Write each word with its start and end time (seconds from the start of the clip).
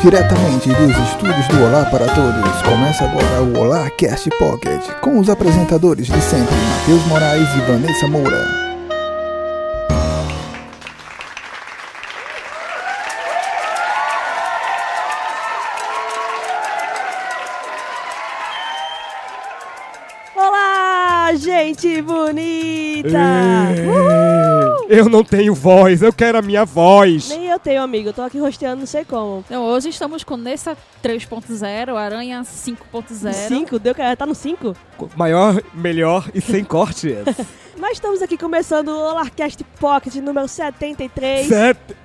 Diretamente 0.00 0.68
dos 0.68 0.96
estúdios 1.08 1.48
do 1.48 1.64
Olá 1.64 1.84
para 1.86 2.06
Todos, 2.06 2.62
começa 2.62 3.04
agora 3.04 3.42
o 3.42 3.58
Olá 3.58 3.90
Cast 3.90 4.30
Pocket, 4.38 4.80
com 5.00 5.18
os 5.18 5.28
apresentadores 5.28 6.06
de 6.06 6.20
sempre, 6.20 6.54
Matheus 6.54 7.04
Moraes 7.08 7.48
e 7.56 7.60
Vanessa 7.62 8.06
Moura. 8.06 8.46
Olá, 20.36 21.32
gente 21.34 22.00
bonita! 22.02 23.18
Uhul! 23.84 24.86
Eu 24.88 25.08
não 25.08 25.22
tenho 25.22 25.54
voz, 25.54 26.00
eu 26.00 26.12
quero 26.12 26.38
a 26.38 26.42
minha 26.42 26.64
voz. 26.64 27.37
Tenho, 27.58 27.82
amigo. 27.82 28.08
Eu 28.10 28.12
tô 28.12 28.22
aqui 28.22 28.38
rosteando 28.38 28.80
não 28.80 28.86
sei 28.86 29.04
como. 29.04 29.44
Então, 29.46 29.64
hoje 29.64 29.88
estamos 29.88 30.24
com 30.24 30.36
Nessa 30.36 30.76
3.0, 31.02 31.96
Aranha 31.96 32.42
5.0. 32.42 33.32
5? 33.32 33.78
Deu 33.78 33.94
que 33.94 34.16
tá 34.16 34.26
no 34.26 34.34
5? 34.34 34.76
Maior, 35.16 35.62
melhor 35.74 36.28
e 36.34 36.40
sem 36.40 36.64
cortes. 36.64 37.12
Mas 37.78 37.92
estamos 37.92 38.20
aqui 38.22 38.36
começando 38.36 38.88
o 38.88 39.10
Olarcast 39.10 39.62
Pocket 39.78 40.14
número 40.16 40.48
73. 40.48 41.46
Sete... 41.46 41.78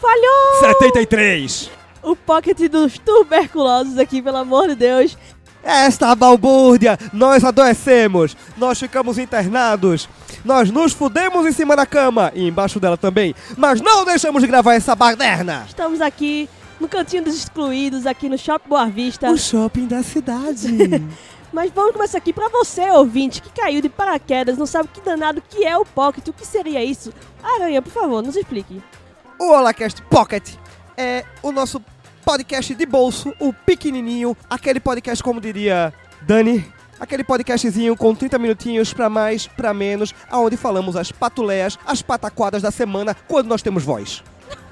Falhou! 0.00 0.60
73. 0.60 1.70
O 2.02 2.16
Pocket 2.16 2.58
dos 2.68 2.98
tuberculosos 2.98 3.98
aqui, 3.98 4.20
pelo 4.20 4.38
amor 4.38 4.68
de 4.68 4.74
Deus. 4.74 5.16
Esta 5.62 6.14
balbúrdia, 6.14 6.98
nós 7.12 7.42
adoecemos, 7.42 8.36
nós 8.58 8.78
ficamos 8.78 9.16
internados, 9.16 10.06
nós 10.44 10.70
nos 10.70 10.92
fudemos 10.92 11.46
em 11.46 11.52
cima 11.52 11.74
da 11.74 11.86
cama 11.86 12.30
e 12.34 12.46
embaixo 12.46 12.78
dela 12.78 12.96
também, 12.96 13.34
mas 13.56 13.80
não 13.80 14.04
deixamos 14.04 14.42
de 14.42 14.48
gravar 14.48 14.74
essa 14.74 14.94
baderna. 14.94 15.64
Estamos 15.66 16.00
aqui 16.00 16.48
no 16.78 16.88
Cantinho 16.88 17.24
dos 17.24 17.34
Excluídos, 17.34 18.06
aqui 18.06 18.28
no 18.28 18.36
Shopping 18.36 18.68
Boa 18.68 18.86
Vista. 18.86 19.30
O 19.30 19.38
shopping 19.38 19.86
da 19.86 20.02
cidade. 20.02 20.68
Mas 21.52 21.70
vamos 21.70 21.92
começar 21.92 22.18
aqui 22.18 22.32
pra 22.32 22.48
você, 22.48 22.90
ouvinte, 22.90 23.40
que 23.40 23.48
caiu 23.48 23.80
de 23.80 23.88
paraquedas, 23.88 24.58
não 24.58 24.66
sabe 24.66 24.88
que 24.92 25.00
danado 25.00 25.40
que 25.40 25.64
é 25.64 25.78
o 25.78 25.84
Pocket, 25.84 26.26
o 26.26 26.32
que 26.32 26.44
seria 26.44 26.82
isso? 26.82 27.14
Aranha, 27.40 27.80
por 27.80 27.92
favor, 27.92 28.20
nos 28.24 28.34
explique. 28.34 28.82
o 29.38 29.52
Holacast 29.52 30.02
Pocket 30.10 30.54
é 30.96 31.24
o 31.44 31.52
nosso 31.52 31.80
podcast 32.24 32.74
de 32.74 32.84
bolso, 32.84 33.32
o 33.38 33.52
pequenininho, 33.52 34.36
aquele 34.50 34.80
podcast, 34.80 35.22
como 35.22 35.40
diria 35.40 35.94
Dani, 36.22 36.66
aquele 36.98 37.24
podcastzinho 37.24 37.96
com 37.96 38.14
30 38.14 38.38
minutinhos 38.38 38.92
pra 38.92 39.08
mais, 39.08 39.46
pra 39.46 39.74
menos, 39.74 40.14
aonde 40.30 40.56
falamos 40.56 40.96
as 40.96 41.10
patuleias, 41.12 41.78
as 41.86 42.02
pataquadas 42.02 42.62
da 42.62 42.70
semana, 42.70 43.16
quando 43.28 43.48
nós 43.48 43.62
temos 43.62 43.84
voz. 43.84 44.22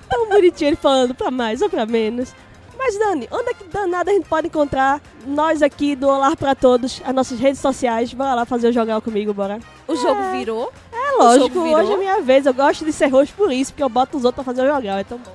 Tão 0.09 0.29
bonitinho 0.29 0.69
ele 0.69 0.77
falando 0.77 1.15
pra 1.15 1.31
mais 1.31 1.63
ou 1.63 1.71
pra 1.71 1.87
menos. 1.87 2.35
Mas, 2.77 2.99
Dani, 2.99 3.29
onde 3.31 3.51
é 3.51 3.55
que 3.55 3.65
danada 3.65 4.11
a 4.11 4.15
gente 4.15 4.29
pode 4.29 4.49
encontrar 4.49 5.01
nós 5.25 5.63
aqui 5.63 5.95
do 5.95 6.09
Olá 6.09 6.35
pra 6.35 6.55
Todos, 6.55 7.01
as 7.05 7.15
nossas 7.15 7.39
redes 7.39 7.61
sociais? 7.61 8.13
Bora 8.13 8.35
lá 8.35 8.45
fazer 8.45 8.69
o 8.69 8.73
jogar 8.73 9.01
comigo, 9.01 9.33
bora. 9.33 9.61
O 9.87 9.95
jogo 9.95 10.21
virou. 10.33 10.73
É 10.93 11.13
lógico, 11.17 11.61
hoje 11.61 11.93
é 11.93 11.97
minha 11.97 12.21
vez. 12.21 12.45
Eu 12.45 12.53
gosto 12.53 12.85
de 12.85 12.93
ser 12.93 13.07
roxo 13.07 13.33
por 13.35 13.53
isso, 13.53 13.73
porque 13.73 13.85
eu 13.85 13.89
boto 13.89 14.17
os 14.17 14.25
outros 14.25 14.45
pra 14.45 14.53
fazer 14.53 14.69
o 14.69 14.75
jogar, 14.75 14.99
é 14.99 15.05
tão 15.05 15.19
bom. 15.19 15.33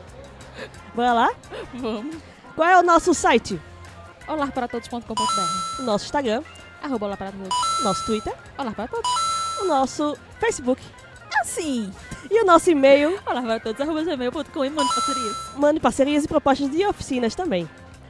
Bora 0.94 1.14
lá? 1.14 1.32
Vamos. 1.76 2.18
Qual 2.56 2.68
é 2.68 2.78
o 2.78 2.84
nosso 2.84 3.14
site? 3.14 3.62
Olarparatodos.com.br 4.28 5.80
O 5.80 5.84
nosso 5.84 6.06
Instagram, 6.06 6.44
Arroba 6.82 7.06
Olá 7.08 7.18
para 7.18 7.32
Todos. 7.32 7.50
nosso 7.84 8.06
Twitter, 8.06 8.34
Olá 8.58 8.72
para 8.72 8.88
Todos. 8.88 9.10
o 9.62 9.66
nosso 9.66 10.18
Facebook 10.40 10.82
Assim. 11.42 11.92
e 12.30 12.42
o 12.42 12.46
nosso 12.46 12.70
e-mail. 12.70 13.18
Olá 13.26 13.42
para 13.42 13.60
Todos. 13.60 13.82
Arroba 13.82 14.04
gmail.com 14.04 14.66
e 14.66 14.70
mande 14.70 14.94
parcerias. 14.94 15.36
Mande 15.56 15.80
parcerias 15.80 16.24
e 16.24 16.28
propostas 16.28 16.70
de 16.72 16.86
oficinas 16.86 17.36
também. 17.36 17.68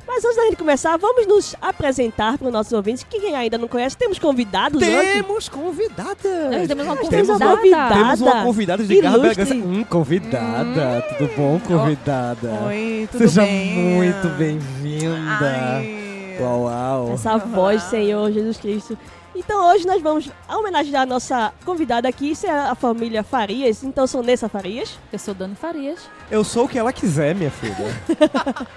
Mas 0.08 0.24
antes 0.24 0.38
da 0.38 0.44
gente 0.46 0.56
começar, 0.56 0.96
vamos 0.98 1.28
nos 1.28 1.54
apresentar 1.62 2.38
para 2.38 2.48
os 2.48 2.54
nossos 2.54 2.72
ouvintes. 2.72 3.04
que 3.04 3.20
Quem 3.20 3.36
ainda 3.36 3.58
não 3.58 3.68
conhece, 3.68 3.98
temos 3.98 4.18
convidados 4.18 4.82
hoje. 4.82 5.14
Temos 5.14 5.50
convidadas! 5.50 6.52
Nós 6.52 6.68
temos 6.68 6.86
uma 6.86 6.96
Nós 6.96 7.10
temos 7.10 7.30
uma 7.30 7.40
convidada. 7.40 7.56
convidada. 7.58 7.96
Temos 7.96 8.22
uma 8.22 8.44
convidada 8.44 8.84
de 8.86 9.02
garra 9.02 9.18
Ilustre. 9.18 9.46
Bragança. 9.46 9.68
Hum, 9.68 9.84
convidada. 9.84 11.02
Tudo 11.18 11.32
bom, 11.36 11.60
convidada? 11.60 12.50
Oi, 12.68 13.10
tudo 13.12 13.20
Seja 13.20 13.42
bem? 13.42 13.76
muito 13.76 14.28
bem-vinda. 14.38 15.28
Ai. 15.76 16.07
Uau, 16.40 16.64
uau. 16.64 17.12
Essa 17.14 17.38
voz, 17.38 17.84
Senhor 17.84 18.32
Jesus 18.32 18.58
Cristo. 18.58 18.98
Então 19.36 19.70
hoje 19.72 19.86
nós 19.86 20.02
vamos 20.02 20.30
homenagear 20.50 21.04
a 21.04 21.06
nossa 21.06 21.54
convidada 21.64 22.08
aqui, 22.10 22.32
isso 22.32 22.48
é 22.48 22.50
a 22.50 22.74
família 22.74 23.24
Farias. 23.24 23.84
Então 23.84 24.04
eu 24.06 24.08
sou 24.08 24.24
Nessa 24.24 24.50
Farias. 24.50 24.98
Eu 25.14 25.20
sou 25.20 25.34
Dani 25.34 25.56
Farias. 25.56 26.00
Eu 26.32 26.44
sou 26.44 26.66
o 26.66 26.68
que 26.68 26.78
ela 26.80 26.92
quiser, 26.92 27.36
minha 27.36 27.52
filha. 27.52 27.76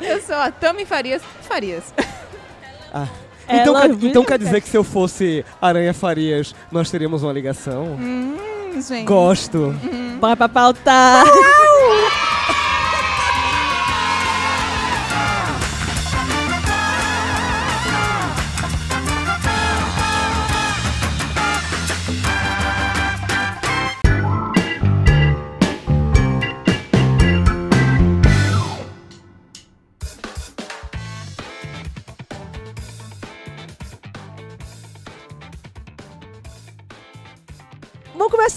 Eu 0.00 0.20
sou 0.20 0.34
a 0.34 0.50
Tami 0.50 0.84
Farias. 0.84 1.22
Farias. 1.42 1.84
Então, 3.48 3.76
Ela- 3.76 3.88
quer, 3.88 4.04
então 4.06 4.24
quer 4.24 4.38
dizer 4.38 4.60
que 4.60 4.68
se 4.68 4.76
eu 4.76 4.82
fosse 4.82 5.44
Aranha 5.60 5.94
Farias, 5.94 6.54
nós 6.72 6.90
teríamos 6.90 7.22
uma 7.22 7.32
ligação? 7.32 7.84
Hum, 8.00 8.36
gente. 8.84 9.04
Gosto. 9.04 9.72
Bora 10.20 10.36
pra 10.36 10.48
pauta! 10.48 10.90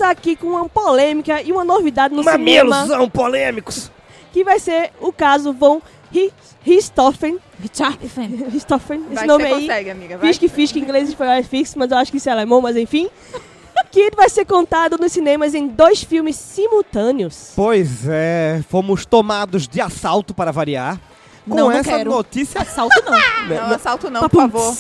Começar 0.06 0.10
aqui 0.12 0.36
com 0.36 0.48
uma 0.48 0.70
polêmica 0.70 1.42
e 1.42 1.52
uma 1.52 1.64
novidade 1.64 2.14
no 2.14 2.24
cinema, 2.24 2.38
Mamilos 2.86 3.10
polêmicos. 3.12 3.92
que 4.32 4.44
vai 4.44 4.60
ser 4.60 4.92
o 5.00 5.12
caso 5.12 5.52
Von 5.54 5.82
Ri- 6.12 6.32
Richthofen. 6.64 7.40
Richthofen. 7.60 8.46
Richthofen, 8.52 9.04
esse 9.06 9.16
Vai 9.16 9.26
nome 9.28 9.46
aí. 9.46 9.62
consegue, 9.62 9.90
amiga. 9.90 10.18
Vai. 10.18 10.34
Fisk, 10.34 10.48
Fisk, 10.54 10.76
em 10.76 10.80
inglês 10.82 11.10
espanhol 11.10 11.34
é 11.34 11.44
Fix, 11.44 11.76
mas 11.76 11.92
eu 11.92 11.98
acho 11.98 12.12
que 12.12 12.18
isso 12.18 12.30
é 12.30 12.32
alemão, 12.32 12.62
mas 12.62 12.76
enfim. 12.78 13.10
que 13.92 14.12
vai 14.16 14.30
ser 14.30 14.46
contado 14.46 14.98
nos 14.98 15.12
cinemas 15.12 15.54
em 15.56 15.68
dois 15.68 16.04
filmes 16.04 16.36
simultâneos. 16.36 17.52
Pois 17.56 18.08
é, 18.08 18.62
fomos 18.70 19.06
tomados 19.06 19.68
de 19.68 19.80
assalto 19.82 20.34
para 20.34 20.52
variar. 20.52 21.00
Com 21.48 21.56
Não, 21.56 21.66
não 21.66 21.72
essa 21.72 21.90
quero. 21.98 22.10
notícia, 22.12 22.62
Assalto 22.62 23.02
não. 23.06 23.12
né, 23.48 23.56
Não, 23.60 23.70
né, 23.70 23.76
assalto 23.76 24.10
não, 24.10 24.22
por 24.22 24.30
Papum. 24.30 24.50
favor. 24.50 24.76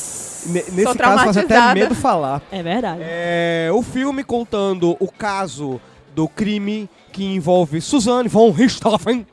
ne- 0.47 0.63
nesse 0.71 0.97
caso 0.97 1.23
faz 1.23 1.37
até 1.37 1.73
medo 1.73 1.93
falar. 1.95 2.41
É 2.51 2.63
verdade. 2.63 3.01
É, 3.03 3.69
o 3.73 3.81
filme 3.83 4.23
contando 4.23 4.97
o 4.99 5.11
caso 5.11 5.79
do 6.15 6.27
crime 6.27 6.89
que 7.11 7.23
envolve 7.23 7.79
Suzanne 7.81 8.27
von 8.27 8.49
Richthofen 8.51 9.25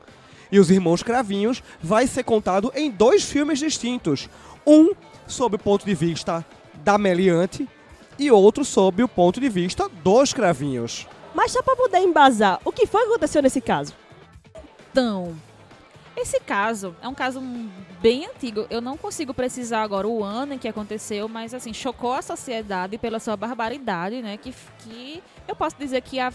e 0.51 0.59
os 0.59 0.69
irmãos 0.69 1.01
Cravinhos 1.01 1.63
vai 1.81 2.05
ser 2.07 2.23
contado 2.23 2.71
em 2.75 2.91
dois 2.91 3.23
filmes 3.23 3.57
distintos. 3.59 4.29
Um 4.65 4.91
sob 5.25 5.55
o 5.55 5.59
ponto 5.59 5.85
de 5.85 5.95
vista 5.95 6.45
da 6.83 6.97
meliante 6.97 7.67
e 8.19 8.29
outro 8.29 8.63
sob 8.63 9.01
o 9.01 9.07
ponto 9.07 9.39
de 9.41 9.49
vista 9.49 9.89
dos 10.03 10.31
Cravinhos. 10.33 11.07
Mas 11.33 11.51
só 11.51 11.63
pra 11.63 11.75
poder 11.75 11.97
embasar, 11.99 12.59
o 12.63 12.71
que 12.71 12.85
foi 12.85 13.01
que 13.01 13.07
aconteceu 13.09 13.41
nesse 13.41 13.59
caso? 13.59 13.93
Então, 14.91 15.33
esse 16.15 16.39
caso 16.39 16.95
é 17.01 17.07
um 17.07 17.13
caso 17.13 17.41
bem 18.01 18.25
antigo. 18.25 18.67
Eu 18.69 18.81
não 18.81 18.97
consigo 18.97 19.33
precisar 19.33 19.81
agora 19.81 20.07
o 20.07 20.23
ano 20.23 20.53
em 20.53 20.57
que 20.57 20.67
aconteceu, 20.67 21.27
mas 21.27 21.53
assim, 21.53 21.73
chocou 21.73 22.13
a 22.13 22.21
sociedade 22.21 22.97
pela 22.97 23.19
sua 23.19 23.35
barbaridade, 23.35 24.21
né? 24.21 24.37
Que, 24.37 24.53
que 24.79 25.23
eu 25.47 25.55
posso 25.55 25.75
dizer 25.77 26.01
que 26.01 26.19
a 26.19 26.31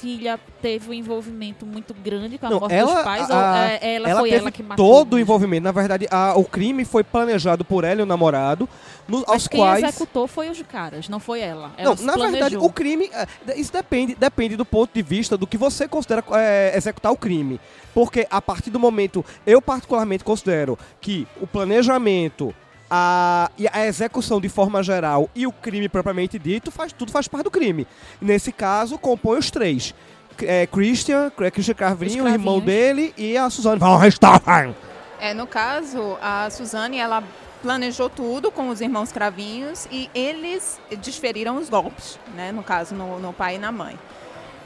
filha 0.00 0.38
teve 0.62 0.90
um 0.90 0.92
envolvimento 0.92 1.64
muito 1.66 1.92
grande 1.94 2.38
com 2.38 2.46
a 2.46 2.50
Não, 2.50 2.60
morte 2.60 2.74
ela- 2.74 2.94
dos 2.94 3.02
pais, 3.04 3.30
a- 3.30 3.34
ou 3.36 3.40
é, 3.42 3.78
ela, 3.94 4.08
ela 4.10 4.20
foi 4.20 4.30
ela 4.30 4.50
que 4.50 4.62
matou. 4.62 4.84
todo 5.04 5.14
o 5.14 5.18
envolvimento. 5.18 5.64
Na 5.64 5.72
verdade, 5.72 6.06
a- 6.10 6.34
o 6.36 6.44
crime 6.44 6.84
foi 6.84 7.02
planejado 7.04 7.64
por 7.64 7.84
ela 7.84 8.00
e 8.00 8.02
o 8.02 8.06
namorado, 8.06 8.68
no- 9.08 9.18
Mas 9.20 9.28
aos 9.28 9.48
quem 9.48 9.60
quais... 9.60 9.84
executou 9.84 10.26
foi 10.26 10.48
os 10.50 10.60
caras, 10.62 11.08
não 11.08 11.18
foi 11.20 11.40
ela. 11.40 11.68
Não, 11.78 11.84
Ela 11.84 11.96
se 11.96 12.04
na 12.04 12.12
verdade, 12.12 12.38
planejou. 12.38 12.64
o 12.64 12.72
crime. 12.72 13.10
é, 13.12 13.58
Isso 13.58 13.72
depende, 13.72 14.14
depende 14.14 14.56
do 14.56 14.64
ponto 14.64 14.90
de 14.94 15.02
vista 15.02 15.36
do 15.36 15.46
que 15.46 15.56
você 15.56 15.88
considera 15.88 16.22
é, 16.32 16.72
executar 16.76 17.10
o 17.12 17.16
crime. 17.16 17.60
Porque 17.94 18.26
a 18.30 18.40
partir 18.40 18.70
do 18.70 18.78
momento. 18.78 19.24
Eu, 19.44 19.60
particularmente, 19.60 20.22
considero 20.22 20.78
que 21.00 21.26
o 21.40 21.46
planejamento. 21.46 22.54
A, 22.90 23.50
a 23.72 23.86
execução 23.86 24.40
de 24.40 24.48
forma 24.48 24.82
geral 24.82 25.28
e 25.34 25.46
o 25.46 25.52
crime 25.52 25.88
propriamente 25.88 26.38
dito, 26.38 26.70
faz, 26.70 26.92
tudo 26.92 27.12
faz 27.12 27.28
parte 27.28 27.44
do 27.44 27.50
crime. 27.50 27.86
Nesse 28.20 28.50
caso, 28.50 28.98
compõe 28.98 29.38
os 29.38 29.50
três. 29.50 29.94
É, 30.40 30.66
Christian, 30.66 31.30
Christian 31.30 31.74
Carvinho, 31.74 32.24
o 32.24 32.28
irmão 32.28 32.60
dele, 32.60 33.12
e 33.16 33.36
a 33.36 33.50
Suzanne 33.50 33.78
von 33.78 33.96
Richthofen. 33.96 34.74
É, 35.20 35.34
no 35.34 35.46
caso, 35.46 36.16
a 36.22 36.48
Suzane, 36.48 36.98
ela 36.98 37.22
planejou 37.60 38.08
tudo 38.08 38.50
com 38.50 38.68
os 38.68 38.80
irmãos 38.80 39.10
Cravinhos 39.10 39.86
e 39.90 40.08
eles 40.14 40.80
desferiram 41.02 41.56
os 41.56 41.68
golpes, 41.68 42.18
né? 42.34 42.52
No 42.52 42.62
caso, 42.62 42.94
no, 42.94 43.18
no 43.18 43.32
pai 43.32 43.56
e 43.56 43.58
na 43.58 43.72
mãe. 43.72 43.98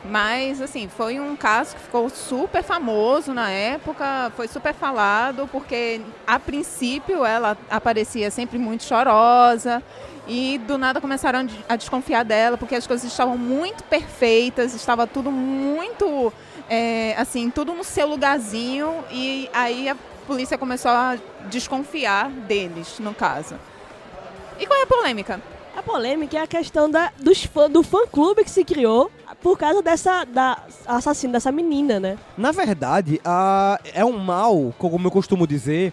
Mas, 0.05 0.61
assim, 0.61 0.89
foi 0.89 1.21
um 1.21 1.37
caso 1.37 1.77
que 1.77 1.83
ficou 1.83 2.11
super 2.11 2.63
famoso 2.63 3.33
na 3.33 3.51
época, 3.51 4.33
foi 4.37 4.49
super 4.49 4.75
falado, 4.75 5.49
porque 5.51 6.01
a 6.27 6.41
princípio 6.41 7.25
ela 7.25 7.57
aparecia 7.71 8.31
sempre 8.31 8.59
muito 8.59 8.83
chorosa 8.83 9.83
e 10.27 10.59
do 10.67 10.77
nada 10.77 11.01
começaram 11.01 11.47
a 11.69 11.77
desconfiar 11.77 12.25
dela, 12.25 12.59
porque 12.59 12.75
as 12.75 12.87
coisas 12.87 13.09
estavam 13.09 13.39
muito 13.39 13.85
perfeitas, 13.85 14.75
estava 14.75 15.07
tudo 15.07 15.31
muito, 15.31 16.33
é, 16.69 17.15
assim, 17.17 17.49
tudo 17.49 17.73
no 17.73 17.85
seu 17.85 18.09
lugarzinho 18.09 19.05
e 19.11 19.49
aí 19.53 19.89
a 19.89 19.97
polícia 20.27 20.59
começou 20.59 20.91
a 20.91 21.17
desconfiar 21.49 22.29
deles, 22.29 22.99
no 22.99 23.15
caso. 23.15 23.55
E 24.59 24.67
qual 24.67 24.81
é 24.81 24.83
a 24.83 24.87
polêmica? 24.87 25.41
A 25.77 25.83
polêmica 25.83 26.39
é 26.39 26.43
a 26.43 26.47
questão 26.47 26.91
da, 26.91 27.13
dos 27.19 27.45
fã, 27.45 27.71
do 27.71 27.83
fã-clube 27.83 28.45
que 28.45 28.51
se 28.51 28.65
criou 28.65 29.11
por 29.43 29.59
causa 29.59 29.83
dessa 29.83 30.25
da 30.25 30.63
assassino 30.87 31.33
dessa 31.33 31.51
menina, 31.51 31.99
né? 31.99 32.19
Na 32.37 32.53
verdade, 32.53 33.21
a, 33.25 33.81
é 33.93 34.05
um 34.05 34.19
mal, 34.19 34.73
como 34.79 35.07
eu 35.07 35.11
costumo 35.11 35.47
dizer, 35.47 35.93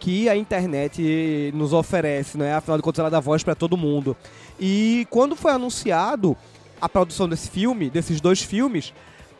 que 0.00 0.28
a 0.28 0.36
internet 0.36 1.52
nos 1.54 1.72
oferece, 1.72 2.36
né? 2.36 2.54
Afinal 2.54 2.76
de 2.76 2.82
contas, 2.82 3.00
ela 3.00 3.10
dá 3.10 3.20
voz 3.20 3.42
para 3.42 3.54
todo 3.54 3.76
mundo. 3.76 4.16
E 4.58 5.06
quando 5.10 5.36
foi 5.36 5.52
anunciado 5.52 6.36
a 6.80 6.88
produção 6.88 7.28
desse 7.28 7.48
filme, 7.48 7.90
desses 7.90 8.20
dois 8.20 8.42
filmes, 8.42 8.92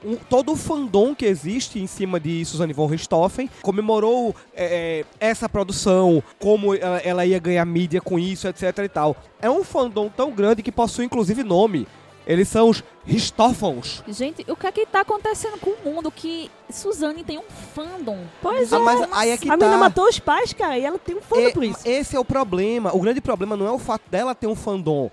um, 0.05 0.17
todo 0.17 0.53
o 0.53 0.57
fandom 0.57 1.15
que 1.15 1.27
existe 1.27 1.81
em 1.81 1.87
cima 1.87 2.21
de 2.21 2.45
Suzanne 2.45 2.73
von 2.73 2.87
Richthofen 2.87 3.51
comemorou 3.63 4.35
é, 4.55 5.05
essa 5.19 5.49
produção, 5.49 6.23
como 6.39 6.75
ela, 6.75 6.99
ela, 6.99 7.27
ia 7.27 7.39
ganhar 7.39 7.65
mídia 7.65 8.01
com 8.01 8.19
isso, 8.19 8.47
etc 8.47 8.79
e 8.79 8.89
tal. 8.89 9.17
É 9.41 9.51
um 9.51 9.65
fandom 9.65 10.09
tão 10.09 10.31
grande 10.31 10.63
que 10.63 10.71
possui 10.71 11.05
inclusive 11.05 11.43
nome. 11.43 11.87
Eles 12.29 12.47
são 12.47 12.69
os 12.69 12.85
Richthoffens. 13.07 14.03
Gente, 14.07 14.45
o 14.49 14.55
que 14.55 14.67
é 14.67 14.71
que 14.73 14.85
tá 14.85 15.01
acontecendo 15.01 15.59
com 15.59 15.71
o 15.71 15.95
mundo 15.95 16.11
que 16.11 16.51
Suzanne 16.71 17.25
tem 17.25 17.39
um 17.39 17.45
fandom? 17.75 18.19
Pois 18.43 18.71
Ah, 18.73 18.77
é. 18.77 18.79
mas 18.81 19.09
aí 19.13 19.31
é 19.31 19.37
que 19.39 19.49
a 19.49 19.53
tá. 19.53 19.57
menina 19.57 19.79
matou 19.79 20.05
os 20.07 20.19
pais, 20.19 20.53
cara, 20.53 20.77
e 20.79 20.85
ela 20.85 20.99
tem 20.99 21.17
um 21.17 21.23
fã 21.23 21.41
E- 21.41 21.53
por 21.53 21.65
isso. 21.65 21.81
Esse 21.87 22.15
é 22.15 22.21
o 22.21 22.25
problema. 22.27 22.95
O 22.95 23.01
grande 23.01 23.23
problema 23.23 23.57
não 23.57 23.67
é 23.67 23.73
o 23.73 23.79
fato 23.79 24.03
dela 24.11 24.35
ter 24.35 24.47
um 24.47 24.55
fandom. 24.55 25.11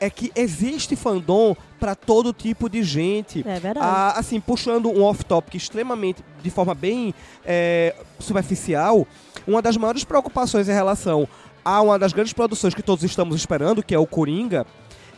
É 0.00 0.08
que 0.08 0.32
existe 0.34 0.96
fandom 0.96 1.54
para 1.78 1.94
todo 1.94 2.32
tipo 2.32 2.68
de 2.70 2.82
gente. 2.82 3.40
É 3.46 3.58
verdade. 3.60 3.80
Ah, 3.86 4.14
assim, 4.16 4.40
puxando 4.40 4.88
um 4.88 5.02
off-topic 5.02 5.54
extremamente, 5.56 6.24
de 6.42 6.48
forma 6.50 6.74
bem 6.74 7.12
é, 7.44 7.94
superficial, 8.18 9.06
uma 9.46 9.60
das 9.60 9.76
maiores 9.76 10.02
preocupações 10.04 10.68
em 10.68 10.72
relação 10.72 11.28
a 11.64 11.82
uma 11.82 11.98
das 11.98 12.12
grandes 12.14 12.32
produções 12.32 12.74
que 12.74 12.82
todos 12.82 13.04
estamos 13.04 13.36
esperando, 13.36 13.82
que 13.82 13.94
é 13.94 13.98
o 13.98 14.06
Coringa, 14.06 14.64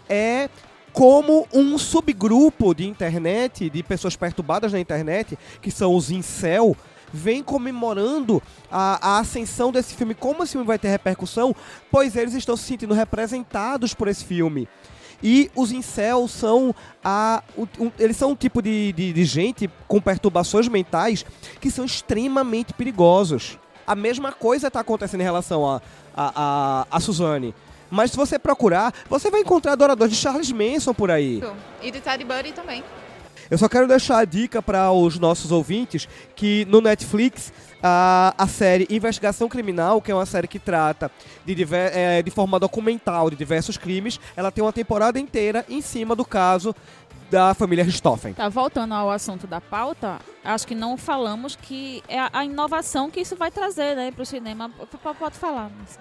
é 0.08 0.48
como 0.92 1.46
um 1.52 1.78
subgrupo 1.78 2.74
de 2.74 2.86
internet, 2.86 3.70
de 3.70 3.82
pessoas 3.82 4.16
perturbadas 4.16 4.72
na 4.72 4.80
internet, 4.80 5.38
que 5.62 5.70
são 5.70 5.94
os 5.94 6.10
incel, 6.10 6.76
vem 7.12 7.42
comemorando 7.42 8.42
a, 8.70 9.14
a 9.14 9.18
ascensão 9.18 9.72
desse 9.72 9.94
filme, 9.94 10.14
como 10.14 10.42
esse 10.42 10.52
filme 10.52 10.66
vai 10.66 10.78
ter 10.78 10.88
repercussão, 10.88 11.54
pois 11.90 12.14
eles 12.16 12.34
estão 12.34 12.56
se 12.56 12.64
sentindo 12.64 12.94
representados 12.94 13.94
por 13.94 14.08
esse 14.08 14.24
filme. 14.24 14.68
E 15.22 15.50
os 15.54 15.70
incels 15.70 16.30
são 16.30 16.74
a, 17.04 17.42
um- 17.78 17.90
eles 17.98 18.16
são 18.16 18.30
um 18.30 18.36
tipo 18.36 18.62
de, 18.62 18.92
de, 18.92 19.12
de 19.12 19.24
gente 19.24 19.68
com 19.86 20.00
perturbações 20.00 20.66
mentais 20.66 21.26
que 21.60 21.70
são 21.70 21.84
extremamente 21.84 22.72
perigosos. 22.72 23.58
A 23.86 23.94
mesma 23.94 24.32
coisa 24.32 24.68
está 24.68 24.80
acontecendo 24.80 25.20
em 25.20 25.24
relação 25.24 25.68
a, 25.68 25.82
a, 26.16 26.32
a, 26.34 26.86
a 26.90 27.00
Suzane. 27.00 27.54
Mas 27.90 28.10
se 28.12 28.16
você 28.16 28.38
procurar, 28.38 28.92
você 29.08 29.30
vai 29.30 29.40
encontrar 29.40 29.72
adoradores 29.72 30.14
de 30.14 30.20
Charles 30.20 30.50
Manson 30.52 30.94
por 30.94 31.10
aí. 31.10 31.42
E 31.82 31.90
de 31.90 32.00
Teddy 32.00 32.24
Buddy 32.24 32.52
também. 32.52 32.84
Eu 33.50 33.58
só 33.58 33.68
quero 33.68 33.88
deixar 33.88 34.18
a 34.18 34.24
dica 34.24 34.62
para 34.62 34.92
os 34.92 35.18
nossos 35.18 35.50
ouvintes 35.50 36.08
que 36.36 36.64
no 36.66 36.80
Netflix 36.80 37.52
a, 37.82 38.32
a 38.38 38.46
série 38.46 38.86
Investigação 38.88 39.48
Criminal, 39.48 40.00
que 40.00 40.12
é 40.12 40.14
uma 40.14 40.24
série 40.26 40.46
que 40.46 40.58
trata 40.60 41.10
de, 41.44 41.52
diver- 41.54 41.90
eh, 41.92 42.22
de 42.22 42.30
forma 42.30 42.60
documental 42.60 43.28
de 43.28 43.34
diversos 43.34 43.76
crimes, 43.76 44.20
ela 44.36 44.52
tem 44.52 44.62
uma 44.62 44.72
temporada 44.72 45.18
inteira 45.18 45.64
em 45.68 45.80
cima 45.80 46.14
do 46.14 46.24
caso 46.24 46.72
da 47.28 47.52
família 47.54 47.82
Richthofen. 47.82 48.34
Tá, 48.34 48.48
voltando 48.48 48.92
ao 48.94 49.10
assunto 49.10 49.46
da 49.48 49.60
pauta, 49.60 50.18
acho 50.44 50.66
que 50.66 50.74
não 50.74 50.96
falamos 50.96 51.56
que 51.56 52.02
é 52.08 52.18
a, 52.32 52.44
inovação 52.44 53.10
que 53.10 53.20
isso 53.20 53.34
vai 53.34 53.50
trazer, 53.50 53.96
né, 53.96 54.12
pro 54.12 54.24
cinema. 54.26 54.68
P- 54.68 54.86
p- 54.96 55.14
Pode 55.18 55.36
falar. 55.38 55.70
mas- 55.78 55.98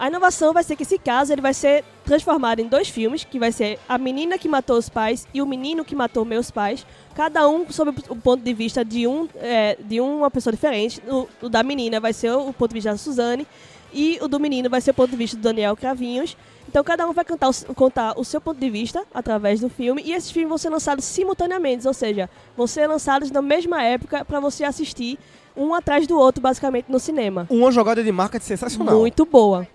A 0.00 0.08
inovação 0.08 0.54
vai 0.54 0.64
ser 0.64 0.76
que 0.76 0.82
esse 0.82 0.98
caso 0.98 1.30
ele 1.30 1.42
vai 1.42 1.52
ser 1.52 1.84
transformado 2.06 2.58
em 2.58 2.66
dois 2.66 2.88
filmes, 2.88 3.22
que 3.22 3.38
vai 3.38 3.52
ser 3.52 3.78
A 3.86 3.98
Menina 3.98 4.38
que 4.38 4.48
Matou 4.48 4.78
os 4.78 4.88
Pais 4.88 5.28
e 5.34 5.42
O 5.42 5.46
Menino 5.46 5.84
que 5.84 5.94
Matou 5.94 6.24
Meus 6.24 6.50
Pais, 6.50 6.86
cada 7.14 7.46
um 7.46 7.70
sob 7.70 7.92
o 8.08 8.16
ponto 8.16 8.42
de 8.42 8.54
vista 8.54 8.82
de, 8.82 9.06
um, 9.06 9.28
é, 9.36 9.76
de 9.78 10.00
uma 10.00 10.30
pessoa 10.30 10.54
diferente. 10.54 11.02
O, 11.06 11.28
o 11.42 11.48
da 11.50 11.62
menina 11.62 12.00
vai 12.00 12.14
ser 12.14 12.32
o, 12.32 12.50
ponto 12.50 12.70
de 12.70 12.76
vista 12.76 12.92
da 12.92 12.96
Suzane 12.96 13.46
e 13.92 14.18
o 14.22 14.26
do 14.26 14.40
menino 14.40 14.70
vai 14.70 14.80
ser 14.80 14.92
o 14.92 14.94
ponto 14.94 15.10
de 15.10 15.18
vista 15.18 15.36
do 15.36 15.42
Daniel 15.42 15.76
Cravinhos. 15.76 16.34
Então 16.66 16.82
cada 16.82 17.06
um 17.06 17.12
vai 17.12 17.26
cantar 17.26 17.52
contar 17.74 18.18
o 18.18 18.24
seu 18.24 18.40
ponto 18.40 18.58
de 18.58 18.70
vista 18.70 19.04
através 19.12 19.60
do 19.60 19.68
filme 19.68 20.00
e 20.02 20.14
esses 20.14 20.30
filmes 20.30 20.48
vão 20.48 20.56
ser 20.56 20.70
lançados 20.70 21.04
simultaneamente, 21.04 21.86
ou 21.86 21.92
seja, 21.92 22.30
vão 22.56 22.66
ser 22.66 22.86
lançados 22.86 23.30
na 23.30 23.42
mesma 23.42 23.82
época 23.82 24.24
para 24.24 24.40
você 24.40 24.64
assistir 24.64 25.18
um 25.54 25.74
atrás 25.74 26.06
do 26.06 26.18
outro, 26.18 26.40
basicamente, 26.40 26.86
no 26.88 26.98
cinema. 26.98 27.46
Uma 27.50 27.70
jogada 27.70 28.02
de 28.02 28.10
marketing 28.10 28.46
sensacional. 28.46 28.98
Muito 28.98 29.26
boa 29.26 29.68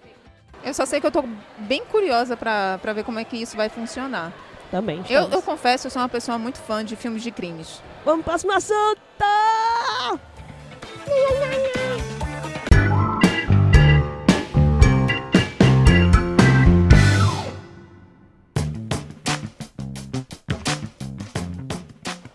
Eu 0.65 0.73
só 0.73 0.83
sei 0.83 0.99
que 0.99 1.05
eu 1.05 1.11
tô 1.11 1.23
bem 1.59 1.85
curiosa 1.85 2.35
pra 2.35 2.77
ver 2.95 3.03
como 3.03 3.19
é 3.19 3.23
que 3.23 3.37
isso 3.37 3.55
vai 3.55 3.69
funcionar. 3.69 4.33
também. 4.71 5.05
Eu, 5.07 5.29
eu 5.29 5.41
confesso, 5.43 5.85
eu 5.85 5.91
sou 5.91 6.01
uma 6.01 6.09
pessoa 6.09 6.39
muito 6.39 6.57
fã 6.57 6.83
de 6.83 6.95
filmes 6.95 7.21
de 7.21 7.29
crimes. 7.29 7.83
Vamos 8.03 8.25
pro 8.25 8.31
próximo 8.31 8.51
assunto! 8.51 8.99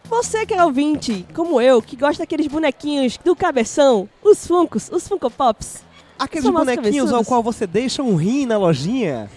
Você 0.04 0.46
que 0.46 0.54
é 0.54 0.64
ouvinte, 0.64 1.26
como 1.34 1.60
eu, 1.60 1.82
que 1.82 1.96
gosta 1.96 2.22
daqueles 2.22 2.46
bonequinhos 2.46 3.18
do 3.18 3.34
cabeção, 3.34 4.08
os 4.22 4.46
Funkos, 4.46 4.88
os 4.92 5.08
Funko 5.08 5.28
Pops. 5.30 5.89
Aqueles 6.20 6.44
São 6.44 6.52
bonequinhos 6.52 7.12
ao 7.12 7.24
qual 7.24 7.42
você 7.42 7.66
deixa 7.66 8.02
um 8.02 8.14
rim 8.14 8.44
na 8.44 8.58
lojinha. 8.58 9.30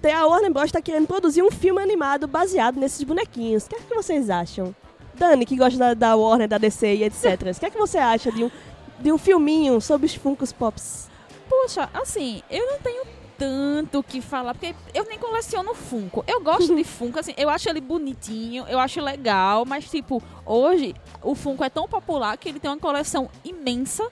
Tem 0.00 0.12
a 0.12 0.26
Warner 0.26 0.50
Bros. 0.50 0.64
está 0.64 0.80
querendo 0.80 1.06
produzir 1.06 1.42
um 1.42 1.50
filme 1.50 1.80
animado 1.80 2.26
baseado 2.26 2.80
nesses 2.80 3.04
bonequinhos. 3.04 3.66
O 3.66 3.68
que 3.68 3.76
é 3.76 3.78
que 3.78 3.94
vocês 3.94 4.30
acham? 4.30 4.74
Dani, 5.14 5.44
que 5.44 5.54
gosta 5.56 5.78
da, 5.78 5.94
da 5.94 6.16
Warner, 6.16 6.48
da 6.48 6.56
DC 6.56 6.94
e 6.96 7.04
etc. 7.04 7.52
O 7.54 7.60
que 7.60 7.66
é 7.66 7.70
que 7.70 7.78
você 7.78 7.98
acha 7.98 8.32
de 8.32 8.44
um, 8.44 8.50
de 8.98 9.12
um 9.12 9.18
filminho 9.18 9.78
sobre 9.80 10.06
os 10.06 10.14
Funkos 10.14 10.52
Pops? 10.52 11.10
Poxa, 11.48 11.88
assim, 11.92 12.42
eu 12.50 12.66
não 12.66 12.78
tenho 12.80 13.04
tanto 13.38 13.98
o 13.98 14.02
que 14.02 14.20
falar, 14.20 14.54
porque 14.54 14.74
eu 14.94 15.04
nem 15.04 15.18
coleciono 15.18 15.74
Funko. 15.74 16.24
Eu 16.26 16.40
gosto 16.40 16.74
de 16.74 16.82
Funko, 16.84 17.18
assim, 17.18 17.34
eu 17.36 17.50
acho 17.50 17.68
ele 17.68 17.80
bonitinho, 17.80 18.64
eu 18.68 18.78
acho 18.78 19.00
legal, 19.00 19.64
mas, 19.66 19.90
tipo, 19.90 20.22
hoje 20.46 20.94
o 21.22 21.34
Funko 21.34 21.62
é 21.62 21.68
tão 21.68 21.86
popular 21.86 22.36
que 22.38 22.48
ele 22.48 22.58
tem 22.58 22.70
uma 22.70 22.78
coleção 22.78 23.28
imensa, 23.44 24.10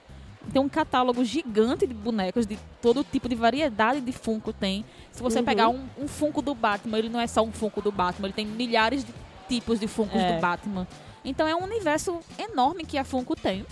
tem 0.51 0.61
um 0.61 0.69
catálogo 0.69 1.23
gigante 1.23 1.85
de 1.85 1.93
bonecos, 1.93 2.45
de 2.45 2.57
todo 2.81 3.03
tipo 3.03 3.27
de 3.29 3.35
variedade 3.35 4.01
de 4.01 4.11
Funko 4.11 4.51
tem. 4.51 4.83
Se 5.11 5.21
você 5.21 5.39
Uhum. 5.39 5.45
pegar 5.45 5.69
um, 5.69 5.85
um 5.99 6.07
Funko 6.07 6.41
do 6.41 6.53
Batman, 6.55 6.97
ele 6.99 7.09
não 7.09 7.19
é 7.19 7.27
só 7.27 7.41
um 7.43 7.51
Funko 7.51 7.81
do 7.81 7.91
Batman, 7.91 8.27
ele 8.27 8.33
tem 8.33 8.45
milhares 8.45 9.03
de 9.03 9.13
tipos 9.47 9.79
de 9.79 9.87
Funkos 9.87 10.19
É. 10.19 10.35
do 10.35 10.41
Batman. 10.41 10.87
Então 11.23 11.47
é 11.47 11.55
um 11.55 11.63
universo 11.63 12.19
enorme 12.39 12.83
que 12.85 12.97
a 12.97 13.03
Funko 13.03 13.35
tem, 13.35 13.65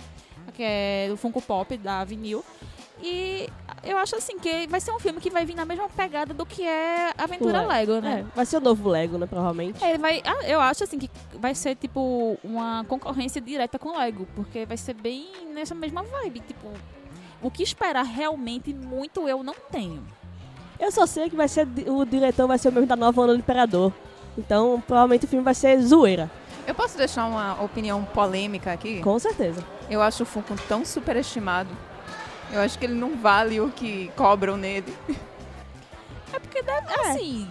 que 0.54 0.62
é 0.62 1.08
o 1.12 1.16
Funko 1.16 1.40
Pop 1.42 1.76
da 1.76 2.04
Vinil. 2.04 2.44
E 3.02 3.48
eu 3.82 3.96
acho 3.96 4.14
assim 4.16 4.38
que 4.38 4.66
vai 4.66 4.80
ser 4.80 4.90
um 4.92 4.98
filme 5.00 5.20
que 5.20 5.30
vai 5.30 5.44
vir 5.44 5.54
na 5.54 5.64
mesma 5.64 5.88
pegada 5.88 6.34
do 6.34 6.44
que 6.44 6.62
é 6.66 7.12
Aventura 7.16 7.62
Lego. 7.62 7.92
Lego, 7.92 8.06
É, 8.06 8.16
né? 8.16 8.26
vai 8.34 8.44
ser 8.44 8.58
o 8.58 8.60
novo 8.60 8.88
Lego, 8.88 9.16
né, 9.16 9.26
provavelmente. 9.26 9.82
É, 9.82 9.90
ele 9.90 9.98
vai, 9.98 10.22
ah, 10.24 10.44
eu 10.46 10.60
acho 10.60 10.84
assim 10.84 10.98
que 10.98 11.10
vai 11.34 11.54
ser 11.54 11.74
tipo 11.76 12.38
uma 12.44 12.84
concorrência 12.88 13.40
direta 13.40 13.78
com 13.78 13.96
Lego, 13.96 14.26
porque 14.34 14.66
vai 14.66 14.76
ser 14.76 14.94
bem 14.94 15.28
nessa 15.54 15.74
mesma 15.74 16.02
vibe, 16.02 16.40
tipo, 16.40 16.68
o 17.40 17.50
que 17.50 17.62
esperar 17.62 18.04
realmente 18.04 18.74
muito 18.74 19.26
eu 19.28 19.42
não 19.42 19.54
tenho. 19.70 20.02
Eu 20.78 20.90
só 20.92 21.06
sei 21.06 21.28
que 21.30 21.36
vai 21.36 21.48
ser 21.48 21.66
o 21.88 22.04
diretor 22.04 22.46
vai 22.46 22.58
ser 22.58 22.68
o 22.68 22.72
mesmo 22.72 22.86
da 22.86 22.96
nova 22.96 23.20
Onda 23.22 23.32
do 23.34 23.38
Imperador. 23.38 23.92
Então, 24.36 24.82
provavelmente 24.86 25.24
o 25.24 25.28
filme 25.28 25.44
vai 25.44 25.54
ser 25.54 25.80
zoeira. 25.80 26.30
Eu 26.66 26.74
posso 26.74 26.96
deixar 26.96 27.26
uma 27.26 27.60
opinião 27.62 28.04
polêmica 28.04 28.72
aqui? 28.72 29.00
Com 29.00 29.18
certeza. 29.18 29.62
Eu 29.90 30.00
acho 30.00 30.22
o 30.22 30.26
Funko 30.26 30.54
tão 30.68 30.84
superestimado. 30.84 31.68
Eu 32.52 32.60
acho 32.60 32.78
que 32.78 32.84
ele 32.84 32.94
não 32.94 33.16
vale 33.16 33.60
o 33.60 33.70
que 33.70 34.10
cobram 34.16 34.56
nele. 34.56 34.96
É 36.32 36.38
porque 36.38 36.62
deve, 36.62 36.86
assim, 36.94 37.48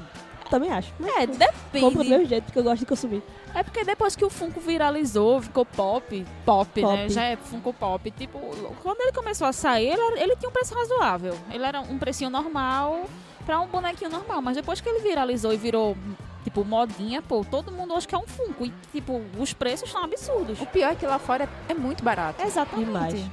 Também 0.49 0.71
acho. 0.71 0.93
Mas 0.99 1.11
é, 1.39 1.47
compro 1.47 1.49
do 1.69 1.79
depende. 1.91 2.09
mesmo 2.09 2.25
jeito, 2.25 2.43
porque 2.45 2.59
eu 2.59 2.63
gosto 2.63 2.79
de 2.79 2.85
consumir. 2.85 3.21
É 3.53 3.63
porque 3.63 3.83
depois 3.83 4.15
que 4.15 4.23
o 4.23 4.29
Funko 4.29 4.59
viralizou, 4.59 5.41
ficou 5.41 5.65
pop, 5.65 6.25
pop, 6.45 6.81
né? 6.81 6.87
Pop. 7.03 7.09
Já 7.09 7.23
é 7.23 7.35
Funko 7.35 7.73
Pop. 7.73 8.11
Tipo, 8.11 8.39
quando 8.83 9.01
ele 9.01 9.11
começou 9.11 9.47
a 9.47 9.53
sair, 9.53 9.89
ele, 9.89 10.01
era- 10.01 10.19
ele 10.21 10.35
tinha 10.35 10.49
um 10.49 10.51
preço 10.51 10.73
razoável. 10.75 11.35
Ele 11.51 11.63
era 11.65 11.81
um 11.81 11.97
precinho 11.97 12.29
normal 12.29 13.05
pra 13.45 13.59
um 13.59 13.67
bonequinho 13.67 14.09
normal. 14.11 14.41
Mas 14.41 14.55
depois 14.55 14.79
que 14.81 14.87
ele 14.89 14.99
viralizou 14.99 15.51
e 15.53 15.57
virou 15.57 15.95
Tipo, 16.41 16.63
modinha, 16.63 17.21
pô, 17.21 17.43
todo 17.43 17.69
mundo 17.69 17.93
acha 17.93 18.07
que 18.07 18.15
é 18.15 18.17
um 18.17 18.25
Funko. 18.25 18.65
E, 18.65 18.73
tipo, 18.93 19.21
os 19.37 19.51
preços 19.53 19.91
são 19.91 20.01
absurdos. 20.05 20.59
O 20.61 20.65
pior 20.65 20.93
é 20.93 20.95
que 20.95 21.05
lá 21.05 21.19
fora 21.19 21.43
é, 21.43 21.71
é 21.71 21.75
muito 21.75 22.01
barato. 22.01 22.41
Exatamente. 22.41 22.85
Demais. 22.87 23.25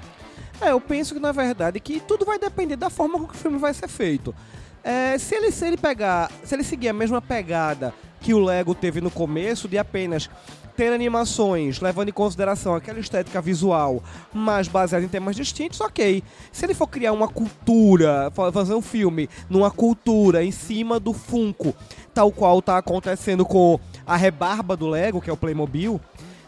É, 0.61 0.71
eu 0.71 0.81
penso 0.81 1.15
que 1.15 1.21
na 1.21 1.33
verdade 1.33 1.79
que 1.81 2.01
tudo 2.01 2.25
vai 2.25 2.39
depender 2.39 2.77
da 2.77 2.89
forma 2.91 3.19
como 3.19 3.31
o 3.31 3.35
filme 3.35 3.59
vai 3.59 3.75
ser 3.75 3.89
feito. 3.89 4.35
É, 4.83 5.19
se 5.19 5.35
ele 5.35 5.51
se 5.51 5.67
ele 5.67 5.77
pegar, 5.77 6.31
se 6.45 6.55
ele 6.55 6.63
seguir 6.65 6.89
a 6.89 6.93
mesma 6.93 7.21
pegada 7.21 7.93
que 8.21 8.33
o 8.33 8.39
Lego 8.39 8.75
teve 8.75 9.01
no 9.01 9.11
começo 9.11 9.69
de 9.69 9.77
apenas 9.77 10.31
ter 10.77 10.93
animações 10.93 11.81
levando 11.81 12.11
em 12.11 12.13
consideração 12.13 12.75
aquela 12.75 12.99
estética 13.01 13.41
visual, 13.41 14.03
mas 14.33 14.69
baseada 14.69 15.05
em 15.05 15.09
temas 15.09 15.35
distintos, 15.35 15.81
ok. 15.81 16.23
Se 16.53 16.67
ele 16.67 16.75
for 16.75 16.87
criar 16.87 17.13
uma 17.13 17.29
cultura, 17.29 18.31
fa- 18.35 18.53
fazer 18.53 18.75
um 18.75 18.83
filme 18.83 19.29
numa 19.49 19.71
cultura 19.71 20.45
em 20.45 20.51
cima 20.51 21.01
do 21.01 21.13
Funko, 21.15 21.75
tal 22.13 22.31
qual 22.31 22.61
tá 22.61 22.77
acontecendo 22.79 23.45
com 23.45 23.81
a 24.07 24.17
rebarba 24.17 24.77
do 24.77 24.87
Lego, 24.87 25.21
que 25.21 25.31
é 25.31 25.33
o 25.33 25.37
Playmobil, 25.37 25.99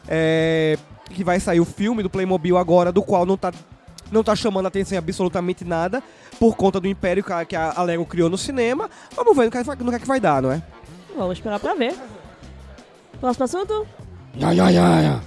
é, 0.06 0.76
que 1.10 1.24
vai 1.24 1.40
sair 1.40 1.60
o 1.60 1.64
filme 1.64 2.02
do 2.02 2.10
Playmobil 2.10 2.56
agora, 2.58 2.92
do 2.92 3.02
qual 3.02 3.24
não 3.24 3.36
tá 3.36 3.50
não 4.10 4.22
tá 4.24 4.34
chamando 4.36 4.66
atenção 4.66 4.96
em 4.96 4.98
absolutamente 4.98 5.64
nada 5.64 6.02
por 6.38 6.56
conta 6.56 6.80
do 6.80 6.86
império 6.88 7.22
que 7.24 7.32
a- 7.32 7.44
que 7.44 7.56
a 7.56 7.82
Lego 7.82 8.04
criou 8.06 8.28
no 8.30 8.38
cinema. 8.38 8.88
Vamos 9.14 9.36
ver 9.36 9.44
no 9.46 9.50
que, 9.50 9.62
vai- 9.62 9.76
no 9.76 9.90
que 9.90 9.96
é 9.96 9.98
que 9.98 10.06
vai 10.06 10.20
dar, 10.20 10.42
não 10.42 10.52
é? 10.52 10.62
Vamos 11.16 11.38
esperar 11.38 11.58
pra 11.60 11.74
ver. 11.74 11.94
Próximo 13.20 13.44
assunto? 13.44 13.86
Ya, 14.36 14.52
ya, 14.52 14.70
ya, 14.70 15.00
ya. 15.02 15.20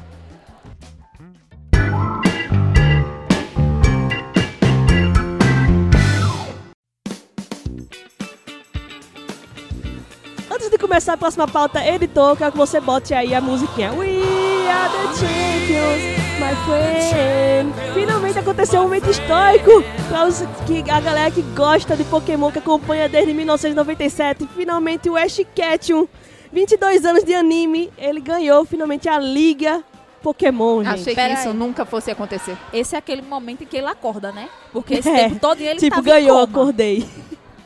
Antes 10.50 10.70
de 10.70 10.78
começar 10.78 11.14
a 11.14 11.18
próxima 11.18 11.48
pauta, 11.48 11.84
editor, 11.86 12.36
quero 12.36 12.52
que 12.52 12.58
você 12.58 12.80
bote 12.80 13.14
aí 13.14 13.34
a 13.34 13.40
musiquinha. 13.42 13.94
We 13.94 14.18
are 14.70 14.90
the 14.90 15.16
champions, 15.20 16.21
my 16.42 16.56
friend. 16.66 17.72
Finalmente 17.94 18.40
aconteceu 18.40 18.80
um 18.82 18.84
momento 18.84 19.10
histórico 19.10 19.84
para 20.10 20.26
os 20.28 20.42
que, 20.66 20.90
a 20.90 21.00
galera 21.00 21.30
que 21.32 21.42
gosta 21.42 21.96
de 21.96 22.04
Pokémon, 22.06 22.52
que 22.52 22.60
acompanha 22.60 23.08
desde 23.08 23.34
1997. 23.34 24.48
Finalmente 24.56 25.10
o 25.10 25.16
Ash 25.16 25.40
Ketchum, 25.54 26.08
22 26.52 27.06
anos 27.06 27.24
de 27.24 27.34
anime, 27.34 27.92
ele 27.98 28.20
ganhou 28.20 28.66
finalmente 28.66 29.08
a 29.08 29.20
Liga 29.20 29.84
Pokémon, 30.22 30.84
gente. 30.84 30.94
Achei 30.94 31.16
que 31.16 31.22
Pera 31.22 31.34
isso 31.34 31.50
aí. 31.50 31.54
nunca 31.54 31.86
fosse 31.86 32.10
acontecer. 32.12 32.58
Esse 32.74 32.96
é 32.96 32.98
aquele 32.98 33.22
momento 33.22 33.64
em 33.64 33.68
que 33.68 33.78
ele 33.78 33.88
acorda, 33.88 34.32
né? 34.32 34.50
Porque 34.74 34.96
esse 34.96 35.10
É, 35.10 35.30
tempo 35.30 35.40
todo 35.40 35.62
ele 35.62 35.80
tipo, 35.80 35.96
tava 35.96 36.10
em 36.10 36.12
ganhou, 36.12 36.36
coma. 36.36 36.44
acordei. 36.62 37.08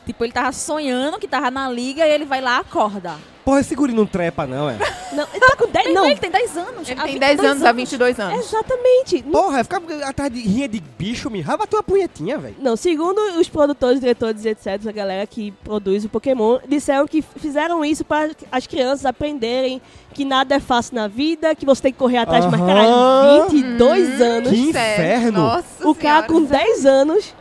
Tipo, 0.06 0.24
ele 0.24 0.32
tava 0.32 0.52
sonhando 0.52 1.18
que 1.18 1.26
tava 1.26 1.50
na 1.50 1.68
liga 1.70 2.06
e 2.06 2.10
ele 2.10 2.24
vai 2.24 2.40
lá 2.40 2.58
acorda. 2.58 3.14
Porra, 3.46 3.60
esse 3.60 3.76
guri 3.76 3.92
não 3.94 4.04
trepa, 4.04 4.44
não, 4.44 4.68
é? 4.68 4.76
Não, 5.12 5.24
ele 5.32 5.38
tá 5.40 5.56
com 5.56 5.68
10, 5.68 5.94
não. 5.94 6.06
Ele 6.06 6.16
tem 6.16 6.30
10 6.32 6.56
anos. 6.56 6.88
Ele 6.90 7.00
há 7.00 7.04
tem 7.04 7.16
10 7.16 7.30
22 7.36 7.50
anos 7.52 7.62
a 7.64 7.72
22 7.72 8.18
anos. 8.20 8.44
Exatamente. 8.44 9.22
Porra, 9.22 9.62
ficar 9.62 9.80
atrás 10.02 10.32
de 10.32 10.40
rinha 10.40 10.68
de 10.68 10.80
bicho, 10.80 11.30
me 11.30 11.40
raba 11.40 11.64
tua 11.64 11.80
punhetinha, 11.80 12.36
velho. 12.38 12.56
Não, 12.58 12.76
segundo 12.76 13.18
os 13.38 13.48
produtores, 13.48 14.00
diretores, 14.00 14.44
etc., 14.44 14.88
a 14.88 14.90
galera 14.90 15.24
que 15.28 15.52
produz 15.62 16.04
o 16.04 16.08
Pokémon, 16.08 16.58
disseram 16.68 17.06
que 17.06 17.22
fizeram 17.22 17.84
isso 17.84 18.04
para 18.04 18.32
as 18.50 18.66
crianças 18.66 19.06
aprenderem 19.06 19.80
que 20.12 20.24
nada 20.24 20.56
é 20.56 20.60
fácil 20.60 20.96
na 20.96 21.06
vida, 21.06 21.54
que 21.54 21.64
você 21.64 21.82
tem 21.82 21.92
que 21.92 21.98
correr 22.00 22.18
atrás, 22.18 22.44
mas 22.46 22.60
Aham. 22.60 22.66
caralho, 22.66 23.48
22 23.48 24.20
anos. 24.20 24.50
Que 24.50 24.58
inferno. 24.58 25.38
Nossa 25.38 25.88
O 25.88 25.94
cara 25.94 26.26
com 26.26 26.44
Senhora. 26.44 26.64
10 26.64 26.84
anos. 26.84 27.34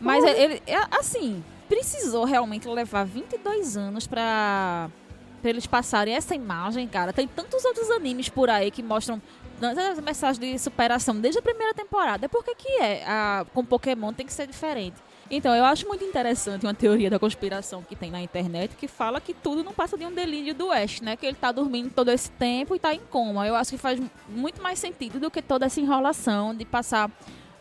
Mas 0.00 0.24
ele, 0.24 0.42
ele- 0.42 0.62
é, 0.66 0.80
assim, 0.98 1.40
precisou 1.68 2.24
realmente 2.24 2.66
levar 2.68 3.04
22 3.06 3.76
anos 3.76 4.06
pra, 4.08 4.88
pra 5.40 5.50
eles 5.50 5.66
passarem 5.66 6.14
essa 6.14 6.34
imagem, 6.34 6.86
cara. 6.88 7.12
Tem 7.12 7.26
tantos 7.26 7.64
outros 7.64 7.90
animes 7.90 8.28
por 8.28 8.50
aí 8.50 8.70
que 8.70 8.82
mostram 8.82 9.20
tantas 9.60 9.98
mensagens 10.00 10.38
de 10.38 10.58
superação 10.58 11.16
desde 11.16 11.38
a 11.38 11.42
primeira 11.42 11.72
temporada. 11.74 12.28
Por 12.28 12.44
que 12.44 12.54
que 12.54 12.68
é? 12.80 13.04
A, 13.06 13.46
com 13.54 13.64
Pokémon 13.64 14.12
tem 14.12 14.26
que 14.26 14.32
ser 14.32 14.46
diferente. 14.46 14.96
Então, 15.30 15.54
eu 15.54 15.64
acho 15.64 15.88
muito 15.88 16.04
interessante 16.04 16.64
uma 16.64 16.74
teoria 16.74 17.10
da 17.10 17.18
conspiração 17.18 17.82
que 17.82 17.96
tem 17.96 18.10
na 18.10 18.20
internet 18.22 18.76
que 18.76 18.86
fala 18.86 19.20
que 19.20 19.34
tudo 19.34 19.64
não 19.64 19.72
passa 19.72 19.98
de 19.98 20.06
um 20.06 20.12
delírio 20.12 20.54
do 20.54 20.70
Ash, 20.70 21.00
né? 21.00 21.16
Que 21.16 21.26
ele 21.26 21.36
tá 21.36 21.50
dormindo 21.50 21.90
todo 21.90 22.10
esse 22.10 22.30
tempo 22.30 22.76
e 22.76 22.78
tá 22.78 22.94
em 22.94 23.00
coma. 23.00 23.46
Eu 23.46 23.56
acho 23.56 23.70
que 23.70 23.78
faz 23.78 24.00
muito 24.28 24.62
mais 24.62 24.78
sentido 24.78 25.18
do 25.18 25.30
que 25.30 25.42
toda 25.42 25.66
essa 25.66 25.80
enrolação 25.80 26.54
de 26.54 26.64
passar 26.64 27.10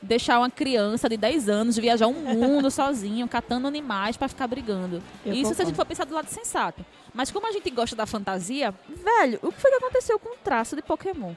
deixar 0.06 0.38
uma 0.38 0.50
criança 0.50 1.10
de 1.10 1.18
10 1.18 1.50
anos 1.50 1.76
viajar 1.78 2.06
um 2.08 2.14
mundo 2.14 2.70
sozinho, 2.72 3.28
catando 3.28 3.68
animais 3.68 4.16
pra 4.16 4.28
ficar 4.28 4.46
brigando. 4.46 5.02
Eu 5.26 5.34
Isso 5.34 5.42
se 5.42 5.46
a 5.46 5.50
concordo. 5.50 5.66
gente 5.66 5.76
for 5.76 5.86
pensar 5.86 6.06
do 6.06 6.14
lado 6.14 6.28
sensato. 6.28 6.86
Mas 7.16 7.32
como 7.32 7.48
a 7.48 7.52
gente 7.52 7.70
gosta 7.72 7.96
da 7.96 8.06
fantasia, 8.06 8.74
velho, 8.88 9.40
o 9.42 9.52
que 9.52 9.60
foi 9.62 9.72
que 9.72 9.78
aconteceu 9.78 10.20
com 10.20 10.30
o 10.34 10.38
traço 10.44 10.76
de 10.76 10.82
Pokémon? 10.84 11.34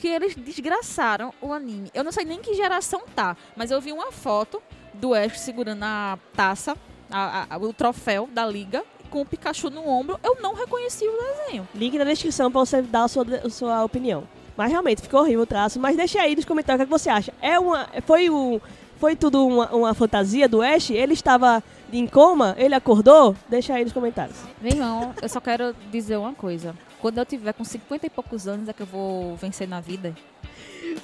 Que 0.00 0.08
eles 0.08 0.34
desgraçaram 0.34 1.32
o 1.40 1.52
anime. 1.52 1.90
Eu 1.94 2.02
não 2.04 2.10
sei 2.12 2.24
nem 2.24 2.40
que 2.40 2.52
geração 2.54 3.02
tá, 3.14 3.36
mas 3.56 3.70
eu 3.70 3.80
vi 3.80 3.92
uma 3.92 4.10
foto 4.10 4.60
do 4.94 5.14
Ash 5.14 5.38
segurando 5.40 5.82
a 5.84 6.18
taça, 6.34 6.76
a- 7.10 7.46
a- 7.48 7.58
o 7.58 7.72
troféu 7.72 8.28
da 8.32 8.44
liga, 8.46 8.82
com 9.08 9.20
o 9.22 9.26
Pikachu 9.26 9.70
no 9.70 9.86
ombro. 9.88 10.18
Eu 10.22 10.36
não 10.40 10.54
reconheci 10.54 11.04
o 11.06 11.12
desenho. 11.18 11.68
Link 11.74 11.96
na 11.98 12.04
descrição 12.04 12.50
pra 12.50 12.60
você 12.60 12.80
dar 12.82 13.04
a 13.04 13.08
sua, 13.08 13.24
a 13.44 13.50
sua 13.50 13.84
opinião. 13.84 14.26
Mas 14.56 14.70
realmente, 14.70 15.02
ficou 15.02 15.20
horrível 15.20 15.42
o 15.42 15.46
traço. 15.46 15.78
Mas 15.80 15.96
deixa 15.96 16.20
aí 16.20 16.34
nos 16.36 16.44
comentários 16.44 16.82
o 16.82 16.86
que 16.86 16.90
você 16.90 17.08
acha. 17.08 17.32
É 17.40 17.58
uma, 17.58 17.88
foi, 18.06 18.28
o, 18.30 18.60
foi 19.00 19.16
tudo 19.16 19.46
uma, 19.46 19.74
uma 19.74 19.94
fantasia 19.94 20.46
do 20.46 20.60
Ash? 20.60 20.90
Ele 20.90 21.14
estava 21.14 21.64
em 21.90 22.06
coma? 22.06 22.54
Ele 22.58 22.74
acordou? 22.74 23.34
Deixa 23.48 23.72
aí 23.72 23.82
nos 23.82 23.94
comentários. 23.94 24.36
Meu 24.60 24.72
irmão, 24.72 25.14
eu 25.22 25.28
só 25.28 25.40
quero 25.40 25.74
dizer 25.90 26.18
uma 26.18 26.34
coisa. 26.34 26.74
Quando 27.00 27.16
eu 27.16 27.24
tiver 27.24 27.54
com 27.54 27.64
50 27.64 28.06
e 28.06 28.10
poucos 28.10 28.46
anos 28.46 28.68
é 28.68 28.74
que 28.74 28.82
eu 28.82 28.86
vou 28.86 29.34
vencer 29.36 29.66
na 29.66 29.80
vida. 29.80 30.14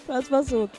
Próximo 0.06 0.36
assunto. 0.36 0.78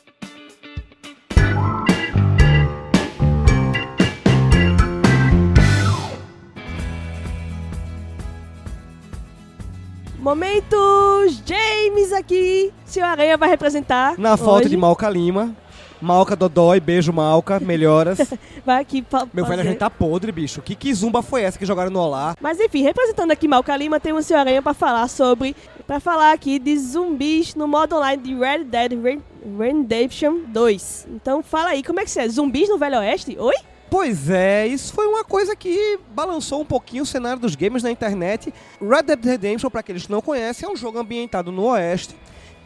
Momentos 10.20 11.42
James 11.46 12.14
aqui. 12.14 12.72
Seu 12.86 13.04
Aranha 13.04 13.38
vai 13.38 13.50
representar. 13.50 14.20
Na 14.20 14.38
foto 14.38 14.62
hoje. 14.62 14.70
de 14.70 14.78
Malca 14.78 15.10
Lima. 15.10 15.56
Malca 16.02 16.36
Dodói, 16.36 16.80
beijo 16.80 17.12
Malca, 17.12 17.60
melhoras. 17.60 18.20
Vai 18.66 18.82
aqui 18.82 19.04
fa- 19.10 19.28
Meu 19.34 19.46
velho, 19.46 19.62
a 19.62 19.64
gente 19.64 19.78
tá 19.78 19.90
podre, 19.90 20.32
bicho. 20.32 20.62
Que 20.62 20.76
kizumba 20.76 21.22
foi 21.22 21.42
essa 21.42 21.58
que 21.58 21.66
jogaram 21.66 21.90
no 21.90 22.00
Olá? 22.00 22.36
Mas 22.40 22.60
enfim, 22.60 22.84
representando 22.84 23.32
aqui 23.32 23.48
Malca 23.48 23.76
Lima, 23.76 24.00
temos 24.00 24.26
o 24.26 24.28
Seu 24.28 24.38
Aranha 24.38 24.62
pra 24.62 24.74
falar 24.74 25.08
sobre. 25.08 25.56
Pra 25.88 26.00
falar 26.00 26.34
aqui 26.34 26.60
de 26.60 26.78
zumbis 26.78 27.56
no 27.56 27.68
modo 27.68 27.96
online 27.96 28.22
de 28.22 28.36
Red 28.36 28.66
Dead 28.66 28.92
Red- 29.02 29.22
Redemption 29.58 30.40
2. 30.48 31.08
Então 31.16 31.42
fala 31.42 31.70
aí, 31.70 31.82
como 31.84 32.00
é 32.00 32.04
que 32.04 32.12
você 32.12 32.22
é? 32.22 32.28
Zumbis 32.30 32.70
no 32.70 32.78
Velho 32.78 32.98
Oeste? 33.00 33.36
Oi? 33.40 33.56
Pois 33.90 34.30
é, 34.30 34.68
isso 34.68 34.92
foi 34.94 35.08
uma 35.08 35.24
coisa 35.24 35.56
que 35.56 35.98
balançou 36.14 36.60
um 36.62 36.66
pouquinho 36.66 37.04
o 37.04 37.06
cenário 37.06 37.40
dos 37.40 37.56
games 37.56 37.82
na 37.82 37.90
internet. 37.90 38.54
Red 38.82 39.04
Dead 39.04 39.24
Redemption, 39.26 39.70
para 39.70 39.80
aqueles 39.80 40.06
que 40.06 40.12
não 40.12 40.22
conhecem, 40.22 40.68
é 40.68 40.72
um 40.72 40.76
jogo 40.76 41.00
ambientado 41.00 41.54
no 41.54 41.64
Oeste 41.68 42.14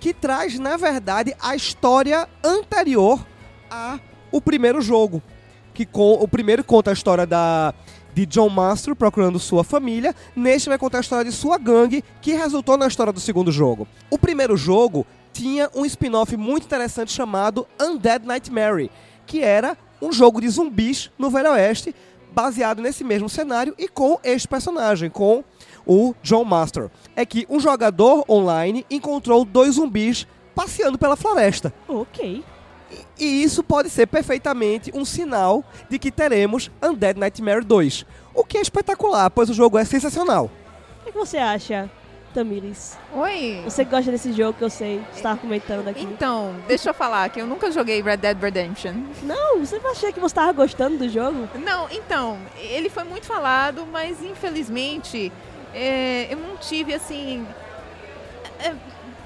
que 0.01 0.15
traz, 0.15 0.57
na 0.57 0.75
verdade, 0.77 1.33
a 1.39 1.55
história 1.55 2.27
anterior 2.43 3.23
a 3.69 3.99
o 4.31 4.41
primeiro 4.41 4.81
jogo. 4.81 5.21
Que 5.75 5.85
com, 5.85 6.13
o 6.13 6.27
primeiro 6.27 6.63
conta 6.63 6.89
a 6.89 6.93
história 6.93 7.25
da 7.25 7.73
de 8.13 8.25
John 8.25 8.49
Master 8.49 8.93
procurando 8.93 9.39
sua 9.39 9.63
família. 9.63 10.13
Neste 10.35 10.67
vai 10.67 10.77
contar 10.77 10.97
a 10.97 11.01
história 11.01 11.23
de 11.23 11.31
sua 11.31 11.57
gangue, 11.57 12.03
que 12.19 12.33
resultou 12.33 12.75
na 12.75 12.87
história 12.87 13.13
do 13.13 13.19
segundo 13.19 13.51
jogo. 13.51 13.87
O 14.09 14.17
primeiro 14.17 14.57
jogo 14.57 15.05
tinha 15.31 15.69
um 15.73 15.85
spin-off 15.85 16.35
muito 16.35 16.65
interessante 16.65 17.13
chamado 17.13 17.65
Undead 17.79 18.25
Nightmare, 18.25 18.91
que 19.25 19.41
era 19.41 19.77
um 20.01 20.11
jogo 20.11 20.41
de 20.41 20.49
zumbis 20.49 21.11
no 21.17 21.29
Velho 21.29 21.51
Oeste, 21.51 21.95
baseado 22.33 22.81
nesse 22.81 23.03
mesmo 23.03 23.29
cenário 23.29 23.75
e 23.77 23.87
com 23.87 24.19
este 24.23 24.47
personagem, 24.47 25.09
com 25.09 25.43
o 25.85 26.13
John 26.21 26.43
Master. 26.43 26.89
É 27.15 27.25
que 27.25 27.45
um 27.49 27.59
jogador 27.59 28.25
online 28.29 28.85
encontrou 28.89 29.45
dois 29.45 29.75
zumbis 29.75 30.27
passeando 30.55 30.97
pela 30.97 31.15
floresta. 31.15 31.73
Ok. 31.87 32.43
E 33.17 33.43
isso 33.43 33.63
pode 33.63 33.89
ser 33.89 34.07
perfeitamente 34.07 34.91
um 34.93 35.05
sinal 35.05 35.63
de 35.89 35.97
que 35.97 36.11
teremos 36.11 36.69
Undead 36.81 37.19
Nightmare 37.19 37.63
2. 37.63 38.05
O 38.33 38.43
que 38.43 38.57
é 38.57 38.61
espetacular, 38.61 39.29
pois 39.29 39.49
o 39.49 39.53
jogo 39.53 39.77
é 39.77 39.85
sensacional. 39.85 40.49
O 41.01 41.05
que 41.05 41.11
você 41.11 41.37
acha, 41.37 41.89
Tamires? 42.33 42.97
Oi. 43.13 43.61
Você 43.63 43.83
gosta 43.83 44.11
desse 44.11 44.33
jogo 44.33 44.57
que 44.57 44.63
eu 44.63 44.69
sei, 44.69 44.99
você 45.11 45.17
estava 45.17 45.39
comentando 45.39 45.87
aqui. 45.87 46.03
Então, 46.03 46.55
deixa 46.67 46.89
eu 46.89 46.93
falar 46.93 47.29
que 47.29 47.41
eu 47.41 47.47
nunca 47.47 47.71
joguei 47.71 48.01
Red 48.01 48.17
Dead 48.17 48.37
Redemption. 48.39 48.93
Não, 49.23 49.59
você 49.59 49.79
achei 49.85 50.11
que 50.11 50.19
você 50.19 50.33
estava 50.33 50.51
gostando 50.51 50.97
do 50.97 51.09
jogo? 51.09 51.47
Não, 51.55 51.89
então, 51.91 52.37
ele 52.57 52.89
foi 52.89 53.03
muito 53.03 53.25
falado, 53.25 53.85
mas 53.91 54.21
infelizmente 54.23 55.31
é, 55.73 56.27
eu 56.31 56.37
não 56.37 56.57
tive 56.57 56.93
assim 56.93 57.45
é, 58.59 58.73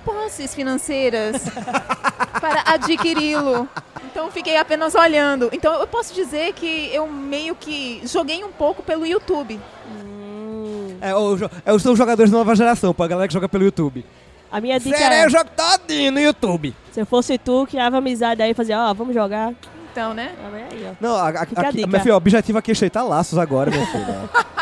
posses 0.04 0.54
financeiras 0.56 1.44
para 2.40 2.64
adquiri-lo. 2.74 3.68
Então 4.06 4.32
fiquei 4.32 4.58
apenas 4.58 4.96
olhando. 4.96 5.50
Então 5.52 5.74
eu 5.80 5.88
posso 5.88 6.14
dizer 6.14 6.54
que 6.54 6.90
eu 6.94 7.08
meio 7.08 7.56
que 7.56 8.02
joguei 8.06 8.44
um 8.44 8.52
pouco 8.52 8.82
pelo 8.84 9.06
YouTube. 9.06 9.60
Hum, 9.90 10.98
É, 11.02 11.14
o 11.16 11.36
jo- 11.36 11.50
é, 11.66 11.80
são 11.80 11.92
os 11.94 11.98
jogadores 11.98 12.32
da 12.32 12.38
nova 12.38 12.56
geração, 12.56 12.94
pra 12.94 13.08
galera 13.08 13.28
que 13.28 13.34
joga 13.34 13.50
pelo 13.50 13.64
YouTube. 13.66 14.06
A 14.52 14.62
minha 14.62 14.80
dica 14.80 14.98
Serei 14.98 15.18
é, 15.20 15.28
o 15.28 15.30
jogo 15.30 15.50
todinho 15.56 16.12
no 16.14 16.20
YouTube. 16.20 16.74
se 16.92 17.02
eu 17.02 17.06
fosse 17.06 17.38
tu, 17.38 17.68
criava 17.70 17.98
amizade 17.98 18.42
aí 18.42 18.52
e 18.52 18.54
fazia, 18.54 18.80
ó, 18.80 18.94
vamos 18.94 19.14
jogar. 19.14 19.54
Então, 19.92 20.14
né? 20.14 20.32
Aí, 20.72 20.88
ó. 20.92 20.96
Não, 21.02 21.16
a, 21.16 21.30
a, 21.30 21.40
a 21.40 21.42
aqui, 21.42 21.78
dica. 21.78 21.88
meu 21.88 22.00
filho, 22.00 22.14
o 22.14 22.18
objetivo 22.18 22.58
aqui 22.58 22.72
é 22.72 22.74
estreitar 22.74 23.06
laços 23.06 23.38
agora, 23.38 23.70
meu 23.72 23.86
filho. 23.88 24.06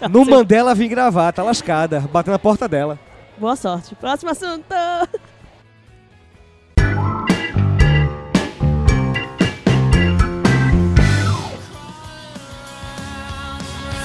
no 0.10 0.24
Mandela 0.24 0.74
vim 0.74 0.88
gravar, 0.88 1.32
tá 1.32 1.42
lascada, 1.42 2.00
batendo 2.12 2.32
na 2.32 2.38
porta 2.38 2.68
dela. 2.68 2.98
Boa 3.36 3.56
sorte. 3.56 3.94
Próximo 3.94 4.30
assunto. 4.30 4.64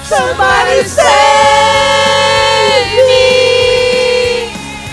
Somebody 0.04 0.84
save 0.84 1.04
me! 3.06 4.50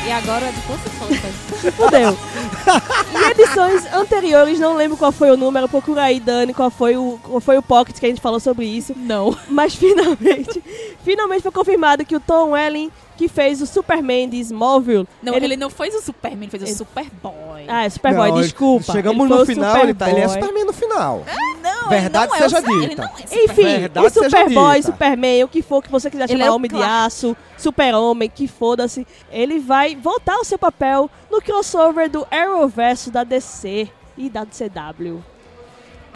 E 0.07 0.11
agora 0.11 0.45
é 0.47 0.51
de 0.51 0.61
Poço 0.61 0.89
Solta. 0.97 1.27
Fudeu. 1.73 2.17
Em 3.13 3.31
edições 3.31 3.85
anteriores, 3.93 4.59
não 4.59 4.75
lembro 4.75 4.97
qual 4.97 5.11
foi 5.11 5.31
o 5.31 5.37
número, 5.37 5.67
procura 5.67 6.03
aí, 6.03 6.19
Dani, 6.19 6.53
qual 6.53 6.69
foi 6.69 6.97
o, 6.97 7.19
qual 7.21 7.41
foi 7.41 7.57
o 7.57 7.61
pocket 7.61 7.99
que 7.99 8.05
a 8.05 8.09
gente 8.09 8.21
falou 8.21 8.39
sobre 8.39 8.65
isso. 8.65 8.93
Não. 8.95 9.37
Mas 9.47 9.73
finalmente, 9.75 10.63
finalmente 11.03 11.41
foi 11.41 11.51
confirmado 11.51 12.05
que 12.05 12.15
o 12.15 12.19
Tom 12.19 12.51
Welling, 12.51 12.91
que 13.21 13.27
fez 13.27 13.61
o 13.61 13.67
Superman 13.67 14.27
de 14.27 14.37
Smallville, 14.39 15.07
Não, 15.21 15.35
ele, 15.35 15.55
não 15.55 15.69
fez 15.69 15.93
o 15.93 16.01
Superman, 16.01 16.41
ele 16.41 16.49
fez 16.49 16.63
Ele- 16.63 16.71
o 16.71 16.75
Superboy. 16.75 17.65
Ah, 17.67 17.85
é 17.85 17.89
Superboy, 17.91 18.31
Não, 18.31 18.41
desculpa. 18.41 18.91
Chegamos 18.91 19.29
Ele 19.29 19.39
no 19.39 19.45
final, 19.45 19.77
ele, 19.77 19.93
tá, 19.93 20.09
ele 20.09 20.21
é. 20.21 20.27
Superman 20.27 20.65
no 20.65 20.73
final. 20.73 21.23
não, 21.61 21.87
verdade 21.89 22.31
ele 22.33 22.41
seja 22.41 22.57
é 22.57 22.59
Ele 22.61 22.87
dita. 22.87 23.01
não 23.03 23.09
é. 23.11 23.43
Enfim, 23.45 23.63
Verdade 23.63 24.07
o 24.07 24.09
Superboy. 24.09 24.81
Superman, 24.81 25.43
o 25.43 25.47
que 25.47 25.61
for 25.61 25.83
que 25.83 25.91
você 25.91 26.09
quiser 26.09 26.23
Ele 26.23 26.31
chamar, 26.33 26.45
é 26.45 26.49
o 26.49 26.55
Homem 26.55 26.71
de. 26.71 26.81
Aço, 26.81 27.37
Super-Homem, 27.59 28.27
que 28.27 28.47
foda-se, 28.47 29.05
ele 29.31 29.59
vai 29.59 29.95
voltar 29.95 30.33
ao 30.33 30.43
seu 30.43 30.57
papel 30.57 31.07
no 31.29 31.39
crossover 31.43 32.09
do 32.09 32.25
Arrowverso 32.31 33.11
da 33.11 33.23
DC 33.23 33.87
e 34.17 34.31
da 34.31 34.47
CW. 34.47 35.23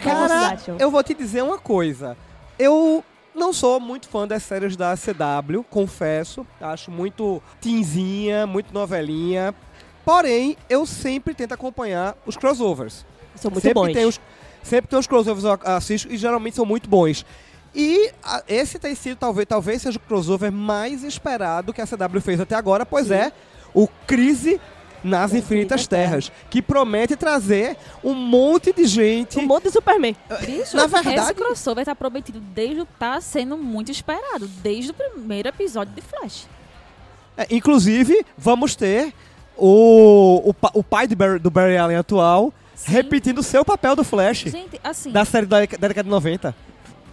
Cara, 0.00 0.58
eu 0.76 0.90
vou 0.90 1.04
te 1.04 1.14
dizer 1.14 1.42
uma 1.44 1.56
coisa. 1.58 2.16
Eu 2.58 3.04
não 3.36 3.52
sou 3.52 3.78
muito 3.78 4.08
fã 4.08 4.26
das 4.26 4.42
séries 4.42 4.76
da 4.76 4.96
CW, 4.96 5.62
confesso. 5.70 6.46
Acho 6.60 6.90
muito 6.90 7.42
tinzinha, 7.60 8.46
muito 8.46 8.72
novelinha. 8.72 9.54
Porém, 10.04 10.56
eu 10.68 10.86
sempre 10.86 11.34
tento 11.34 11.52
acompanhar 11.52 12.16
os 12.26 12.36
crossovers. 12.36 13.04
São 13.34 13.50
muito 13.50 13.62
sempre 13.62 13.74
bons. 13.74 13.92
Tem 13.92 14.06
os, 14.06 14.20
sempre 14.62 14.88
tem 14.88 14.98
os 14.98 15.06
crossovers 15.06 15.58
que 15.60 15.66
eu 15.66 15.72
assisto 15.74 16.12
e 16.12 16.16
geralmente 16.16 16.56
são 16.56 16.64
muito 16.64 16.88
bons. 16.88 17.24
E 17.74 18.10
a- 18.24 18.42
esse 18.48 18.78
tem 18.78 18.94
sido, 18.94 19.18
talvez, 19.18 19.46
talvez 19.46 19.82
seja 19.82 19.98
o 19.98 20.00
crossover 20.00 20.50
mais 20.50 21.04
esperado 21.04 21.72
que 21.74 21.80
a 21.82 21.86
CW 21.86 22.20
fez 22.22 22.40
até 22.40 22.54
agora, 22.54 22.86
pois 22.86 23.08
Sim. 23.08 23.14
é 23.14 23.32
o 23.74 23.86
Crise 24.06 24.58
nas 25.06 25.32
Infinitas 25.32 25.86
Terras, 25.86 26.30
que 26.50 26.60
promete 26.60 27.16
trazer 27.16 27.76
um 28.04 28.12
monte 28.14 28.72
de 28.72 28.84
gente. 28.86 29.38
Um 29.38 29.46
monte 29.46 29.64
de 29.64 29.70
Superman. 29.70 30.16
Bicho, 30.44 30.76
Na 30.76 30.84
esse 30.84 31.02
verdade- 31.02 31.34
crossover 31.34 31.84
tá 31.84 31.94
prometido 31.94 32.40
desde 32.40 32.80
o. 32.80 32.84
tá 32.86 33.20
sendo 33.20 33.56
muito 33.56 33.90
esperado. 33.90 34.46
Desde 34.62 34.90
o 34.90 34.94
primeiro 34.94 35.48
episódio 35.48 35.94
de 35.94 36.02
Flash. 36.02 36.46
É, 37.36 37.46
inclusive, 37.50 38.24
vamos 38.36 38.74
ter 38.74 39.12
o, 39.56 40.50
o, 40.50 40.54
o 40.74 40.82
pai 40.82 41.06
do 41.06 41.16
Barry, 41.16 41.38
do 41.38 41.50
Barry 41.50 41.76
Allen 41.76 41.96
atual 41.96 42.52
Sim. 42.74 42.92
repetindo 42.92 43.38
o 43.38 43.42
seu 43.42 43.64
papel 43.64 43.96
do 43.96 44.04
Flash 44.04 44.40
Gente, 44.44 44.78
assim, 44.84 45.10
da 45.10 45.24
série 45.24 45.46
da, 45.46 45.60
da 45.60 45.64
década 45.88 46.02
de 46.02 46.08
90. 46.10 46.54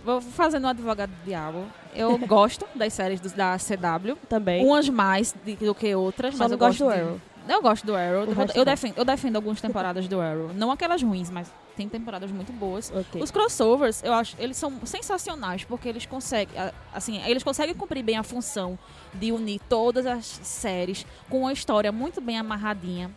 vou 0.06 0.20
fazendo 0.22 0.66
um 0.66 0.70
advogado 0.70 1.10
do 1.10 1.26
diabo. 1.26 1.66
Eu 1.96 2.18
gosto 2.26 2.66
das 2.76 2.92
séries 2.94 3.20
do- 3.20 3.30
da 3.30 3.58
CW. 3.58 4.18
Também. 4.28 4.66
Umas 4.66 4.90
mais 4.90 5.34
de- 5.46 5.56
do 5.56 5.74
que 5.76 5.94
outras, 5.96 6.34
Só 6.36 6.40
mas 6.44 6.52
não 6.52 6.56
eu 6.56 6.60
gosto 6.60 6.84
gosto 6.86 6.90
do 6.90 6.96
de- 6.96 7.02
Arrow. 7.08 7.22
Eu 7.48 7.62
gosto 7.62 7.86
do 7.86 7.96
Arrow. 7.96 8.26
Eu, 8.56 8.64
defendo, 8.66 8.94
eu 8.98 9.06
defendo 9.06 9.36
algumas 9.36 9.60
temporadas 9.60 10.08
do 10.08 10.20
Arrow. 10.22 10.52
Não 10.54 10.72
aquelas 10.72 11.02
ruins, 11.04 11.30
mas 11.30 11.52
tem 11.76 11.90
temporadas 11.90 12.32
muito 12.32 12.54
boas. 12.54 12.92
Ok. 12.96 13.22
Os 13.22 13.32
crossovers, 13.32 14.02
eu 14.04 14.14
acho, 14.14 14.36
eles 14.40 14.56
são 14.58 14.72
sensacionais 14.86 15.64
porque 15.64 15.90
eles 15.90 16.06
conseguem, 16.06 16.56
assim, 16.94 17.22
eles 17.26 17.44
conseguem 17.44 17.76
cumprir 17.76 18.04
bem 18.04 18.18
a 18.18 18.24
função 18.24 18.78
de 19.14 19.32
unir 19.32 19.60
todas 19.68 20.06
as 20.06 20.26
séries 20.26 21.06
com 21.30 21.42
uma 21.42 21.52
história 21.54 21.92
muito 21.92 22.22
bem 22.22 22.38
amarradinha. 22.38 23.12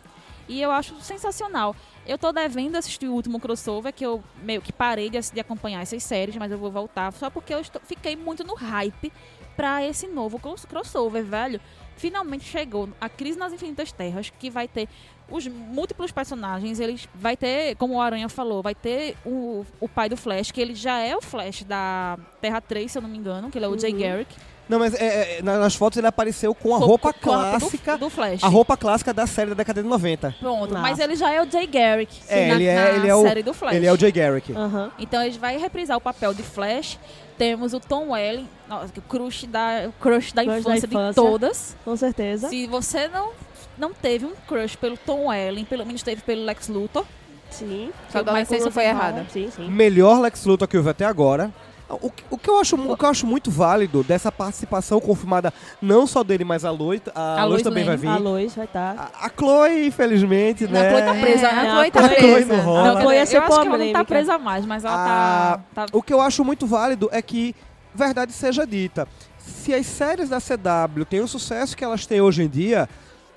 E 0.49 0.61
eu 0.61 0.71
acho 0.71 0.95
sensacional. 1.01 1.75
Eu 2.05 2.17
tô 2.17 2.31
devendo 2.31 2.77
assistir 2.77 3.07
o 3.07 3.13
último 3.13 3.37
crossover, 3.39 3.93
que 3.93 4.05
eu 4.05 4.23
meio 4.41 4.61
que 4.61 4.71
parei 4.71 5.09
de, 5.09 5.19
de 5.19 5.39
acompanhar 5.41 5.81
essas 5.81 6.01
séries, 6.03 6.35
mas 6.37 6.51
eu 6.51 6.57
vou 6.57 6.71
voltar, 6.71 7.11
só 7.13 7.29
porque 7.29 7.53
eu 7.53 7.59
estou- 7.59 7.81
fiquei 7.85 8.15
muito 8.15 8.45
no 8.45 8.55
hype 8.55 9.11
pra 9.57 9.83
esse 9.83 10.07
novo 10.07 10.39
cross- 10.39 10.65
crossover, 10.65 11.23
velho. 11.25 11.59
Finalmente 11.97 12.45
chegou 12.45 12.89
a 13.01 13.09
Crise 13.09 13.37
nas 13.37 13.51
Infinitas 13.51 13.91
Terras, 13.91 14.31
que 14.39 14.49
vai 14.49 14.67
ter 14.67 14.87
os 15.29 15.45
múltiplos 15.47 16.11
personagens, 16.11 16.79
eles 16.79 17.09
vai 17.13 17.35
ter, 17.35 17.75
como 17.75 17.95
o 17.95 18.01
Aranha 18.01 18.29
falou, 18.29 18.61
vai 18.63 18.73
ter 18.73 19.15
o, 19.25 19.65
o 19.81 19.89
pai 19.89 20.07
do 20.07 20.15
Flash, 20.15 20.51
que 20.51 20.61
ele 20.61 20.73
já 20.73 20.99
é 20.99 21.15
o 21.17 21.21
Flash 21.21 21.63
da 21.63 22.17
Terra 22.39 22.61
3, 22.61 22.89
se 22.89 22.97
eu 22.97 23.01
não 23.01 23.09
me 23.09 23.17
engano, 23.17 23.51
que 23.51 23.57
ele 23.57 23.65
é 23.65 23.67
o 23.67 23.77
Jay 23.77 23.91
Uhum. 23.91 23.99
Garrick. 23.99 24.33
Não, 24.69 24.79
mas 24.79 24.93
é, 24.95 25.37
é, 25.37 25.41
na- 25.41 25.57
nas 25.59 25.75
fotos 25.75 25.97
ele 25.97 26.07
apareceu 26.07 26.53
com 26.53 26.75
a 26.75 26.79
Com- 26.79 26.85
roupa 26.85 27.13
com 27.13 27.31
a 27.31 27.35
roupa 27.35 27.51
do- 27.51 27.59
clássica. 27.59 27.97
do, 27.97 28.09
Flash. 28.09 28.43
A 28.43 28.47
roupa 28.47 28.75
clássica 28.75 29.13
da 29.13 29.25
série 29.25 29.49
da 29.51 29.55
década 29.55 29.81
de 29.81 29.87
90. 29.87 30.35
Pronto, 30.39 30.73
Massa. 30.73 30.81
mas 30.81 30.99
ele 30.99 31.15
já 31.15 31.31
é 31.31 31.41
o 31.41 31.49
Jay 31.49 31.65
Garrick 31.67 32.19
É, 32.27 32.47
na, 32.47 32.53
ele 32.55 32.65
é- 32.65 32.75
na 32.75 32.89
ele 32.97 33.07
é 33.07 33.15
o- 33.15 33.21
série 33.21 33.43
do 33.43 33.53
Flash. 33.53 33.75
Ele 33.75 33.85
é 33.85 33.93
o 33.93 33.97
Jay 33.97 34.11
Garrick. 34.11 34.51
Aham. 34.53 34.91
Então 34.99 35.21
ele 35.23 35.37
vai 35.39 35.57
reprisar 35.57 35.95
o 35.97 36.01
papel 36.01 36.33
de 36.33 36.43
Flash. 36.43 36.99
Temos 37.37 37.73
o 37.73 37.79
Tom 37.79 38.09
Welling, 38.09 38.47
nossa, 38.67 38.91
que 38.91 38.99
o 38.99 39.01
crush 39.03 39.45
da, 39.45 39.89
crush 40.01 40.33
da, 40.33 40.43
Crush 40.43 40.53
da 40.55 40.59
infância, 40.59 40.85
infância. 40.87 41.09
de 41.21 41.29
todas. 41.29 41.77
Com 41.85 41.95
certeza. 41.95 42.49
Se 42.49 42.65
você 42.65 43.07
não, 43.07 43.29
não 43.77 43.93
teve 43.93 44.25
um 44.25 44.33
crush 44.47 44.75
pelo 44.75 44.97
Tom 44.97 45.27
Welling, 45.27 45.63
pelo 45.65 45.85
menos 45.85 46.01
teve 46.01 46.21
pelo 46.23 46.43
Lex 46.43 46.67
Luthor. 46.67 47.05
Sim. 47.51 47.91
Mas 48.07 48.15
adolescência 48.15 48.63
como 48.63 48.71
foi 48.73 48.83
errada. 48.85 49.25
Sim, 49.31 49.49
sim. 49.55 49.69
Melhor 49.69 50.19
Lex 50.19 50.43
Luthor 50.45 50.67
que 50.67 50.75
houve 50.75 50.89
até 50.89 51.05
agora. 51.05 51.49
O, 51.89 52.09
que- 52.11 52.23
o 52.29 52.37
que 52.37 52.49
eu 52.49 52.59
acho, 52.59 52.75
o 52.75 52.97
que 52.97 53.05
eu 53.05 53.09
acho 53.09 53.25
muito 53.25 53.49
válido 53.49 54.03
dessa 54.03 54.29
participação 54.31 54.99
confirmada, 54.99 55.53
não 55.81 56.05
só 56.05 56.21
dele, 56.23 56.43
mas 56.43 56.65
a 56.65 56.71
Lois, 56.71 57.01
a, 57.15 57.21
A 57.33 57.35
Lois 57.45 57.49
Lois 57.51 57.61
também 57.63 57.85
vai 57.85 57.95
vir. 57.95 58.09
A 58.09 58.17
Lois 58.17 58.53
vai 58.55 58.65
estar. 58.65 59.11
A, 59.21 59.25
a 59.27 59.29
Chloe, 59.29 59.87
infelizmente, 59.87 60.65
Não, 60.65 60.71
né? 60.73 60.87
a 60.87 60.91
Chloe 60.91 61.01
tá 61.03 61.13
presa, 61.21 61.47
É, 61.47 61.53
né? 61.53 61.61
a 61.61 61.71
Chloe 61.75 61.91
tá 61.91 61.99
A 61.99 62.03
Chloe 62.09 62.17
presa. 62.33 62.53
não 62.57 62.63
rola. 62.63 62.79
Não, 62.83 62.87
Ela 62.89 62.99
quer 63.01 63.05
ia 63.15 63.23
dizer, 63.23 63.25
ser 63.27 63.37
eu 63.37 63.41
acho 63.43 63.61
que 63.61 63.67
ela 63.67 63.77
não 63.77 63.93
tá 63.93 64.05
presa 64.05 64.37
mais, 64.37 64.65
mas 64.65 64.83
ela 64.83 64.95
Ah, 64.95 65.59
tá, 65.73 65.85
tá 65.85 65.97
O 65.97 66.01
que 66.03 66.13
eu 66.13 66.19
acho 66.19 66.43
muito 66.43 66.67
válido 66.67 67.07
é 67.11 67.21
que, 67.21 67.55
verdade 67.95 68.33
seja 68.33 68.67
dita, 68.67 69.07
se 69.37 69.73
as 69.73 69.85
séries 69.85 70.27
da 70.29 70.39
CW 70.41 71.05
têm 71.09 71.21
o 71.21 71.27
sucesso 71.27 71.75
que 71.77 71.83
elas 71.85 72.05
têm 72.05 72.19
hoje 72.19 72.43
em 72.43 72.49
dia, 72.49 72.89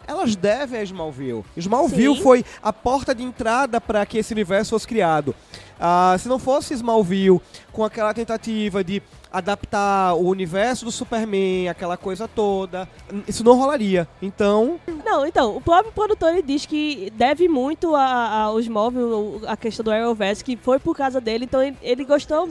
elas 0.09 0.35
devem 0.35 0.81
a 0.81 0.83
Smallville. 0.83 1.45
Smallville 1.57 2.17
Sim. 2.17 2.23
foi 2.23 2.45
a 2.61 2.73
porta 2.73 3.15
de 3.15 3.23
entrada 3.23 3.81
para 3.81 4.05
que 4.05 4.19
esse 4.19 4.33
universo 4.33 4.71
fosse 4.71 4.89
criado. 4.89 5.37
Ah, 5.81 6.15
se 6.19 6.29
não 6.29 6.39
fosse 6.39 6.75
Smallville, 6.75 7.41
com 7.73 7.83
aquela 7.83 8.13
tentativa 8.13 8.85
de 8.85 9.03
adaptar 9.33 10.15
o 10.15 10.29
universo 10.29 10.85
do 10.85 10.91
Superman, 10.91 11.69
aquela 11.71 11.97
coisa 11.97 12.29
toda, 12.29 12.87
isso 13.27 13.43
não 13.43 13.57
rolaria. 13.57 14.07
Então, 14.21 14.79
Não, 15.05 15.27
então, 15.27 15.57
o 15.57 15.61
próprio 15.61 15.93
produtor 15.93 16.31
ele 16.33 16.43
diz 16.43 16.67
que 16.67 17.11
deve 17.17 17.49
muito 17.49 17.97
aos 17.97 18.69
móveis 18.69 19.07
a 19.47 19.57
questão 19.57 19.83
do 19.85 19.91
Arrowverse, 19.91 20.45
que 20.45 20.57
foi 20.57 20.79
por 20.79 20.95
causa 20.95 21.21
dele, 21.21 21.45
então 21.47 21.63
ele, 21.63 21.77
ele 21.81 22.05
gostou. 22.05 22.49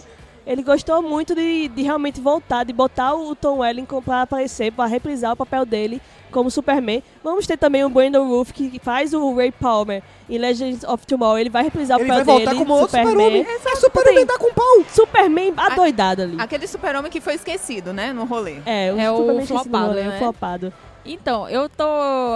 Ele 0.47 0.63
gostou 0.63 0.99
muito 1.03 1.35
de, 1.35 1.67
de 1.67 1.83
realmente 1.83 2.19
voltar, 2.19 2.63
de 2.63 2.73
botar 2.73 3.13
o 3.13 3.35
Tom 3.35 3.59
Welling 3.59 3.85
pra 4.03 4.23
aparecer, 4.23 4.71
pra 4.71 4.87
reprisar 4.87 5.33
o 5.33 5.35
papel 5.35 5.63
dele 5.63 6.01
como 6.31 6.49
Superman. 6.51 7.03
Vamos 7.23 7.45
ter 7.47 7.57
também 7.57 7.83
o 7.83 7.89
Brandon 7.89 8.27
Roof, 8.27 8.51
que 8.51 8.79
faz 8.79 9.13
o 9.13 9.35
Ray 9.35 9.51
Palmer 9.51 10.01
em 10.29 10.37
Legends 10.37 10.83
of 10.83 11.05
Tomorrow. 11.05 11.37
Ele 11.37 11.49
vai 11.49 11.63
reprisar 11.63 11.99
ele 11.99 12.05
o 12.05 12.07
papel 12.07 12.25
vai 12.25 12.35
voltar 12.35 12.51
dele, 12.51 12.65
como 12.65 12.73
outro 12.73 12.97
Superman. 12.97 13.11
super-homem. 13.13 13.45
É 13.65 13.75
super-homem 13.75 14.25
dá 14.25 14.37
com 14.37 14.53
pau. 14.53 14.85
Superman 14.89 15.53
adoidado 15.57 16.21
ali. 16.23 16.35
Aquele 16.39 16.67
super-homem 16.67 17.11
que 17.11 17.19
foi 17.21 17.35
esquecido, 17.35 17.93
né, 17.93 18.13
no 18.13 18.25
rolê. 18.25 18.57
É, 18.65 18.91
o 18.93 18.99
É 18.99 19.11
o 19.11 19.17
Superman 19.17 19.45
flopado, 19.47 19.97
é 19.97 20.01
o 20.01 20.09
né? 20.09 20.17
flopado. 20.19 20.73
Então, 21.05 21.49
eu 21.49 21.67
tô 21.69 21.83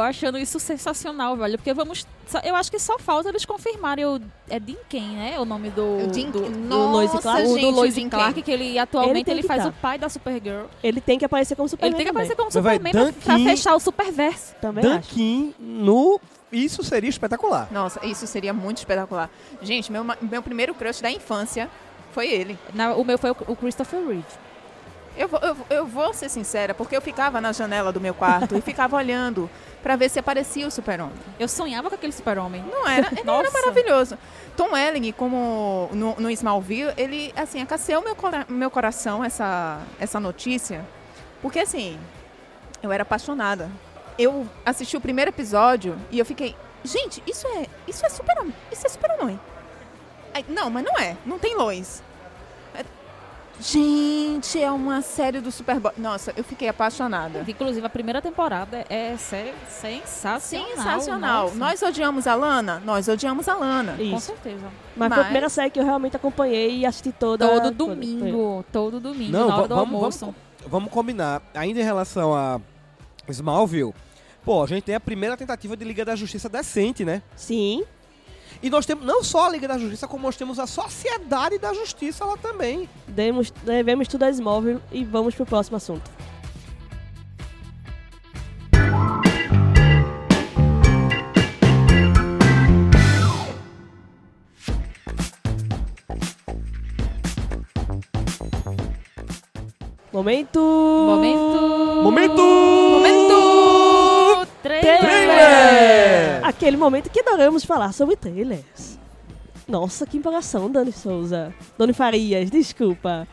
achando 0.02 0.38
isso 0.38 0.60
sensacional, 0.60 1.36
velho. 1.36 1.58
Porque 1.58 1.74
vamos. 1.74 2.08
Eu 2.44 2.56
acho 2.56 2.72
que 2.72 2.80
só 2.80 2.98
falta 2.98 3.30
eles 3.30 3.46
confirmarem 3.46 4.06
o. 4.06 4.20
É 4.50 4.60
Dean 4.60 4.78
Kane, 4.90 5.16
né? 5.16 5.40
O 5.40 5.46
nome 5.46 5.70
do. 5.70 5.82
O 5.84 6.14
Jim- 6.14 6.32
do, 6.32 6.40
Lois 6.40 7.12
Nossa, 7.12 7.22
Clark? 7.22 7.44
o 7.44 7.48
gente, 7.50 7.62
do 7.62 7.70
Lois 7.70 7.98
o 7.98 8.10
Clark, 8.10 8.42
que 8.42 8.52
ele 8.52 8.80
atualmente 8.80 9.30
Ele 9.30 9.40
ele, 9.42 9.48
faz 9.48 9.64
tá. 9.64 9.70
o 9.70 9.74
pai 9.74 9.98
da 9.98 10.08
Supergirl. 10.10 10.66
Ele 10.82 11.02
tem 11.02 11.20
que 11.20 11.26
aparecer 11.26 11.56
como 11.56 11.68
Superman 11.68 11.90
ele 11.92 11.98
tem 11.98 12.06
que 12.06 12.12
também. 12.12 12.32
aparecer 12.32 12.36
como 12.36 12.50
Mas 12.54 12.64
vai, 12.64 12.78
Superman 12.78 13.14
pra, 13.14 13.36
pra 13.38 13.52
fechar 13.52 13.76
o 13.76 13.80
Superverso. 13.80 14.56
Também 14.62 14.84
Dan 14.84 15.02
no... 15.60 16.20
Isso 16.52 16.84
seria 16.84 17.10
espetacular. 17.10 17.68
Nossa, 17.72 18.06
isso 18.06 18.26
seria 18.28 18.54
muito 18.54 18.78
espetacular. 18.78 19.30
Gente, 19.62 19.92
meu, 19.92 20.06
meu 20.22 20.42
primeiro 20.44 20.74
crush 20.76 21.02
da 21.02 21.12
infância 21.12 21.70
foi 22.12 22.30
ele. 22.32 22.58
Na- 22.74 22.94
o 22.96 23.04
meu 23.04 23.18
foi 23.18 23.32
o, 23.32 23.36
o 23.48 23.56
Christopher 23.56 24.00
Reeve. 24.08 24.24
Eu 25.16 25.28
vou, 25.28 25.40
eu, 25.42 25.58
eu 25.70 25.86
vou 25.86 26.14
ser 26.14 26.28
sincera, 26.30 26.74
porque 26.74 26.96
eu 26.98 27.02
ficava 27.02 27.40
na 27.40 27.52
janela 27.52 27.92
do 27.92 28.02
meu 28.02 28.14
quarto 28.14 28.56
e 28.58 28.62
ficava 28.62 28.96
olhando 28.96 29.50
pra 29.84 29.96
ver 29.96 30.10
se 30.10 30.18
aparecia 30.18 30.68
o 30.68 30.72
super-homem. 30.72 31.14
Eu 31.40 31.48
sonhava 31.48 31.90
com 31.90 31.96
aquele 31.96 32.12
super-homem. 32.14 32.64
Não 32.72 32.88
era, 32.88 33.08
ele 33.08 33.20
era 33.22 33.26
Nossa. 33.26 33.52
maravilhoso. 33.52 34.18
Tom 34.58 34.72
Welling, 34.72 35.12
como 35.12 35.90
no, 35.92 36.16
no 36.16 36.30
Smallville, 36.32 36.94
ele, 36.98 37.34
assim, 37.36 37.62
aqueceu 37.62 38.02
meu, 38.02 38.16
cora- 38.16 38.46
meu 38.50 38.72
coração 38.72 39.24
essa, 39.24 39.80
essa 40.00 40.20
notícia, 40.20 40.84
Porque 41.42 41.60
assim, 41.60 42.00
eu 42.82 42.92
era 42.92 43.04
apaixonada. 43.04 43.70
Eu 44.18 44.48
assisti 44.66 44.96
o 44.96 45.02
primeiro 45.02 45.30
episódio 45.30 45.98
e 46.12 46.18
eu 46.20 46.26
fiquei, 46.26 46.56
gente, 46.84 47.22
isso 47.28 47.48
é, 47.48 47.66
isso 47.88 48.06
é 48.06 48.10
super, 48.10 48.36
isso 48.72 48.86
é 48.86 48.90
super-homem. 48.90 49.40
Não, 50.48 50.70
mas 50.70 50.84
não 50.84 50.98
é. 50.98 51.16
Não 51.26 51.38
tem 51.38 51.56
Lois. 51.56 52.02
Gente, 53.60 54.62
é 54.62 54.70
uma 54.72 55.02
série 55.02 55.40
do 55.40 55.52
Superboy. 55.52 55.92
Nossa, 55.98 56.34
eu 56.36 56.44
fiquei 56.44 56.68
apaixonada. 56.68 57.46
Inclusive, 57.48 57.86
a 57.86 57.90
primeira 57.90 58.22
temporada 58.22 58.86
é 58.90 59.16
sé- 59.18 59.54
sensacional. 59.70 60.68
Sensacional. 60.76 61.44
nossa. 61.46 61.56
Nós 61.56 61.82
odiamos 61.82 62.28
a 62.28 62.36
Lana? 62.36 62.82
Nós 62.84 63.08
odiamos 63.08 63.48
a 63.48 63.56
Lana. 63.56 63.94
Com 63.96 64.04
Isso. 64.04 64.20
certeza. 64.28 64.66
Mas, 64.96 65.08
foi 65.08 65.16
a 65.16 65.18
Mas- 65.18 65.26
primeira 65.26 65.50
série 65.50 65.70
que 65.70 65.80
eu 65.80 65.86
realmente 65.86 66.16
acompanhei 66.16 66.80
e 66.80 66.86
assisti 66.86 67.12
toda. 67.12 67.48
Todo 67.48 67.72
domingo. 67.72 68.66
Todo 68.72 69.00
domingo, 69.00 69.32
Não, 69.32 69.48
na 69.48 69.56
hora 69.58 69.68
do 69.68 69.76
vamos- 69.76 69.94
almoço. 69.96 70.36
Vamos 70.68 70.92
combinar. 70.92 71.42
Ainda 71.54 71.80
em 71.80 71.84
relação 71.84 72.34
a 72.36 72.60
Smallville, 73.30 73.94
pô, 74.44 74.64
a 74.64 74.68
gente 74.68 74.84
tem 74.84 74.96
a 74.96 75.00
primeira 75.00 75.38
tentativa 75.38 75.78
de 75.78 75.86
Liga 75.86 76.04
da 76.04 76.16
Justiça 76.16 76.50
decente, 76.50 77.06
né? 77.06 77.22
Sim. 77.36 77.84
E 78.64 78.70
nós 78.70 78.86
temos 78.86 79.06
não 79.06 79.22
só 79.22 79.48
a 79.48 79.50
Liga 79.50 79.68
da 79.68 79.78
Justiça, 79.78 80.08
como 80.08 80.24
nós 80.24 80.38
temos 80.38 80.58
a 80.58 80.66
Sociedade 80.66 81.58
da 81.58 81.74
Justiça 81.74 82.24
lá 82.24 82.38
também. 82.38 82.88
Demos, 83.06 83.52
devemos 83.52 84.08
tudo 84.08 84.24
a 84.24 84.30
Smallville 84.30 84.80
e 84.90 85.04
vamos 85.04 85.36
pro 85.36 85.46
próximo 85.46 85.76
assunto. 85.76 86.10
Momento. 100.14 100.60
Momento! 100.60 101.53
Aquele 106.56 106.78
momento 106.78 107.10
que 107.10 107.20
adoramos 107.20 107.66
falar 107.66 107.92
sobre 107.94 108.16
trailers. 108.16 109.00
Nossa, 109.68 110.06
que 110.06 110.18
empolgação, 110.18 110.70
Dani 110.70 110.92
Souza. 110.92 111.54
Doni 111.78 111.94
Farias, 111.94 112.50
desculpa. 112.50 113.28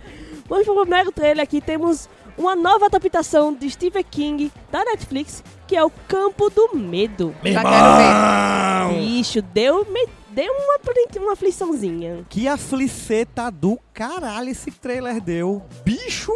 Vamos 0.49 0.65
pro 0.65 0.81
primeiro 0.81 1.13
trailer 1.13 1.43
aqui. 1.43 1.61
Temos 1.61 2.09
uma 2.39 2.57
nova 2.57 2.87
adaptação 2.87 3.53
de 3.53 3.69
Stephen 3.69 4.03
King 4.03 4.51
da 4.73 4.85
Netflix, 4.85 5.45
que 5.67 5.77
é 5.77 5.85
o 5.85 5.91
Campo 6.09 6.49
do 6.49 6.75
Medo. 6.75 7.35
Já 7.45 7.63
quero 7.63 8.95
ver. 8.95 9.01
Bicho, 9.01 9.43
deu, 9.43 9.85
me, 9.85 10.09
deu 10.31 10.53
uma, 10.53 10.79
uma 11.23 11.33
afliçãozinha. 11.35 12.25
Que 12.29 12.49
afliceta 12.49 13.51
do 13.51 13.79
caralho 13.93 14.49
esse 14.49 14.71
trailer 14.71 15.21
deu. 15.21 15.63
Bicho! 15.85 16.33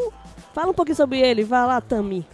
Fala 0.53 0.70
um 0.70 0.75
pouquinho 0.75 0.97
sobre 0.97 1.18
ele, 1.18 1.42
vai 1.42 1.66
lá, 1.66 1.81
Tami. 1.81 2.25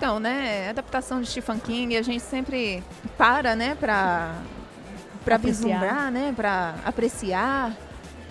Então, 0.00 0.18
né, 0.18 0.70
adaptação 0.70 1.20
de 1.20 1.26
Stephen 1.26 1.58
King, 1.58 1.94
a 1.94 2.00
gente 2.00 2.22
sempre 2.22 2.82
para, 3.18 3.54
né, 3.54 3.74
pra 3.74 4.32
Apreciar. 5.26 5.38
vislumbrar, 5.42 6.10
né, 6.10 6.32
pra 6.34 6.74
apreciar. 6.86 7.76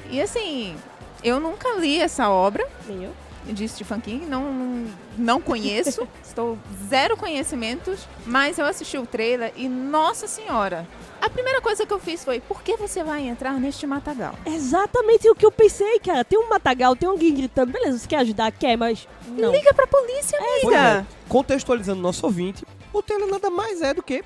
E 0.09 0.19
assim, 0.19 0.75
eu 1.23 1.39
nunca 1.39 1.75
li 1.75 2.01
essa 2.01 2.27
obra 2.27 2.67
Nem 2.87 3.03
eu. 3.03 3.13
De 3.45 3.67
Stephen 3.67 3.99
King, 3.99 4.25
não, 4.25 4.85
não 5.17 5.41
conheço, 5.41 6.07
estou 6.23 6.57
zero 6.87 7.17
conhecimentos, 7.17 8.07
mas 8.25 8.57
eu 8.57 8.65
assisti 8.65 8.97
o 8.97 9.05
trailer 9.05 9.51
e, 9.55 9.67
nossa 9.67 10.27
senhora, 10.27 10.87
a 11.21 11.29
primeira 11.29 11.61
coisa 11.61 11.85
que 11.85 11.93
eu 11.93 11.99
fiz 11.99 12.23
foi, 12.23 12.39
por 12.39 12.61
que 12.61 12.77
você 12.77 13.03
vai 13.03 13.27
entrar 13.27 13.53
neste 13.59 13.85
matagal? 13.85 14.35
Exatamente 14.45 15.29
o 15.29 15.35
que 15.35 15.45
eu 15.45 15.51
pensei, 15.51 15.99
cara. 15.99 16.23
Tem 16.23 16.39
um 16.39 16.47
matagal, 16.47 16.95
tem 16.95 17.09
alguém 17.09 17.33
gritando. 17.33 17.71
Beleza, 17.71 17.99
você 17.99 18.07
quer 18.07 18.17
ajudar? 18.17 18.51
Quer, 18.51 18.77
mas 18.77 19.07
não. 19.27 19.51
Liga 19.51 19.73
pra 19.73 19.85
polícia, 19.87 20.37
é, 20.37 20.61
amiga! 20.61 21.07
contextualizando 21.27 22.01
nosso 22.01 22.25
ouvinte, 22.25 22.65
o 22.93 23.01
trailer 23.03 23.29
nada 23.29 23.49
mais 23.49 23.81
é 23.81 23.93
do 23.93 24.01
que 24.01 24.23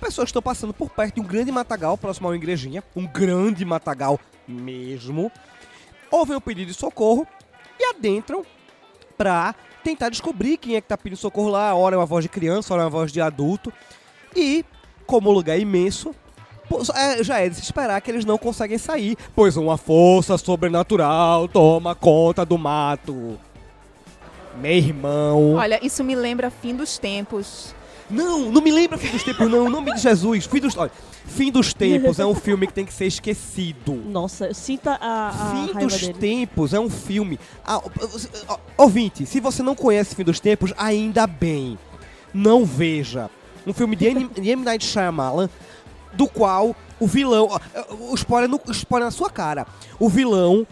pessoas 0.00 0.26
que 0.26 0.30
estão 0.30 0.42
passando 0.42 0.72
por 0.72 0.88
perto 0.88 1.16
de 1.16 1.20
um 1.20 1.24
grande 1.24 1.52
matagal 1.52 1.98
próximo 1.98 2.26
a 2.26 2.30
uma 2.30 2.36
igrejinha, 2.36 2.82
um 2.96 3.06
grande 3.06 3.64
matagal 3.64 4.18
mesmo, 4.48 5.30
ouvem 6.10 6.36
o 6.36 6.40
pedido 6.40 6.68
de 6.68 6.74
socorro 6.74 7.26
adentram 7.90 8.44
pra 9.16 9.54
tentar 9.84 10.08
descobrir 10.08 10.56
quem 10.56 10.76
é 10.76 10.80
que 10.80 10.88
tá 10.88 10.96
pedindo 10.96 11.18
socorro 11.18 11.48
lá. 11.48 11.74
Ora 11.74 11.94
é 11.94 11.98
uma 11.98 12.06
voz 12.06 12.24
de 12.24 12.28
criança, 12.28 12.72
ora 12.72 12.82
é 12.82 12.84
uma 12.84 12.90
voz 12.90 13.12
de 13.12 13.20
adulto. 13.20 13.72
E, 14.34 14.64
como 15.06 15.30
o 15.30 15.32
lugar 15.32 15.56
é 15.56 15.60
imenso, 15.60 16.14
é, 16.94 17.22
já 17.22 17.40
é 17.40 17.48
de 17.48 17.56
se 17.56 17.62
esperar 17.62 18.00
que 18.00 18.10
eles 18.10 18.24
não 18.24 18.38
conseguem 18.38 18.78
sair, 18.78 19.16
pois 19.34 19.56
uma 19.56 19.76
força 19.76 20.38
sobrenatural 20.38 21.48
toma 21.48 21.94
conta 21.94 22.44
do 22.44 22.56
mato. 22.56 23.38
Meu 24.60 24.72
irmão. 24.72 25.54
Olha, 25.54 25.84
isso 25.84 26.04
me 26.04 26.14
lembra 26.14 26.50
fim 26.50 26.74
dos 26.74 26.98
tempos. 26.98 27.74
Não, 28.10 28.50
não 28.50 28.60
me 28.60 28.70
lembra 28.70 28.98
Fim 28.98 29.08
dos 29.10 29.22
Tempos, 29.22 29.48
não. 29.50 29.66
Em 29.66 29.70
nome 29.70 29.94
de 29.94 30.00
Jesus. 30.00 30.46
Fim 30.46 30.58
dos, 30.60 30.76
olha, 30.76 30.90
Fim 31.26 31.50
dos 31.52 31.72
Tempos 31.72 32.18
é 32.18 32.26
um 32.26 32.34
filme 32.34 32.66
que 32.66 32.72
tem 32.72 32.84
que 32.84 32.92
ser 32.92 33.06
esquecido. 33.06 33.94
Nossa, 33.94 34.52
sinto 34.52 34.88
a, 34.88 34.98
a 35.00 35.32
Fim 35.52 35.72
raiva 35.72 35.80
dos 35.80 36.00
dele. 36.00 36.14
Tempos 36.14 36.74
é 36.74 36.80
um 36.80 36.90
filme. 36.90 37.38
Ah, 37.64 37.80
ouvinte, 38.76 39.24
se 39.26 39.40
você 39.40 39.62
não 39.62 39.74
conhece 39.74 40.14
Fim 40.14 40.24
dos 40.24 40.40
Tempos, 40.40 40.72
ainda 40.76 41.26
bem. 41.26 41.78
Não 42.34 42.64
veja. 42.64 43.30
Um 43.66 43.72
filme 43.72 43.94
de 43.94 44.06
M. 44.06 44.28
de 44.28 44.50
M. 44.50 44.64
Night 44.64 44.84
Shyamalan, 44.84 45.48
do 46.12 46.26
qual 46.26 46.74
o 46.98 47.06
vilão. 47.06 47.48
ó, 47.50 47.60
O 48.10 48.14
spoiler, 48.14 48.48
no, 48.48 48.60
o 48.66 48.70
spoiler 48.72 49.06
na 49.06 49.10
sua 49.10 49.30
cara. 49.30 49.66
O 49.98 50.08
vilão 50.08 50.66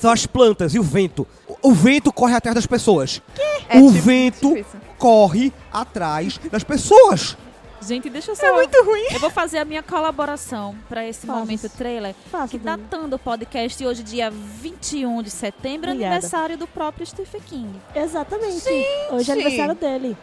são 0.00 0.10
as 0.10 0.26
plantas 0.26 0.74
e 0.74 0.78
o 0.78 0.82
vento. 0.82 1.26
O, 1.46 1.68
o 1.70 1.72
vento 1.72 2.12
corre 2.12 2.34
atrás 2.34 2.54
das 2.54 2.66
pessoas. 2.66 3.22
É 3.68 3.78
o 3.78 3.88
tipo- 3.92 4.02
vento 4.02 4.54
tipo. 4.54 4.78
Corre 4.98 5.52
atrás 5.72 6.38
das 6.50 6.64
pessoas. 6.64 7.36
Gente, 7.80 8.10
deixa 8.10 8.32
eu 8.32 8.36
só... 8.36 8.46
É 8.46 8.52
muito 8.52 8.84
ruim. 8.84 9.06
Eu 9.12 9.20
vou 9.20 9.30
fazer 9.30 9.58
a 9.58 9.64
minha 9.64 9.82
colaboração 9.82 10.74
para 10.88 11.06
esse 11.06 11.26
Faça. 11.26 11.38
momento 11.38 11.68
trailer. 11.68 12.14
Faça, 12.30 12.48
Que 12.48 12.58
Dani. 12.58 12.82
datando 12.82 13.14
o 13.16 13.18
podcast 13.18 13.86
hoje, 13.86 14.02
dia 14.02 14.30
21 14.30 15.22
de 15.22 15.30
setembro, 15.30 15.90
Obrigada. 15.90 16.14
aniversário 16.14 16.58
do 16.58 16.66
próprio 16.66 17.06
Stephen 17.06 17.40
King. 17.46 17.80
Exatamente. 17.94 18.68
Hoje 19.12 19.30
é 19.30 19.34
aniversário 19.34 19.74
dele. 19.76 20.16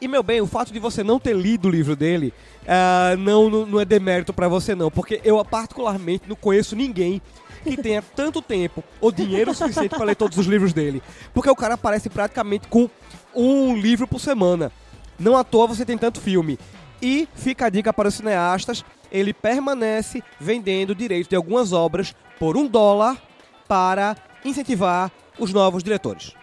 E, 0.00 0.08
meu 0.08 0.22
bem, 0.22 0.40
o 0.40 0.46
fato 0.46 0.72
de 0.72 0.78
você 0.78 1.04
não 1.04 1.20
ter 1.20 1.36
lido 1.36 1.68
o 1.68 1.70
livro 1.70 1.94
dele 1.94 2.32
ah, 2.66 3.14
não, 3.18 3.50
não, 3.50 3.66
não 3.66 3.80
é 3.80 3.84
demérito 3.84 4.32
pra 4.32 4.48
você, 4.48 4.74
não. 4.74 4.90
Porque 4.90 5.20
eu, 5.22 5.44
particularmente, 5.44 6.24
não 6.26 6.36
conheço 6.36 6.74
ninguém 6.74 7.20
que 7.70 7.82
tenha 7.82 8.02
tanto 8.02 8.42
tempo 8.42 8.82
ou 9.00 9.12
dinheiro 9.12 9.54
suficiente 9.54 9.94
pra 9.94 10.04
ler 10.04 10.16
todos 10.16 10.38
os 10.38 10.46
livros 10.46 10.72
dele. 10.72 11.02
Porque 11.32 11.50
o 11.50 11.56
cara 11.56 11.74
aparece 11.74 12.10
praticamente 12.10 12.68
com 12.68 12.88
um 13.34 13.76
livro 13.76 14.06
por 14.06 14.20
semana. 14.20 14.72
Não 15.18 15.36
à 15.36 15.44
toa 15.44 15.66
você 15.66 15.84
tem 15.84 15.96
tanto 15.96 16.20
filme. 16.20 16.58
E 17.00 17.28
fica 17.34 17.66
a 17.66 17.70
dica 17.70 17.92
para 17.92 18.08
os 18.08 18.14
cineastas: 18.14 18.84
ele 19.10 19.32
permanece 19.32 20.22
vendendo 20.38 20.94
direito 20.94 21.30
de 21.30 21.36
algumas 21.36 21.72
obras 21.72 22.14
por 22.38 22.56
um 22.56 22.66
dólar 22.66 23.20
para 23.68 24.16
incentivar 24.44 25.10
os 25.38 25.52
novos 25.52 25.82
diretores. 25.82 26.34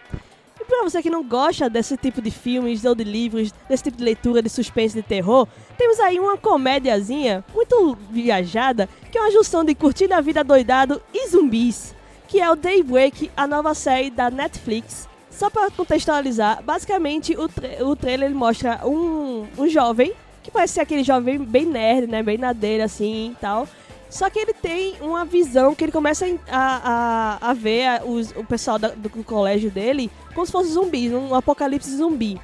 Pra 0.70 0.84
você 0.84 1.02
que 1.02 1.10
não 1.10 1.24
gosta 1.24 1.68
desse 1.68 1.96
tipo 1.96 2.22
de 2.22 2.30
filmes 2.30 2.84
ou 2.84 2.94
de 2.94 3.02
livros, 3.02 3.52
desse 3.68 3.82
tipo 3.82 3.98
de 3.98 4.04
leitura 4.04 4.40
de 4.40 4.48
suspense 4.48 4.94
de 4.94 5.02
terror, 5.02 5.46
temos 5.76 5.98
aí 5.98 6.18
uma 6.20 6.38
comédiazinha 6.38 7.44
muito 7.52 7.98
viajada, 8.08 8.88
que 9.10 9.18
é 9.18 9.20
uma 9.20 9.32
junção 9.32 9.64
de 9.64 9.74
curtir 9.74 10.10
a 10.12 10.20
vida 10.20 10.44
doidado 10.44 11.02
e 11.12 11.28
zumbis, 11.28 11.92
que 12.28 12.40
é 12.40 12.48
o 12.48 12.54
Daybreak, 12.54 13.32
a 13.36 13.48
nova 13.48 13.74
série 13.74 14.10
da 14.10 14.30
Netflix. 14.30 15.08
Só 15.28 15.50
pra 15.50 15.72
contextualizar, 15.72 16.62
basicamente 16.62 17.36
o, 17.36 17.48
tra 17.48 17.84
o 17.84 17.96
trailer 17.96 18.30
mostra 18.30 18.80
um, 18.86 19.48
um 19.58 19.68
jovem, 19.68 20.12
que 20.40 20.52
parece 20.52 20.74
ser 20.74 20.82
aquele 20.82 21.02
jovem 21.02 21.36
bem 21.38 21.66
nerd, 21.66 22.06
né, 22.06 22.22
bem 22.22 22.38
nadeira 22.38 22.84
assim 22.84 23.32
e 23.32 23.36
tal, 23.40 23.68
só 24.10 24.28
que 24.28 24.38
ele 24.38 24.52
tem 24.52 24.96
uma 25.00 25.24
visão 25.24 25.74
que 25.74 25.84
ele 25.84 25.92
começa 25.92 26.26
a, 26.50 27.38
a, 27.40 27.50
a 27.50 27.54
ver 27.54 28.02
os- 28.04 28.32
o 28.32 28.44
pessoal 28.44 28.78
da- 28.78 28.88
do, 28.88 29.08
colégio 29.24 29.70
dele 29.70 30.10
como 30.34 30.44
se 30.44 30.52
fosse 30.52 30.72
zumbis, 30.72 31.12
um 31.12 31.34
apocalipse 31.34 31.96
zumbi. 31.96 32.38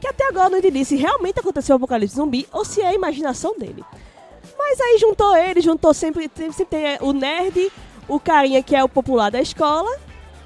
Que 0.00 0.06
até 0.08 0.26
agora 0.28 0.48
não 0.50 0.58
entendi 0.58 0.84
se 0.84 0.96
realmente 0.96 1.38
aconteceu 1.38 1.74
o 1.74 1.76
apocalipse 1.76 2.16
zumbi 2.16 2.46
ou 2.52 2.64
se 2.64 2.80
é 2.80 2.86
a 2.88 2.94
imaginação 2.94 3.54
dele. 3.58 3.84
Mas 4.56 4.80
aí 4.80 4.98
juntou 4.98 5.36
ele, 5.36 5.60
juntou 5.60 5.92
sempre, 5.92 6.30
sempre 6.34 6.64
tem 6.64 6.84
é, 6.86 6.98
o 7.00 7.12
nerd, 7.12 7.70
o 8.08 8.18
carinha 8.20 8.62
que 8.62 8.74
é 8.74 8.82
o 8.82 8.88
popular 8.88 9.30
da 9.30 9.40
escola 9.40 9.90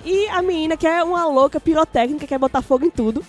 e 0.05 0.27
a 0.29 0.40
menina 0.42 0.77
que 0.77 0.87
é 0.87 1.03
uma 1.03 1.27
louca 1.27 1.61
pirotécnica 1.61 2.21
que 2.21 2.27
quer 2.27 2.38
botar 2.38 2.62
fogo 2.62 2.85
em 2.87 2.90
tudo. 2.90 3.25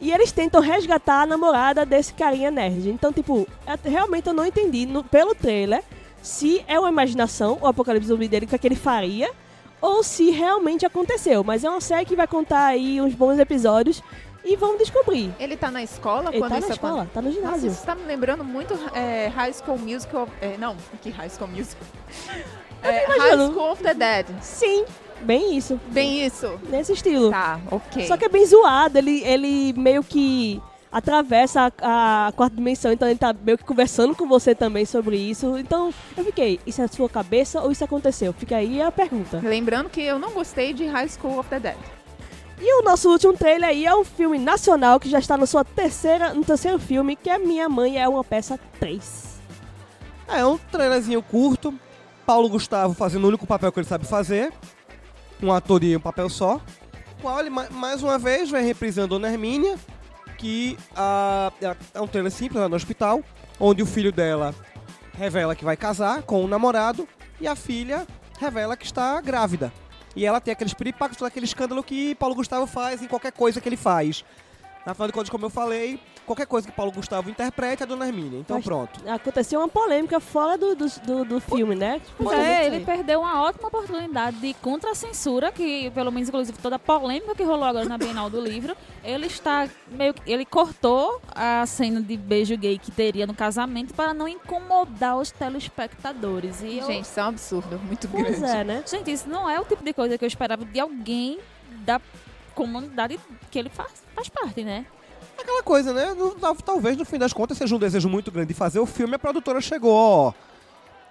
E 0.00 0.10
eles 0.12 0.32
tentam 0.32 0.60
resgatar 0.62 1.22
a 1.22 1.26
namorada 1.26 1.84
desse 1.84 2.14
carinha 2.14 2.50
nerd. 2.50 2.88
Então, 2.88 3.12
tipo, 3.12 3.46
até- 3.66 3.90
realmente 3.90 4.26
eu 4.28 4.32
não 4.34 4.46
entendi 4.46 4.86
no- 4.86 5.04
pelo 5.04 5.34
trailer 5.34 5.82
se 6.22 6.64
é 6.66 6.78
uma 6.78 6.88
imaginação, 6.88 7.58
o 7.60 7.66
apocalipse 7.66 8.08
zumbi 8.08 8.28
dele, 8.28 8.46
que 8.46 8.54
é 8.54 8.58
que 8.58 8.66
ele 8.66 8.76
faria, 8.76 9.30
ou 9.80 10.02
se 10.02 10.30
realmente 10.30 10.84
aconteceu. 10.84 11.42
Mas 11.42 11.64
é 11.64 11.70
uma 11.70 11.80
série 11.80 12.04
que 12.04 12.16
vai 12.16 12.26
contar 12.26 12.66
aí 12.66 13.00
uns 13.00 13.14
bons 13.14 13.38
episódios 13.38 14.02
e 14.44 14.56
vamos 14.56 14.78
descobrir. 14.78 15.32
Ele 15.38 15.56
tá 15.56 15.70
na 15.70 15.82
escola 15.82 16.30
Ele 16.30 16.38
quando 16.38 16.52
tá 16.52 16.60
na 16.60 16.68
escola, 16.68 17.10
tá 17.12 17.22
no 17.22 17.28
Nossa, 17.28 17.40
ginásio. 17.40 17.70
isso 17.70 17.84
tá 17.84 17.94
me 17.94 18.04
lembrando 18.04 18.44
muito 18.44 18.74
é, 18.94 19.28
High 19.28 19.52
School 19.52 19.78
Musical. 19.78 20.28
é, 20.40 20.56
não, 20.56 20.76
que 21.02 21.10
High 21.10 21.30
School 21.30 21.48
Musical. 21.48 21.86
É, 22.82 23.06
High. 23.06 23.50
School 23.50 23.72
of 23.72 23.82
the 23.82 23.94
Dead. 23.94 24.26
Sim, 24.40 24.84
bem 25.20 25.56
isso. 25.56 25.78
Bem 25.88 26.24
isso. 26.24 26.58
Nesse 26.68 26.92
estilo. 26.92 27.30
Tá, 27.30 27.60
ok. 27.70 28.06
Só 28.06 28.16
que 28.16 28.24
é 28.24 28.28
bem 28.28 28.44
zoado, 28.46 28.96
ele, 28.98 29.22
ele 29.24 29.74
meio 29.74 30.02
que 30.02 30.60
atravessa 30.92 31.72
a, 31.80 32.28
a 32.28 32.32
quarta 32.32 32.56
dimensão, 32.56 32.92
então 32.92 33.08
ele 33.08 33.18
tá 33.18 33.32
meio 33.32 33.56
que 33.56 33.64
conversando 33.64 34.14
com 34.14 34.26
você 34.26 34.54
também 34.54 34.84
sobre 34.84 35.16
isso. 35.16 35.56
Então 35.58 35.92
eu 36.16 36.24
fiquei, 36.24 36.58
isso 36.66 36.82
é 36.82 36.86
sua 36.88 37.08
cabeça 37.08 37.60
ou 37.60 37.70
isso 37.70 37.84
aconteceu? 37.84 38.32
Fica 38.32 38.56
aí 38.56 38.82
a 38.82 38.90
pergunta. 38.90 39.40
Lembrando 39.42 39.88
que 39.88 40.00
eu 40.00 40.18
não 40.18 40.30
gostei 40.32 40.72
de 40.72 40.86
High 40.86 41.08
School 41.08 41.38
of 41.38 41.48
the 41.48 41.60
Dead. 41.60 41.76
E 42.60 42.80
o 42.80 42.84
nosso 42.84 43.08
último 43.10 43.32
trailer 43.32 43.70
aí 43.70 43.86
é 43.86 43.94
um 43.94 44.04
filme 44.04 44.38
nacional 44.38 45.00
que 45.00 45.08
já 45.08 45.18
está 45.18 45.36
no, 45.36 45.46
sua 45.46 45.64
terceira, 45.64 46.34
no 46.34 46.44
terceiro 46.44 46.78
filme, 46.78 47.16
que 47.16 47.30
é 47.30 47.38
Minha 47.38 47.68
Mãe 47.68 47.98
é 47.98 48.06
uma 48.06 48.22
Peça 48.22 48.58
3. 48.78 49.40
É 50.28 50.44
um 50.44 50.58
trailerzinho 50.58 51.22
curto. 51.22 51.72
Paulo 52.26 52.48
Gustavo 52.50 52.92
fazendo 52.94 53.24
o 53.24 53.28
único 53.28 53.46
papel 53.46 53.72
que 53.72 53.80
ele 53.80 53.86
sabe 53.88 54.06
fazer. 54.06 54.52
Um 55.42 55.50
ator 55.50 55.80
de 55.80 55.96
um 55.96 56.00
papel 56.00 56.28
só. 56.28 56.60
Qual 57.22 57.40
ele, 57.40 57.48
ma- 57.48 57.68
mais 57.70 58.02
uma 58.02 58.18
vez, 58.18 58.50
vai 58.50 58.62
reprisando 58.62 59.08
Dona 59.08 59.28
Hermínia, 59.32 59.76
que 60.40 60.78
ah, 60.96 61.52
é- 61.60 61.76
é 61.94 62.00
um 62.00 62.06
trailer 62.06 62.32
simples 62.32 62.60
lá 62.62 62.68
no 62.68 62.74
hospital, 62.74 63.22
onde 63.58 63.82
o 63.82 63.86
filho 63.86 64.10
dela 64.10 64.54
revela 65.12 65.54
que 65.54 65.64
vai 65.64 65.76
casar 65.76 66.22
com 66.22 66.42
o 66.42 66.48
namorado 66.48 67.06
e 67.38 67.46
a 67.46 67.54
filha 67.54 68.06
revela 68.38 68.74
que 68.74 68.86
está 68.86 69.20
grávida. 69.20 69.70
E 70.16 70.24
ela 70.24 70.40
tem 70.40 70.50
aqueles 70.50 70.72
piripacos, 70.72 71.18
todo 71.18 71.28
aquele 71.28 71.44
escândalo 71.44 71.82
que 71.84 72.14
Paulo 72.14 72.34
Gustavo 72.34 72.66
faz 72.66 73.02
em 73.02 73.06
qualquer 73.06 73.32
coisa 73.32 73.60
que 73.60 73.68
ele 73.68 73.76
faz. 73.76 74.24
Afinal 74.86 75.08
de 75.08 75.12
contas, 75.12 75.28
como 75.30 75.44
eu 75.46 75.50
falei, 75.50 76.00
qualquer 76.26 76.46
coisa 76.46 76.66
que 76.66 76.72
Paulo 76.72 76.90
Gustavo 76.90 77.28
interprete 77.28 77.82
é 77.82 77.86
Dona 77.86 78.06
Hermínia. 78.06 78.40
Então 78.40 78.56
Mas- 78.56 78.64
pronto. 78.64 79.00
Aconteceu 79.08 79.60
uma 79.60 79.68
polêmica 79.68 80.18
fora 80.20 80.56
do, 80.56 80.74
do, 80.74 80.86
do, 81.04 81.24
do 81.24 81.40
filme, 81.40 81.74
né? 81.74 82.00
Pois 82.16 82.38
é, 82.38 82.66
ele 82.66 82.84
perdeu 82.84 83.20
uma 83.20 83.42
ótima 83.42 83.68
oportunidade 83.68 84.38
de 84.38 84.54
contra 84.54 84.90
a 84.92 84.94
censura, 84.94 85.52
que 85.52 85.90
pelo 85.90 86.10
menos 86.10 86.28
inclusive 86.28 86.56
toda 86.58 86.76
a 86.76 86.78
polêmica 86.78 87.34
que 87.34 87.42
rolou 87.42 87.64
agora 87.64 87.84
na 87.84 87.98
Bienal 87.98 88.30
do 88.30 88.40
livro, 88.40 88.74
ele 89.04 89.26
está 89.26 89.68
meio 89.90 90.14
que- 90.14 90.30
ele 90.30 90.44
cortou 90.46 91.20
a 91.34 91.64
cena 91.66 92.00
de 92.00 92.16
beijo 92.16 92.56
gay 92.56 92.78
que 92.78 92.90
teria 92.90 93.26
no 93.26 93.34
casamento 93.34 93.92
para 93.94 94.14
não 94.14 94.26
incomodar 94.26 95.18
os 95.18 95.30
telespectadores. 95.30 96.62
E 96.62 96.78
eu- 96.78 96.86
Gente, 96.86 97.04
isso 97.04 97.20
é 97.20 97.24
um 97.24 97.28
absurdo, 97.28 97.78
muito 97.80 98.08
Pois 98.08 98.38
grande. 98.40 98.56
é, 98.56 98.64
né? 98.64 98.84
gente, 98.86 99.10
isso 99.12 99.28
não 99.28 99.48
é 99.48 99.60
o 99.60 99.64
tipo 99.64 99.84
de 99.84 99.92
coisa 99.92 100.16
que 100.16 100.24
eu 100.24 100.28
esperava 100.28 100.64
de 100.64 100.80
alguém 100.80 101.38
da 101.84 102.00
comunidade 102.54 103.18
que 103.50 103.58
ele 103.58 103.68
faz, 103.68 104.02
faz 104.14 104.28
parte, 104.28 104.62
né? 104.64 104.86
Aquela 105.38 105.62
coisa, 105.62 105.92
né? 105.92 106.08
Talvez 106.64 106.96
no 106.96 107.04
fim 107.04 107.18
das 107.18 107.32
contas 107.32 107.56
seja 107.56 107.74
um 107.74 107.78
desejo 107.78 108.08
muito 108.08 108.30
grande 108.30 108.48
de 108.48 108.54
fazer 108.54 108.78
o 108.78 108.86
filme. 108.86 109.14
A 109.14 109.18
produtora 109.18 109.60
chegou, 109.60 109.92
ó. 109.94 110.32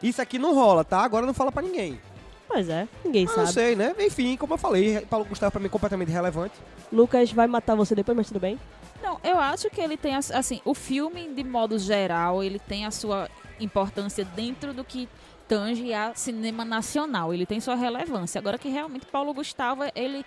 Isso 0.04 0.22
aqui 0.22 0.38
não 0.38 0.54
rola, 0.54 0.84
tá? 0.86 1.00
Agora 1.02 1.26
não 1.26 1.34
fala 1.34 1.52
pra 1.52 1.62
ninguém. 1.64 2.00
Pois 2.48 2.68
é, 2.70 2.88
ninguém 3.04 3.26
Ah, 3.26 3.30
não 3.30 3.36
sabe. 3.36 3.54
sei, 3.54 3.76
né? 3.76 3.94
Enfim, 4.00 4.36
como 4.38 4.54
eu 4.54 4.58
falei, 4.58 5.02
Paulo 5.02 5.26
Gustavo 5.26 5.52
pra 5.52 5.60
mim 5.60 5.68
é 5.68 5.70
completamente 5.70 6.10
irrelevante. 6.10 6.54
Lucas 6.92 7.32
vai 7.32 7.48
matar 7.48 7.76
você 7.76 7.94
depois, 7.94 8.16
mas 8.18 8.28
tudo 8.28 8.40
bem. 8.40 8.60
Não, 9.04 9.20
eu 9.24 9.38
acho 9.40 9.70
que 9.70 9.80
ele 9.80 9.96
tem, 9.98 10.16
as- 10.16 10.32
assim, 10.32 10.60
o 10.66 10.74
filme, 10.74 11.28
de 11.30 11.44
modo 11.44 11.78
geral, 11.78 12.44
ele 12.44 12.58
tem 12.60 12.86
a 12.86 12.92
sua 12.92 13.30
importância 13.60 14.24
dentro 14.26 14.74
do 14.74 14.84
que 14.84 15.08
tange 15.48 15.94
a 15.94 16.14
cinema 16.16 16.64
nacional. 16.66 17.34
Ele 17.34 17.46
tem 17.46 17.60
sua 17.60 17.76
relevância. 17.76 18.40
Agora 18.40 18.58
que 18.58 18.68
realmente 18.70 19.06
Paulo 19.06 19.34
Gustavo, 19.34 19.84
ele, 19.96 20.26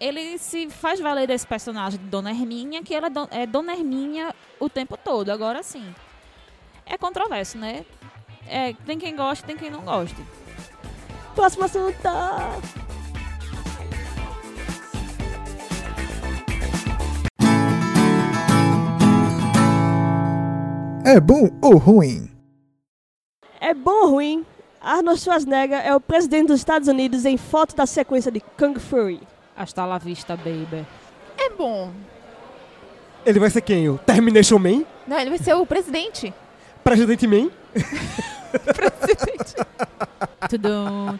ele 0.00 0.38
se 0.38 0.70
faz 0.70 1.00
valer 1.00 1.26
desse 1.26 1.46
personagem 1.46 1.98
de 1.98 2.06
Dona 2.06 2.30
Hermínia, 2.30 2.82
que 2.82 2.94
ela 2.94 3.08
é 3.30 3.42
é 3.42 3.46
Dona 3.46 3.72
Hermínia 3.72 4.34
o 4.60 4.68
tempo 4.68 4.96
todo. 4.96 5.30
Agora, 5.30 5.62
sim, 5.62 5.94
é 6.86 6.96
controverso, 6.96 7.58
né? 7.58 7.84
É, 8.46 8.72
tem 8.72 8.98
quem 8.98 9.14
gosta, 9.14 9.46
tem 9.46 9.56
quem 9.56 9.70
não 9.70 9.82
gosta. 9.82 10.16
Próximo 11.34 11.64
assunto. 11.64 11.96
É 21.04 21.20
bom 21.20 21.48
ou 21.62 21.76
ruim? 21.76 22.30
É 23.60 23.74
bom 23.74 23.90
ou 23.90 24.10
ruim? 24.10 24.46
Arnold 24.80 25.20
Schwarzenegger 25.20 25.84
é 25.84 25.94
o 25.94 26.00
presidente 26.00 26.48
dos 26.48 26.60
Estados 26.60 26.86
Unidos 26.86 27.24
em 27.24 27.36
foto 27.36 27.74
da 27.74 27.86
sequência 27.86 28.30
de 28.30 28.40
Kung 28.40 28.78
Fury. 28.78 29.20
Hasta 29.58 29.84
la 29.84 29.98
vista, 29.98 30.36
baby. 30.36 30.86
É 31.36 31.50
bom. 31.50 31.90
Ele 33.26 33.40
vai 33.40 33.50
ser 33.50 33.60
quem? 33.60 33.88
O 33.88 33.98
Termination 33.98 34.58
Man? 34.58 34.84
Não, 35.04 35.18
ele 35.18 35.30
vai 35.30 35.38
ser 35.38 35.54
o 35.54 35.66
presidente. 35.66 36.32
Presidente 36.84 37.26
Man? 37.26 37.50
presidente. 38.72 39.56
Tudum. 40.48 41.18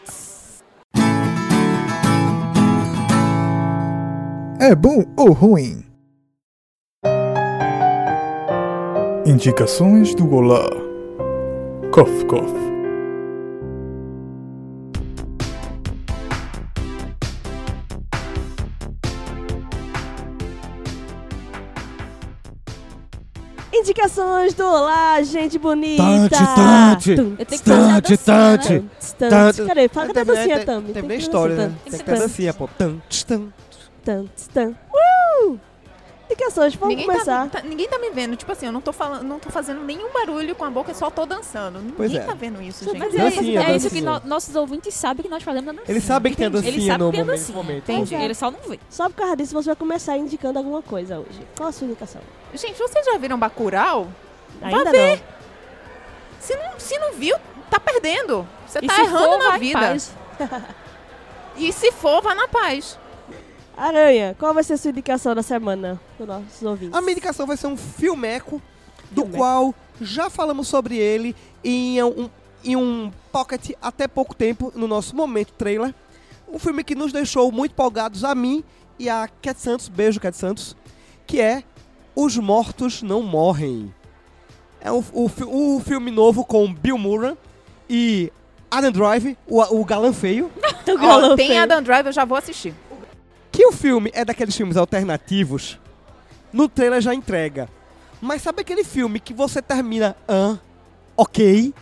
É 4.61 4.74
bom 4.74 5.05
ou 5.16 5.33
ruim? 5.33 5.85
Indicações 9.27 10.14
do 10.14 10.33
Olá. 10.33 10.64
Cof, 11.92 12.24
cof. 12.27 12.68
Indicações 24.19 24.55
do 24.55 24.67
Olá, 24.67 25.23
gente 25.23 25.59
bonita! 25.61 26.03
Tante, 26.03 26.35
tante. 26.57 27.11
Eu 27.13 27.47
tenho 27.47 27.47
que 27.47 27.59
fazer 27.59 27.91
a 27.91 28.01
Tante, 28.01 28.17
tante. 29.17 29.63
né? 29.63 29.69
Cadê? 29.69 29.89
Fala 29.89 30.07
cadê 30.09 30.21
a 30.21 30.25
dancinha, 30.25 30.65
Tami? 30.67 30.93
Tem 30.93 31.03
ter 31.05 31.17
história, 31.19 31.55
né? 31.55 31.75
Tem 31.85 31.99
que 32.01 32.05
ter 32.05 32.19
dancinha, 32.19 32.53
pô. 32.53 32.69
Tan, 32.77 33.01
tch, 33.09 33.23
tan. 33.23 33.39
Tum, 34.05 34.27
tums, 34.27 34.49
tum. 34.49 34.75
Uh! 34.93 35.61
Indicações, 36.31 36.75
vamos 36.75 36.95
Ninguém 36.95 37.07
começar. 37.07 37.49
tá, 37.49 37.61
tá- 37.62 37.67
ninguém 37.67 37.88
tá 37.88 37.99
me 37.99 38.11
vendo. 38.11 38.37
Tipo 38.37 38.53
assim, 38.53 38.67
eu 38.67 38.73
não 38.73 38.83
tô 38.83 38.93
falando, 38.93 39.23
não 39.23 39.38
tô 39.38 39.49
fazendo 39.49 39.83
nenhum 39.83 40.12
barulho 40.12 40.55
com 40.55 40.62
a 40.64 40.71
boca, 40.71 40.91
eu 40.91 40.95
só 40.95 41.09
tô 41.11 41.25
dançando. 41.25 41.79
Ninguém 41.81 42.19
é. 42.19 42.21
tá 42.21 42.35
veno 42.35 42.61
isso, 42.61 42.85
gente. 42.85 42.99
Mas 42.99 43.14
Dancinha, 43.14 43.62
é, 43.62 43.71
é 43.73 43.77
isso 43.77 43.88
que 43.88 44.03
no- 44.03 44.21
nossos 44.27 44.55
ouvintes 44.55 44.93
sabem 44.95 45.23
que 45.23 45.29
nós 45.31 45.43
fazemos 45.43 45.69
a 45.71 45.73
dancinha. 45.73 45.91
Eles 45.91 46.05
sabem 46.05 46.31
que 46.33 46.37
tem 46.37 46.47
a 46.47 46.51
dancinha 46.51 46.73
Eles 46.73 46.85
sabem 46.87 47.07
no 47.07 47.12
que 47.12 47.19
momento. 47.19 47.53
momento. 47.53 47.91
Entendi. 47.91 48.14
É. 48.14 48.25
Ele 48.25 48.35
só 48.35 48.51
não 48.51 48.61
vê. 48.61 48.79
Só 48.91 49.09
por 49.09 49.14
causa 49.17 49.37
disso 49.37 49.55
você 49.55 49.67
vai 49.71 49.77
começar 49.77 50.19
indicando 50.19 50.59
alguma 50.59 50.83
coisa 50.83 51.19
hoje. 51.19 51.41
Qual 51.57 51.69
a 51.71 51.73
sua 51.73 51.87
indicação? 51.87 52.21
Gente, 52.53 52.79
vocês 52.79 53.07
já 53.07 53.17
viram 53.17 53.38
Bacurau? 53.38 54.09
Ainda 54.61 54.91
ver. 54.91 55.17
não. 55.17 55.38
Se 56.41 56.55
não, 56.57 56.79
se 56.79 56.99
não 56.99 57.12
viu, 57.14 57.37
tá 57.71 57.81
perdendo. 57.81 58.47
Você 58.67 58.81
E 58.83 58.87
tá 58.87 59.01
errando 59.01 59.33
for, 59.33 59.38
na 59.51 59.57
vida. 59.59 59.97
E 61.57 61.73
se 61.73 61.91
for, 61.91 62.23
vá 62.23 62.35
na 62.35 62.47
paz. 62.49 62.99
Aranha, 63.79 64.35
qual 64.37 64.53
vai 64.53 64.64
ser 64.64 64.73
a 64.73 64.77
sua 64.77 64.91
indicação 64.91 65.37
da 65.37 65.43
semana 65.43 66.01
para 66.17 66.25
os 66.25 66.29
nossos 66.29 66.62
ouvintes? 66.62 66.99
A 66.99 67.01
minha 67.01 67.12
indicação 67.12 67.47
vai 67.47 67.57
ser 67.57 67.69
um 67.69 67.77
filmeco, 67.77 68.61
do 69.09 69.23
Filmeco. 69.23 69.38
qual 69.38 69.75
já 70.01 70.29
falamos 70.29 70.67
sobre 70.67 70.97
ele 70.97 71.35
em 71.62 72.03
um, 72.03 72.29
em 72.64 72.75
um 72.75 73.12
pocket 73.31 73.71
até 73.81 74.09
pouco 74.09 74.35
tempo, 74.35 74.73
no 74.75 74.88
nosso 74.88 75.14
momento 75.14 75.53
trailer. 75.53 75.95
Um 76.53 76.59
filme 76.59 76.83
que 76.83 76.97
nos 76.97 77.12
deixou 77.12 77.53
muito 77.53 77.71
empolgados 77.71 78.25
a 78.25 78.35
mim 78.35 78.64
e 78.99 79.09
a 79.09 79.29
Cat 79.41 79.61
Santos, 79.61 79.88
beijo 79.88 80.19
Cat 80.19 80.37
Santos, 80.37 80.77
que 81.25 81.41
é 81.41 81.62
Os 82.17 82.37
Mortos 82.37 83.01
Não 83.01 83.23
Morrem. 83.23 83.95
É 84.81 84.91
o, 84.91 85.05
o, 85.12 85.77
o 85.77 85.81
filme 85.81 86.11
novo 86.11 86.45
com 86.45 86.73
Bill 86.73 86.99
Murray 86.99 87.37
e 87.88 88.33
Adam 88.69 88.91
Drive, 88.91 89.38
o, 89.47 89.61
o 89.81 89.85
galã 89.85 90.12
feio. 90.12 90.51
O 90.88 90.97
galã 90.97 91.37
tem 91.37 91.49
feio. 91.49 91.62
Adam 91.62 91.83
Drive, 91.83 92.07
eu 92.07 92.12
já 92.12 92.25
vou 92.25 92.38
assistir. 92.38 92.75
Que 93.59 93.66
o 93.66 93.73
filme 93.73 94.09
é 94.14 94.25
daqueles 94.25 94.57
filmes 94.57 94.77
alternativos, 94.77 95.81
no 96.53 96.68
trailer 96.68 97.01
já 97.01 97.12
entrega. 97.12 97.68
Mas 98.21 98.40
sabe 98.40 98.61
aquele 98.61 98.85
filme 98.85 99.18
que 99.18 99.35
você 99.35 99.61
termina, 99.61 100.16
ah, 100.29 100.59
ok? 101.16 101.75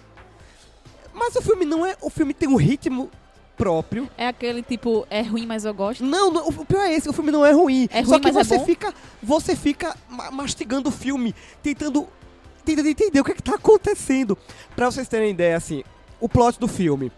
Mas 1.13 1.37
o 1.37 1.43
filme 1.43 1.67
não 1.67 1.85
é. 1.85 1.95
O 2.01 2.09
filme 2.09 2.33
tem 2.33 2.49
um 2.49 2.57
ritmo 2.57 3.11
próprio. 3.59 4.09
É 4.17 4.27
aquele 4.27 4.63
tipo, 4.63 5.07
é 5.11 5.21
ruim, 5.21 5.45
mas 5.45 5.67
eu 5.67 5.75
gosto. 5.75 6.03
Não, 6.03 6.31
não, 6.31 6.49
o 6.49 6.65
pior 6.65 6.81
é 6.81 6.95
esse, 6.95 7.11
o 7.11 7.13
filme 7.13 7.31
não 7.31 7.45
é 7.45 7.53
ruim. 7.53 7.91
É 7.93 8.03
Só 8.03 8.13
ruim, 8.13 8.21
que 8.21 8.33
mas 8.33 8.37
é 8.37 8.45
você 8.45 8.57
bom? 8.57 8.65
fica. 8.65 8.95
Você 9.23 9.55
fica 9.55 9.95
ma- 10.09 10.31
mastigando 10.31 10.89
o 10.89 10.93
filme, 10.93 11.35
tentando. 11.63 12.09
Tentando 12.65 12.89
entender 12.89 13.21
o 13.21 13.25
que, 13.25 13.33
é 13.33 13.35
que 13.35 13.43
tá 13.43 13.55
acontecendo. 13.57 14.35
Pra 14.75 14.91
vocês 14.91 15.07
terem 15.07 15.31
ideia, 15.33 15.59
assim, 15.59 15.85
o 16.19 16.27
plot 16.27 16.59
do 16.59 16.67
filme. 16.69 17.13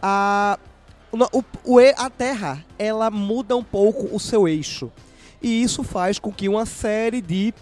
A, 0.00 0.60
no- 0.60 0.75
o, 1.12 1.44
o 1.64 1.78
a 1.96 2.10
Terra, 2.10 2.64
ela 2.78 3.10
muda 3.10 3.56
um 3.56 3.62
pouco 3.64 4.14
o 4.14 4.20
seu 4.20 4.46
eixo. 4.48 4.90
E 5.40 5.62
isso 5.62 5.82
faz 5.82 6.18
com 6.18 6.32
que 6.32 6.48
uma 6.48 6.66
série 6.66 7.20
de 7.20 7.52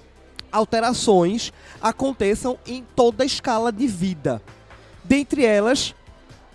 alterações 0.50 1.52
aconteçam 1.83 2.59
em 2.66 2.85
toda 2.94 3.22
a 3.22 3.26
escala 3.26 3.72
de 3.72 3.87
vida. 3.87 4.40
Dentre 5.02 5.44
elas, 5.44 5.94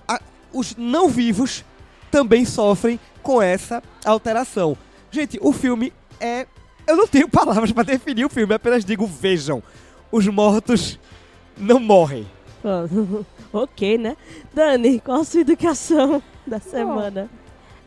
a- 0.08 0.22
os 0.54 0.76
não 0.76 1.08
vivos 1.10 1.64
também 2.10 2.46
sofrem 2.46 3.00
com 3.22 3.42
essa 3.42 3.84
alteração. 4.06 4.78
Gente, 5.12 5.38
o 5.42 5.52
filme 5.52 5.94
é, 6.20 6.48
Eu 6.88 6.96
não 6.96 7.08
tenho 7.08 7.28
palavras 7.30 7.72
pra 7.72 7.84
definir 7.84 8.26
o 8.26 8.30
filme, 8.30 8.54
apenas 8.54 8.84
digo 8.84 9.06
vejam. 9.06 9.62
Os 10.12 10.26
mortos 10.28 10.98
não 11.58 11.80
morrem. 11.80 12.26
Ok, 13.52 13.98
né? 13.98 14.16
Dani, 14.54 15.00
qual 15.00 15.22
a 15.22 15.24
sua 15.24 15.42
indicação 15.42 16.22
da 16.52 16.60
semana? 16.60 17.30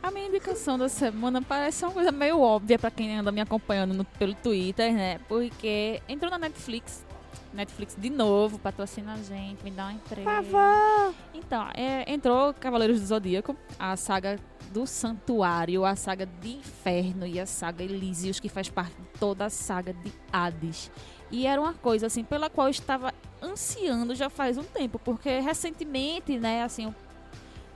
A 0.03 0.11
minha 0.11 0.27
indicação 0.27 0.77
da 0.79 0.89
semana 0.89 1.41
parece 1.41 1.85
uma 1.85 1.93
coisa 1.93 2.11
meio 2.11 2.41
óbvia 2.41 2.79
pra 2.79 2.91
quem 2.91 3.19
anda 3.19 3.31
me 3.31 3.41
acompanhando 3.41 3.95
no- 3.95 4.05
pelo 4.05 4.35
Twitter, 4.35 4.93
né? 4.93 5.19
Porque 5.29 6.03
entrou 6.09 6.31
na 6.31 6.39
Netflix. 6.39 7.05
Netflix 7.53 7.95
de 7.97 8.09
novo, 8.11 8.59
patrocina 8.59 9.13
a 9.13 9.17
gente, 9.19 9.63
me 9.63 9.71
dá 9.71 9.87
um 9.89 9.91
emprego. 9.93 10.25
Então, 11.35 11.69
é, 11.75 12.11
entrou 12.13 12.53
Cavaleiros 12.55 12.99
do 13.01 13.07
Zodíaco, 13.07 13.55
a 13.79 13.95
saga 13.97 14.39
do 14.73 14.87
Santuário, 14.87 15.85
a 15.85 15.95
saga 15.95 16.25
de 16.27 16.57
Inferno 16.57 17.27
e 17.27 17.39
a 17.39 17.45
saga 17.47 17.85
Elísios, 17.85 18.41
que 18.41 18.49
faz 18.49 18.71
parte 18.71 18.95
de 18.95 19.19
toda 19.21 19.45
a 19.45 19.51
saga 19.51 19.93
de 19.93 20.11
Hades. 20.33 20.91
E 21.31 21.47
era 21.47 21.61
uma 21.61 21.75
coisa, 21.75 22.07
assim, 22.07 22.25
pela 22.25 22.49
qual 22.51 22.69
eu 22.69 22.71
estava 22.71 23.13
ansiando 23.43 24.15
já 24.15 24.31
faz 24.31 24.57
um 24.57 24.65
tempo, 24.65 24.99
porque 24.99 25.39
recentemente, 25.41 26.39
né, 26.39 26.63
assim, 26.63 26.85
eu 26.87 26.95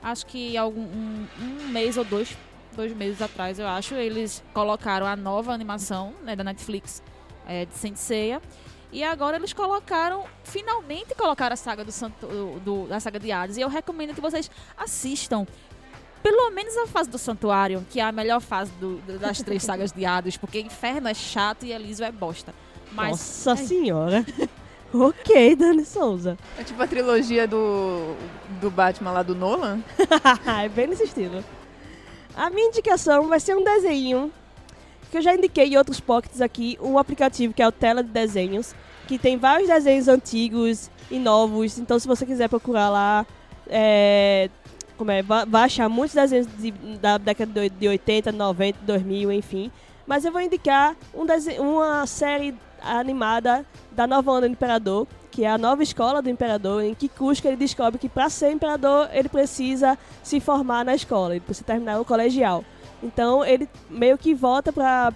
acho 0.07 0.25
que 0.27 0.57
algum, 0.57 0.83
um, 0.83 1.27
um 1.41 1.69
mês 1.69 1.97
ou 1.97 2.05
dois, 2.05 2.37
dois 2.75 2.95
meses 2.95 3.21
atrás, 3.21 3.59
eu 3.59 3.67
acho, 3.67 3.95
eles 3.95 4.43
colocaram 4.55 5.05
a 5.07 5.17
nova 5.17 5.53
animação 5.53 6.15
né, 6.23 6.37
da 6.37 6.45
Netflix 6.45 7.03
é, 7.47 7.65
de 7.65 7.75
Senseiya. 7.75 8.41
E 8.93 9.03
agora 9.03 9.37
eles 9.37 9.53
colocaram, 9.53 10.25
finalmente 10.45 11.13
colocaram 11.17 11.55
a 11.55 11.57
saga 11.57 11.85
do, 11.85 11.91
Santo, 11.91 12.27
do 12.65 12.87
da 12.87 13.01
saga 13.01 13.19
de 13.19 13.33
Hades. 13.33 13.57
E 13.57 13.61
eu 13.61 13.69
recomendo 13.69 14.15
que 14.15 14.21
vocês 14.21 14.49
assistam. 14.77 15.45
Pelo 16.23 16.51
menos 16.51 16.77
a 16.77 16.87
fase 16.87 17.11
do 17.11 17.19
Santuário, 17.19 17.85
que 17.91 18.01
é 18.01 18.03
a 18.05 18.11
melhor 18.11 18.41
fase 18.41 18.71
do- 18.81 19.01
das 19.19 19.43
três 19.43 19.63
sagas 19.63 19.93
de 19.93 20.05
Hades, 20.05 20.37
porque 20.37 20.61
Inferno 20.61 21.09
é 21.09 21.15
chato 21.15 21.65
e 21.67 21.73
Elísio 21.73 22.05
é 22.05 22.11
bosta. 22.13 22.55
Mas 22.93 23.11
Nossa 23.11 23.53
é, 23.53 23.57
senhora. 23.57 24.25
ok, 25.01 25.57
Dani 25.57 25.85
Souza. 25.85 26.37
É 26.59 26.63
tipo 26.65 26.83
a 26.83 26.87
trilogia 26.87 27.47
do, 27.47 28.15
do 28.61 28.71
Batman 28.71 29.13
lá 29.13 29.23
do 29.23 29.35
Nolan. 29.35 29.81
é 30.63 30.69
bem 30.69 30.87
nesse 30.87 31.05
estilo. 31.05 31.45
A 32.35 32.51
minha 32.51 32.69
indicação 32.69 33.29
vai 33.29 33.41
ser 33.41 33.57
um 33.57 33.65
desenho 33.65 34.31
que 35.11 35.19
eu 35.19 35.23
já 35.23 35.35
indiquei 35.35 35.67
em 35.67 35.77
outros 35.77 36.01
pockets 36.01 36.41
aqui, 36.41 36.77
um 36.83 36.99
aplicativo 36.99 37.55
que 37.55 37.63
é 37.63 37.67
o 37.69 37.73
Tela 37.73 38.03
de 38.03 38.11
Desenhos, 38.11 38.75
que 39.07 39.19
tem 39.19 39.37
vários 39.37 39.69
desenhos 39.69 40.09
antigos 40.09 40.91
e 41.11 41.19
novos. 41.19 41.79
Então, 41.79 41.99
se 41.99 42.07
você 42.09 42.27
quiser 42.27 42.49
procurar 42.49 42.89
lá, 42.91 43.25
é, 43.69 44.51
como 44.97 45.11
é, 45.11 45.23
va- 45.23 45.45
vai 45.45 45.63
achar 45.65 45.89
muitos 45.89 46.15
desenhos 46.15 46.47
de- 46.59 46.73
da 47.01 47.17
década 47.19 47.53
de 47.53 47.61
oi- 47.61 47.71
de 47.71 47.89
80, 47.89 48.33
90, 48.33 48.79
2000, 48.83 49.31
enfim. 49.33 49.71
Mas 50.07 50.25
eu 50.25 50.33
vou 50.33 50.41
indicar 50.41 50.95
um 51.15 51.25
dese- 51.25 51.59
uma 51.59 52.07
série 52.07 52.55
animada 52.83 53.65
da 53.93 54.07
nova 54.07 54.31
onda 54.33 54.49
do 54.49 54.53
Imperador, 54.53 55.07
que 55.31 55.45
é 55.45 55.51
a 55.51 55.59
nova 55.59 55.83
escola 55.83 56.23
do 56.23 56.31
Imperador, 56.31 56.83
em 56.83 56.95
que 56.95 57.09
Cusco 57.09 57.47
ele 57.47 57.57
descobre 57.57 57.99
que 57.99 58.09
para 58.09 58.29
ser 58.29 58.51
Imperador 58.51 59.09
ele 59.13 59.29
precisa 59.29 59.99
se 60.23 60.41
formar 60.41 60.85
na 60.85 60.95
escola, 60.95 61.35
ele 61.35 61.45
precisa 61.45 61.67
terminar 61.67 62.01
o 62.01 62.05
colegial. 62.05 62.65
Então 63.03 63.45
ele 63.45 63.69
meio 63.91 64.17
que 64.17 64.35
volta 64.35 64.73
pra, 64.73 65.13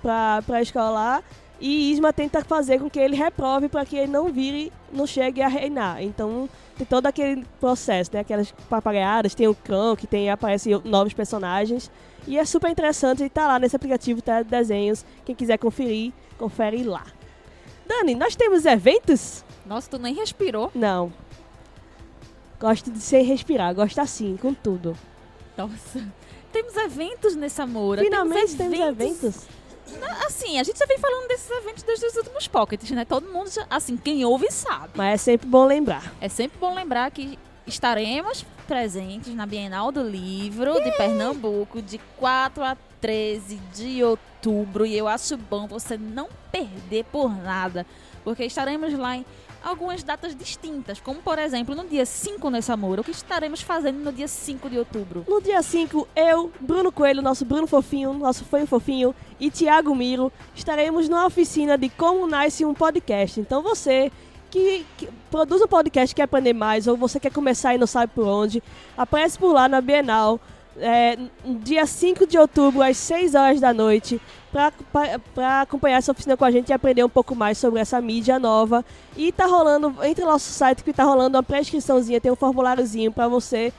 pra 0.46 0.62
escola 0.62 0.90
lá 0.90 1.23
e 1.61 1.92
Isma 1.92 2.11
tenta 2.11 2.42
fazer 2.42 2.81
com 2.81 2.88
que 2.88 2.99
ele 2.99 3.14
reprove 3.14 3.68
para 3.68 3.85
que 3.85 3.94
ele 3.94 4.11
não 4.11 4.33
vire, 4.33 4.73
não 4.90 5.07
chegue 5.07 5.42
a 5.42 5.49
reinar. 5.49 6.03
Então 6.03 6.49
tem 6.77 6.87
todo 6.87 7.07
aquele 7.07 7.44
processo, 7.61 8.11
né? 8.14 8.20
Aquelas 8.20 8.51
papagaiadas, 8.70 9.35
tem 9.35 9.46
o 9.46 9.55
cão, 9.55 9.94
que 9.94 10.07
tem, 10.07 10.31
aparecem 10.31 10.81
novos 10.85 11.12
personagens. 11.12 11.90
E 12.27 12.38
é 12.38 12.44
super 12.46 12.70
interessante, 12.70 13.23
e 13.23 13.29
tá 13.29 13.46
lá 13.46 13.59
nesse 13.59 13.77
aplicativo 13.77 14.23
tá, 14.23 14.42
de 14.42 14.49
desenhos. 14.49 15.05
Quem 15.25 15.35
quiser 15.35 15.59
conferir, 15.59 16.12
confere 16.38 16.83
lá. 16.83 17.05
Dani, 17.90 18.14
nós 18.14 18.37
temos 18.37 18.64
eventos? 18.66 19.44
Nossa, 19.66 19.90
tu 19.90 19.98
nem 19.98 20.14
respirou. 20.14 20.70
Não. 20.72 21.12
Gosto 22.61 22.88
de 22.88 23.00
sem 23.00 23.24
respirar, 23.24 23.74
gosto 23.74 24.00
assim, 24.00 24.37
com 24.37 24.55
tudo. 24.55 24.96
Nossa. 25.57 26.00
Temos 26.53 26.76
eventos 26.76 27.35
nesse 27.35 27.61
amor. 27.61 27.98
Finalmente 27.98 28.57
temos 28.57 28.79
eventos. 28.79 29.48
Assim, 30.24 30.61
a 30.61 30.62
gente 30.62 30.79
já 30.79 30.87
vem 30.87 30.98
falando 30.98 31.26
desses 31.26 31.50
eventos 31.50 31.83
desde 31.83 32.07
os 32.07 32.14
últimos 32.14 32.46
pockets, 32.46 32.88
né? 32.92 33.05
Todo 33.05 33.26
mundo, 33.26 33.50
já, 33.50 33.66
assim, 33.68 33.96
quem 33.96 34.24
ouve 34.24 34.53
sabe. 34.53 34.90
Mas 34.94 35.14
é 35.14 35.16
sempre 35.16 35.48
bom 35.48 35.64
lembrar. 35.64 36.12
É 36.20 36.29
sempre 36.29 36.59
bom 36.61 36.72
lembrar 36.72 37.11
que 37.11 37.37
estaremos 37.66 38.46
presentes 38.68 39.35
na 39.35 39.46
Bienal 39.46 39.90
do 39.90 40.03
Livro 40.03 40.74
de 40.74 40.92
Pernambuco 40.92 41.83
de 41.83 41.98
4 42.18 42.62
a 42.62 42.76
13 43.01 43.57
de 43.75 44.03
outubro. 44.05 44.85
E 44.87 44.97
eu 44.97 45.09
acho 45.09 45.37
bom 45.37 45.67
você 45.67 45.97
não 45.97 46.29
perder 46.51 47.05
por 47.05 47.31
nada, 47.31 47.87
porque 48.25 48.45
estaremos 48.45 48.93
lá 48.95 49.17
em 49.17 49.25
algumas 49.63 50.03
datas 50.03 50.35
distintas, 50.35 51.01
como 51.01 51.21
por 51.21 51.39
exemplo 51.39 51.75
no 51.75 51.85
dia 51.85 52.07
5 52.07 52.49
nesse 52.51 52.73
amor. 52.73 52.99
O 52.99 53.05
que 53.05 53.11
estaremos 53.11 53.61
fazendo 53.61 53.99
no 53.99 54.13
dia 54.13 54.29
5 54.29 54.71
de 54.71 54.79
outubro? 54.79 55.25
No 55.29 55.41
dia 55.41 55.63
5, 55.63 56.09
eu, 56.17 56.51
Bruno 56.61 56.91
Coelho, 56.91 57.23
nosso 57.23 57.45
Bruno 57.45 57.67
Fofinho, 57.67 58.13
nosso 58.15 58.45
Fanho 58.45 58.67
Fofinho 58.67 59.15
e 59.39 59.51
Tiago 59.51 59.95
Miro 59.95 60.33
estaremos 60.55 61.09
numa 61.09 61.27
oficina 61.27 61.77
de 61.77 61.89
como 61.89 62.27
nasce 62.27 62.65
um 62.65 62.75
podcast. 62.75 63.41
Então 63.41 63.63
você 63.63 64.11
que, 64.51 64.85
que 64.97 65.09
produz 65.31 65.63
um 65.63 65.69
podcast 65.69 66.15
quer 66.15 66.25
aprender 66.25 66.53
mais 66.53 66.87
ou 66.87 66.97
você 66.97 67.21
quer 67.21 67.33
começar 67.33 67.75
e 67.75 67.79
não 67.79 67.87
sabe 67.87 68.13
por 68.15 68.27
onde, 68.27 68.63
aparece 68.97 69.39
por 69.39 69.53
lá 69.53 69.69
na 69.69 69.81
Bienal. 69.81 70.41
É, 70.79 71.19
dia 71.63 71.85
5 71.85 72.27
de 72.27 72.39
outubro, 72.39 72.81
às 72.83 72.97
6 72.97 73.35
horas 73.35 73.61
da 73.61 73.75
noite, 73.75 74.21
para 74.53 75.61
acompanhar 75.63 75.99
essa 75.99 76.13
oficina 76.13 76.37
com 76.37 76.45
a 76.45 76.51
gente 76.51 76.69
e 76.71 76.73
aprender 76.73 77.05
um 77.05 77.09
pouco 77.09 77.35
mais 77.35 77.59
sobre 77.59 77.81
essa 77.81 78.01
mídia 78.01 78.39
nova. 78.39 78.85
E 79.17 79.31
tá 79.33 79.47
rolando, 79.47 79.95
entre 80.05 80.25
no 80.25 80.31
nosso 80.31 80.51
site 80.53 80.83
que 80.85 80.93
tá 80.93 81.05
rolando 81.05 81.37
uma 81.37 81.43
pré-inscriçãozinha, 81.43 82.21
tem 82.21 82.31
um 82.31 82.37
formuláriozinho 82.37 83.13
para 83.13 83.29
você 83.29 83.73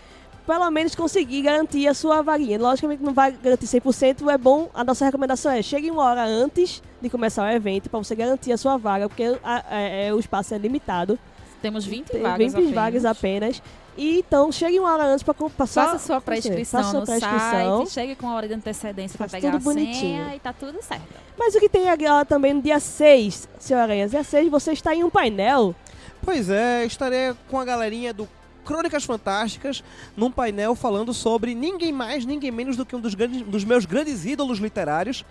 pelo 0.45 0.69
menos 0.71 0.95
conseguir 0.95 1.43
garantir 1.43 1.87
a 1.87 1.93
sua 1.93 2.21
vaguinha. 2.21 2.59
Logicamente 2.59 3.01
não 3.01 3.13
vai 3.13 3.31
garantir 3.31 3.67
100%, 3.67 4.27
é 4.29 4.37
bom, 4.37 4.69
a 4.73 4.83
nossa 4.83 5.05
recomendação 5.05 5.51
é 5.51 5.61
chegue 5.61 5.89
uma 5.89 6.03
hora 6.03 6.25
antes 6.25 6.81
de 7.01 7.09
começar 7.09 7.45
o 7.45 7.51
evento 7.51 7.89
para 7.89 7.99
você 7.99 8.15
garantir 8.15 8.51
a 8.51 8.57
sua 8.57 8.75
vaga, 8.75 9.07
porque 9.07 9.37
a- 9.43 9.63
é- 9.69 10.07
é- 10.07 10.13
o 10.13 10.19
espaço 10.19 10.53
é 10.53 10.57
limitado. 10.57 11.17
Temos 11.61 11.85
20 11.85 12.07
Tem 12.09 12.21
vagas 12.23 12.37
20 12.39 12.53
apenas. 12.55 12.73
vagas 12.73 13.05
apenas. 13.05 13.63
E 13.97 14.19
então 14.19 14.51
chegue 14.51 14.79
uma 14.79 14.91
hora 14.93 15.03
antes 15.05 15.21
para 15.23 15.33
passar. 15.33 15.85
Faça 15.91 15.99
sua 16.07 16.21
pré-inscrição 16.21 16.79
faça 16.79 16.91
sua 16.91 16.99
no 17.01 17.05
pré-inscrição. 17.05 17.77
site, 17.85 17.91
chegue 17.91 18.15
com 18.15 18.25
uma 18.27 18.35
hora 18.35 18.47
de 18.47 18.53
antecedência 18.53 19.17
para 19.17 19.27
pegar 19.27 19.51
tudo 19.51 19.57
a 19.69 19.73
senha 19.73 19.85
bonitinho. 19.85 20.31
e 20.35 20.39
tá 20.39 20.53
tudo 20.53 20.81
certo. 20.81 21.03
Mas 21.37 21.55
o 21.55 21.59
que 21.59 21.67
tem 21.69 21.89
agora 21.89 22.23
também 22.25 22.53
no 22.53 22.61
dia 22.61 22.79
6, 22.79 23.49
senhor 23.59 23.79
Aranhas, 23.81 24.11
dia 24.11 24.23
6 24.23 24.49
você 24.49 24.71
está 24.71 24.95
em 24.95 25.03
um 25.03 25.09
painel. 25.09 25.75
Pois 26.23 26.49
é, 26.49 26.85
estarei 26.85 27.33
com 27.49 27.59
a 27.59 27.65
galerinha 27.65 28.13
do 28.13 28.27
Crônicas 28.63 29.03
Fantásticas 29.03 29.83
num 30.15 30.31
painel 30.31 30.73
falando 30.75 31.13
sobre 31.13 31.53
ninguém 31.55 31.91
mais, 31.91 32.23
ninguém 32.25 32.51
menos 32.51 32.77
do 32.77 32.85
que 32.85 32.95
um 32.95 32.99
dos, 32.99 33.13
grandes- 33.15 33.41
dos 33.41 33.63
meus 33.65 33.85
grandes 33.85 34.23
ídolos 34.23 34.59
literários, 34.59 35.25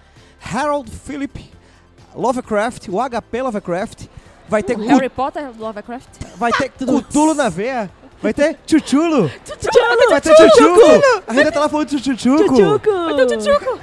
Harold 0.52 0.90
Philip 0.90 1.48
Lovecraft, 2.14 2.88
o 2.88 2.98
HP 3.00 3.42
Lovecraft. 3.42 4.06
Vai 4.48 4.64
ter, 4.64 4.74
Cu- 4.74 4.84
Harry 4.86 5.08
Potter, 5.08 5.48
Lovecraft. 5.56 6.08
vai 6.36 6.50
ter 6.52 6.70
Cutulo 6.84 7.34
na 7.34 7.48
veia. 7.48 7.88
Vai 8.22 8.34
ter 8.34 8.58
Chuchulo. 8.66 9.30
Tchutchuco! 9.44 10.10
Vai 10.10 10.20
ter 10.20 10.36
Chuchuco. 10.36 11.22
A 11.26 11.34
gente 11.34 11.50
tá 11.50 11.60
lá 11.60 11.68
falando 11.68 11.88
de 11.88 11.98
Chuchuco. 11.98 12.54
Tchutchuco! 12.54 13.80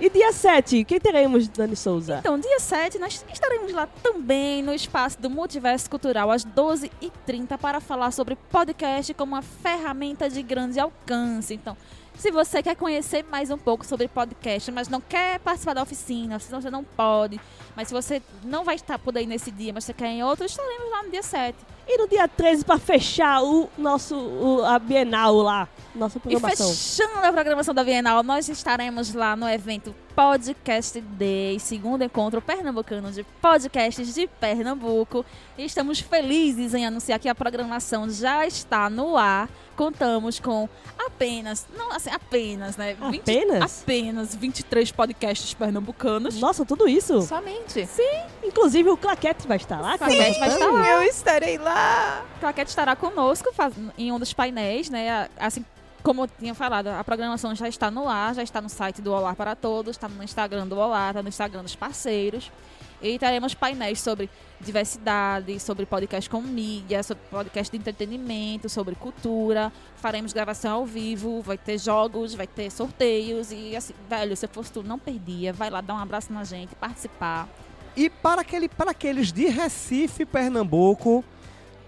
E 0.00 0.10
dia 0.10 0.32
7, 0.32 0.84
quem 0.84 0.98
teremos, 0.98 1.46
Dani 1.46 1.76
Souza? 1.76 2.18
Então, 2.18 2.36
dia 2.36 2.58
7, 2.58 2.98
nós 2.98 3.24
estaremos 3.32 3.72
lá 3.72 3.88
também 4.02 4.60
no 4.60 4.74
espaço 4.74 5.20
do 5.20 5.30
Multiverso 5.30 5.88
Cultural 5.88 6.28
às 6.28 6.44
12h30 6.44 7.56
para 7.56 7.80
falar 7.80 8.10
sobre 8.10 8.36
podcast 8.50 9.14
como 9.14 9.34
uma 9.34 9.42
ferramenta 9.42 10.28
de 10.28 10.42
grande 10.42 10.80
alcance. 10.80 11.54
Então, 11.54 11.76
se 12.18 12.32
você 12.32 12.62
quer 12.64 12.74
conhecer 12.74 13.24
mais 13.30 13.50
um 13.50 13.58
pouco 13.58 13.86
sobre 13.86 14.08
podcast, 14.08 14.72
mas 14.72 14.88
não 14.88 15.00
quer 15.00 15.38
participar 15.38 15.74
da 15.74 15.82
oficina, 15.82 16.38
se 16.40 16.50
você 16.50 16.68
não 16.68 16.82
pode, 16.82 17.40
mas 17.76 17.86
se 17.86 17.94
você 17.94 18.20
não 18.42 18.64
vai 18.64 18.74
estar 18.74 18.98
por 18.98 19.16
aí 19.16 19.24
nesse 19.26 19.52
dia, 19.52 19.72
mas 19.72 19.84
você 19.84 19.92
quer 19.92 20.08
em 20.08 20.24
outro, 20.24 20.44
estaremos 20.44 20.90
lá 20.90 21.04
no 21.04 21.10
dia 21.10 21.22
7. 21.22 21.56
E 21.86 21.98
no 21.98 22.08
dia 22.08 22.28
13, 22.28 22.64
para 22.64 22.78
fechar 22.78 23.42
o 23.42 23.68
nosso, 23.76 24.14
o- 24.16 24.64
a 24.64 24.78
Bienal 24.78 25.34
lá, 25.36 25.68
nossa 25.94 26.18
E 26.18 26.20
programação. 26.20 26.68
fechando 26.68 27.26
a 27.26 27.32
programação 27.32 27.74
da 27.74 27.82
Bienal, 27.84 28.22
nós 28.22 28.48
estaremos 28.48 29.12
lá 29.14 29.34
no 29.36 29.48
evento 29.48 29.94
Podcast 30.14 31.00
Day, 31.00 31.58
segundo 31.58 32.04
encontro 32.04 32.42
pernambucano 32.42 33.10
de 33.10 33.24
podcasts 33.40 34.14
de 34.14 34.26
Pernambuco. 34.26 35.24
E 35.56 35.64
estamos 35.64 36.00
felizes 36.00 36.74
em 36.74 36.84
anunciar 36.84 37.18
que 37.18 37.28
a 37.28 37.34
programação 37.34 38.08
já 38.10 38.46
está 38.46 38.90
no 38.90 39.16
ar. 39.16 39.48
Contamos 39.74 40.38
com 40.38 40.68
apenas, 40.98 41.66
não 41.76 41.92
assim, 41.92 42.10
apenas, 42.10 42.76
né? 42.76 42.94
Apenas? 43.00 43.82
apenas 43.82 44.34
23 44.34 44.92
podcasts 44.92 45.54
pernambucanos. 45.54 46.38
Nossa, 46.38 46.64
tudo 46.64 46.86
isso? 46.86 47.22
Somente. 47.22 47.88
Inclusive 48.44 48.90
o 48.90 48.96
Claquete 48.96 49.48
vai 49.48 49.56
estar 49.56 49.80
lá. 49.80 49.94
O 49.94 49.98
Claquete 49.98 50.38
vai 50.38 50.48
estar 50.48 50.66
lá. 50.66 50.88
Eu 50.90 51.02
estarei 51.04 51.56
lá. 51.56 52.24
Claquete 52.38 52.68
estará 52.68 52.94
conosco 52.94 53.48
em 53.96 54.12
um 54.12 54.18
dos 54.18 54.32
painéis, 54.34 54.90
né? 54.90 55.28
Assim, 55.38 55.64
como 56.02 56.24
eu 56.24 56.28
tinha 56.28 56.54
falado, 56.54 56.88
a 56.88 57.04
programação 57.04 57.54
já 57.54 57.68
está 57.68 57.90
no 57.90 58.08
ar, 58.08 58.34
já 58.34 58.42
está 58.42 58.60
no 58.60 58.68
site 58.68 59.00
do 59.00 59.12
Olá 59.12 59.34
para 59.34 59.54
Todos, 59.54 59.96
está 59.96 60.08
no 60.08 60.22
Instagram 60.22 60.66
do 60.66 60.76
Olá, 60.78 61.08
está 61.08 61.22
no 61.22 61.28
Instagram 61.28 61.62
dos 61.62 61.76
parceiros. 61.76 62.50
E 63.00 63.18
teremos 63.18 63.52
painéis 63.52 64.00
sobre 64.00 64.30
diversidade, 64.60 65.58
sobre 65.58 65.84
podcast 65.84 66.30
com 66.30 66.40
mídia, 66.40 67.02
sobre 67.02 67.24
podcast 67.30 67.70
de 67.70 67.76
entretenimento, 67.76 68.68
sobre 68.68 68.94
cultura. 68.94 69.72
Faremos 69.96 70.32
gravação 70.32 70.74
ao 70.74 70.86
vivo, 70.86 71.42
vai 71.42 71.58
ter 71.58 71.78
jogos, 71.78 72.32
vai 72.32 72.46
ter 72.46 72.70
sorteios. 72.70 73.50
E 73.50 73.74
assim, 73.74 73.92
velho, 74.08 74.36
se 74.36 74.46
fosse 74.46 74.72
tu, 74.72 74.84
não 74.84 75.00
perdia. 75.00 75.52
Vai 75.52 75.68
lá 75.68 75.80
dar 75.80 75.94
um 75.94 75.98
abraço 75.98 76.32
na 76.32 76.44
gente, 76.44 76.76
participar. 76.76 77.48
E 77.96 78.08
para, 78.08 78.42
aquele, 78.42 78.68
para 78.68 78.92
aqueles 78.92 79.32
de 79.32 79.46
Recife, 79.48 80.24
Pernambuco, 80.24 81.24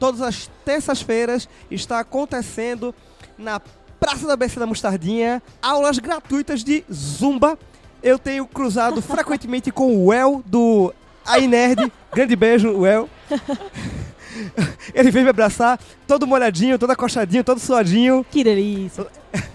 todas 0.01 0.21
as 0.21 0.51
terças-feiras 0.65 1.49
está 1.71 2.01
acontecendo 2.01 2.93
na 3.39 3.61
Praça 3.99 4.27
da 4.27 4.37
BC 4.37 4.59
da 4.59 4.67
Mostardinha 4.67 5.43
aulas 5.63 5.99
gratuitas 5.99 6.63
de 6.63 6.85
Zumba. 6.93 7.59
Eu 8.03 8.19
tenho 8.19 8.47
cruzado 8.47 9.01
frequentemente 9.03 9.71
com 9.71 10.05
o 10.07 10.13
El 10.13 10.43
do 10.45 10.93
Aí 11.27 11.47
Nerd. 11.47 11.91
Grande 12.13 12.37
beijo, 12.37 12.85
El. 12.87 13.09
Ele 14.93 15.11
veio 15.11 15.25
me 15.25 15.31
abraçar, 15.31 15.79
todo 16.07 16.27
molhadinho, 16.27 16.79
todo 16.79 16.91
acochadinho, 16.91 17.45
todo 17.45 17.61
suadinho. 17.61 18.25
Que 18.31 18.45
delícia. 18.45 19.07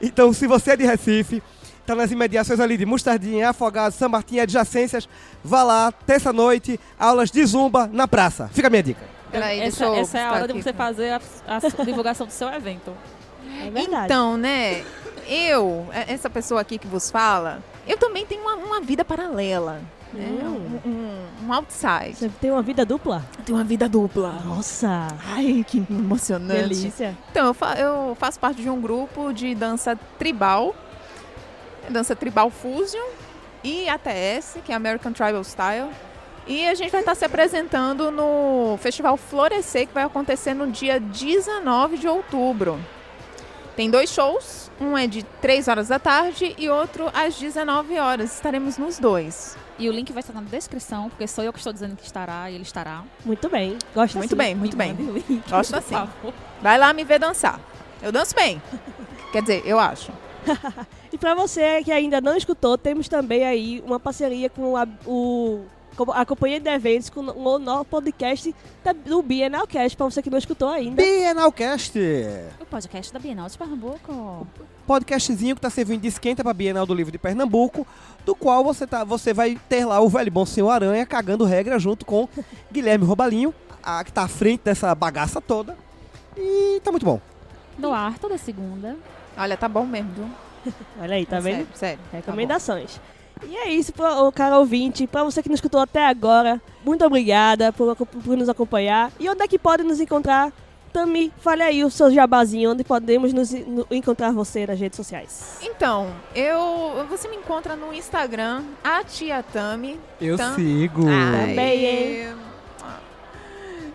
Então, 0.00 0.32
se 0.32 0.46
você 0.46 0.70
é 0.70 0.76
de 0.76 0.84
Recife, 0.84 1.42
tá 1.84 1.92
nas 1.92 2.12
imediações 2.12 2.60
ali 2.60 2.76
de 2.76 2.86
Mostardinha, 2.86 3.50
Afogados, 3.50 3.98
São 3.98 4.08
Martim, 4.08 4.38
adjacências, 4.38 5.08
vá 5.42 5.64
lá, 5.64 5.90
terça-noite, 5.90 6.78
aulas 6.96 7.32
de 7.32 7.44
Zumba 7.44 7.90
na 7.92 8.06
praça. 8.06 8.48
Fica 8.52 8.68
a 8.68 8.70
minha 8.70 8.82
dica. 8.84 9.00
Peraí, 9.30 9.58
essa 9.58 9.80
deixa 9.80 9.84
eu 9.84 9.94
essa 10.02 10.18
é 10.18 10.24
a 10.24 10.32
hora 10.32 10.46
de 10.46 10.62
você 10.62 10.72
fazer 10.72 11.10
a, 11.10 11.20
a 11.48 11.84
divulgação 11.84 12.26
do 12.26 12.32
seu 12.32 12.48
evento. 12.48 12.92
É. 13.64 14.04
Então, 14.04 14.36
né, 14.36 14.84
eu, 15.28 15.86
é- 15.92 16.12
essa 16.12 16.28
pessoa 16.30 16.60
aqui 16.60 16.78
que 16.78 16.86
vos 16.86 17.10
fala, 17.10 17.62
eu 17.86 17.96
também 17.98 18.24
tenho 18.26 18.42
uma, 18.42 18.54
uma 18.56 18.80
vida 18.80 19.04
paralela. 19.04 19.80
Né? 20.12 20.28
Hum. 20.42 20.80
Um, 20.84 20.88
um, 20.88 21.46
um 21.48 21.52
outside. 21.52 22.14
Você 22.14 22.28
tem 22.40 22.50
uma 22.50 22.62
vida 22.62 22.84
dupla? 22.86 23.24
Tenho 23.44 23.58
uma 23.58 23.64
vida 23.64 23.88
dupla. 23.88 24.40
Nossa. 24.44 25.08
Ai, 25.34 25.64
que 25.66 25.78
emocionante. 25.90 26.60
Delícia. 26.62 27.16
Então, 27.30 27.46
eu, 27.48 27.54
fa- 27.54 27.74
eu 27.74 28.16
faço 28.18 28.38
parte 28.38 28.62
de 28.62 28.70
um 28.70 28.80
grupo 28.80 29.32
de 29.32 29.54
dança 29.54 29.98
tribal, 30.18 30.74
dança 31.90 32.14
tribal 32.16 32.50
fusion 32.50 33.04
e 33.62 33.88
ATS, 33.88 34.58
que 34.64 34.72
é 34.72 34.74
American 34.74 35.12
Tribal 35.12 35.42
Style. 35.42 35.88
E 36.46 36.66
a 36.68 36.74
gente 36.74 36.90
vai 36.92 37.00
estar 37.00 37.14
se 37.16 37.24
apresentando 37.24 38.10
no 38.12 38.78
Festival 38.80 39.16
Florescer, 39.16 39.88
que 39.88 39.92
vai 39.92 40.04
acontecer 40.04 40.54
no 40.54 40.70
dia 40.70 41.00
19 41.00 41.98
de 41.98 42.06
outubro. 42.06 42.78
Tem 43.76 43.90
dois 43.90 44.08
shows, 44.10 44.70
um 44.80 44.96
é 44.96 45.06
de 45.06 45.22
3 45.22 45.68
horas 45.68 45.88
da 45.88 45.98
tarde 45.98 46.54
e 46.56 46.70
outro 46.70 47.10
às 47.12 47.38
19 47.38 47.98
horas. 47.98 48.34
Estaremos 48.34 48.78
nos 48.78 48.98
dois. 48.98 49.54
E 49.78 49.86
o 49.86 49.92
link 49.92 50.10
vai 50.12 50.20
estar 50.20 50.32
na 50.32 50.40
descrição, 50.40 51.10
porque 51.10 51.26
sou 51.28 51.44
eu 51.44 51.52
que 51.52 51.58
estou 51.58 51.74
dizendo 51.74 51.94
que 51.94 52.04
estará 52.06 52.50
e 52.50 52.54
ele 52.54 52.62
estará. 52.62 53.04
Muito 53.22 53.50
bem. 53.50 53.76
Gosto 53.94 54.16
Muito 54.16 54.30
assim. 54.30 54.36
bem, 54.36 54.54
muito 54.54 54.74
Me 54.78 54.92
bem. 54.94 55.42
Gosto 55.50 55.72
por 55.72 55.78
assim. 55.78 55.94
favor. 55.94 56.32
Vai 56.62 56.78
lá 56.78 56.94
me 56.94 57.04
ver 57.04 57.18
dançar. 57.18 57.60
Eu 58.02 58.10
danço 58.10 58.34
bem. 58.34 58.62
Quer 59.30 59.42
dizer, 59.42 59.62
eu 59.66 59.78
acho. 59.78 60.10
E 61.12 61.18
pra 61.18 61.34
você 61.34 61.82
que 61.82 61.90
ainda 61.90 62.20
não 62.20 62.36
escutou, 62.36 62.76
temos 62.76 63.08
também 63.08 63.42
aí 63.42 63.82
uma 63.86 63.98
parceria 63.98 64.50
com 64.50 64.76
a, 64.76 64.86
o, 65.06 65.64
a 66.12 66.24
companhia 66.26 66.60
de 66.60 66.68
eventos, 66.68 67.08
com 67.10 67.20
o 67.20 67.58
nosso 67.58 67.84
podcast 67.86 68.54
da- 68.84 68.92
do 68.92 69.22
Bienalcast, 69.22 69.96
pra 69.96 70.06
você 70.06 70.22
que 70.22 70.30
não 70.30 70.38
escutou 70.38 70.68
ainda. 70.68 71.02
Bienalcast. 71.02 71.98
O 72.60 72.66
podcast 72.66 73.12
da 73.12 73.18
Bienal 73.18 73.48
de 73.48 73.56
Pernambuco. 73.56 74.46
Podcastzinho 74.86 75.54
que 75.56 75.60
tá 75.60 75.70
servindo 75.70 76.02
de 76.02 76.08
esquenta 76.08 76.42
pra 76.44 76.52
Bienal 76.54 76.86
do 76.86 76.94
Livro 76.94 77.10
de 77.10 77.18
Pernambuco, 77.18 77.86
do 78.24 78.34
qual 78.36 78.62
você, 78.62 78.86
tá, 78.86 79.02
você 79.04 79.32
vai 79.34 79.58
ter 79.68 79.84
lá 79.84 80.00
o 80.00 80.08
velho 80.08 80.30
bom 80.30 80.46
senhor 80.46 80.70
Aranha 80.70 81.04
cagando 81.04 81.44
regra 81.44 81.78
junto 81.78 82.04
com 82.06 82.28
Guilherme 82.70 83.04
Robalinho, 83.04 83.52
a, 83.82 84.04
que 84.04 84.12
tá 84.12 84.22
à 84.22 84.28
frente 84.28 84.60
dessa 84.64 84.94
bagaça 84.94 85.40
toda. 85.40 85.76
E 86.36 86.80
tá 86.84 86.90
muito 86.90 87.04
bom. 87.06 87.20
No 87.78 87.92
ar, 87.92 88.18
toda 88.18 88.38
segunda. 88.38 88.96
Olha, 89.36 89.56
tá 89.56 89.68
bom 89.68 89.84
mesmo, 89.84 90.10
viu? 90.14 90.72
Olha 91.00 91.14
aí, 91.16 91.26
tá 91.26 91.40
vendo? 91.40 91.54
Sério, 91.56 91.68
sério. 91.74 91.98
Tá. 92.10 92.16
Recomendações. 92.18 93.00
E 93.44 93.56
é 93.56 93.68
isso, 93.70 93.92
pro, 93.92 94.26
o 94.26 94.32
cara 94.32 94.58
ouvinte. 94.58 95.06
Pra 95.06 95.22
você 95.24 95.42
que 95.42 95.48
não 95.48 95.54
escutou 95.54 95.80
até 95.80 96.06
agora, 96.06 96.60
muito 96.84 97.04
obrigada 97.04 97.72
por, 97.72 97.94
por 97.96 98.36
nos 98.36 98.48
acompanhar. 98.48 99.10
E 99.20 99.28
onde 99.28 99.42
é 99.42 99.48
que 99.48 99.58
pode 99.58 99.82
nos 99.82 100.00
encontrar? 100.00 100.52
Tami, 100.92 101.30
fale 101.40 101.62
aí 101.62 101.84
o 101.84 101.90
seu 101.90 102.10
jabazinho, 102.10 102.70
onde 102.72 102.82
podemos 102.82 103.30
nos, 103.34 103.52
no- 103.52 103.86
encontrar 103.90 104.32
você 104.32 104.66
nas 104.66 104.80
redes 104.80 104.96
sociais. 104.96 105.58
Então, 105.60 106.10
eu. 106.34 107.04
Você 107.10 107.28
me 107.28 107.36
encontra 107.36 107.76
no 107.76 107.92
Instagram, 107.92 108.62
a 108.82 109.04
Tia 109.04 109.42
Tami. 109.42 110.00
Eu 110.18 110.38
Tá. 110.38 110.54
sigo. 110.54 111.02
Também, 111.02 111.84
hein? 111.84 112.34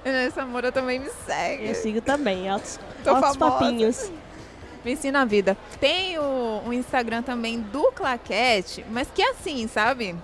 Essa 0.04 0.46
Moura 0.46 0.72
também 0.72 1.00
me 1.00 1.10
segue. 1.26 1.68
Eu 1.70 1.76
sigo 1.76 2.02
também, 2.02 2.50
altos, 2.50 2.80
Tô 3.04 3.12
altos 3.12 3.38
papinhos. 3.38 4.12
Me 4.84 4.94
ensina 4.94 5.22
a 5.22 5.26
vida. 5.26 5.58
Tem 5.80 6.18
o, 6.18 6.64
o 6.68 6.74
Instagram 6.74 7.22
também 7.22 7.60
do 7.60 7.92
Claquete, 7.92 8.86
mas 8.90 9.08
que 9.14 9.22
assim, 9.22 9.68
sabe? 9.68 10.16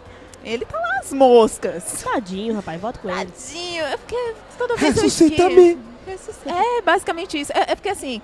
Ele 0.44 0.66
tá 0.66 0.78
lá 0.78 1.00
as 1.00 1.12
moscas. 1.12 2.04
Tadinho, 2.04 2.56
rapaz, 2.56 2.80
volta 2.80 3.00
com 3.00 3.10
ele. 3.10 3.32
Tadinho, 3.32 3.84
é 3.86 3.98
porque 3.98 4.34
toda 4.58 4.76
vez 4.76 4.96
eu 4.98 5.04
Ressuscita-me. 5.04 5.78
esqueço. 6.08 6.32
É 6.48 6.82
basicamente 6.82 7.40
isso. 7.40 7.52
É, 7.54 7.72
é 7.72 7.76
porque 7.76 7.90
assim, 7.90 8.22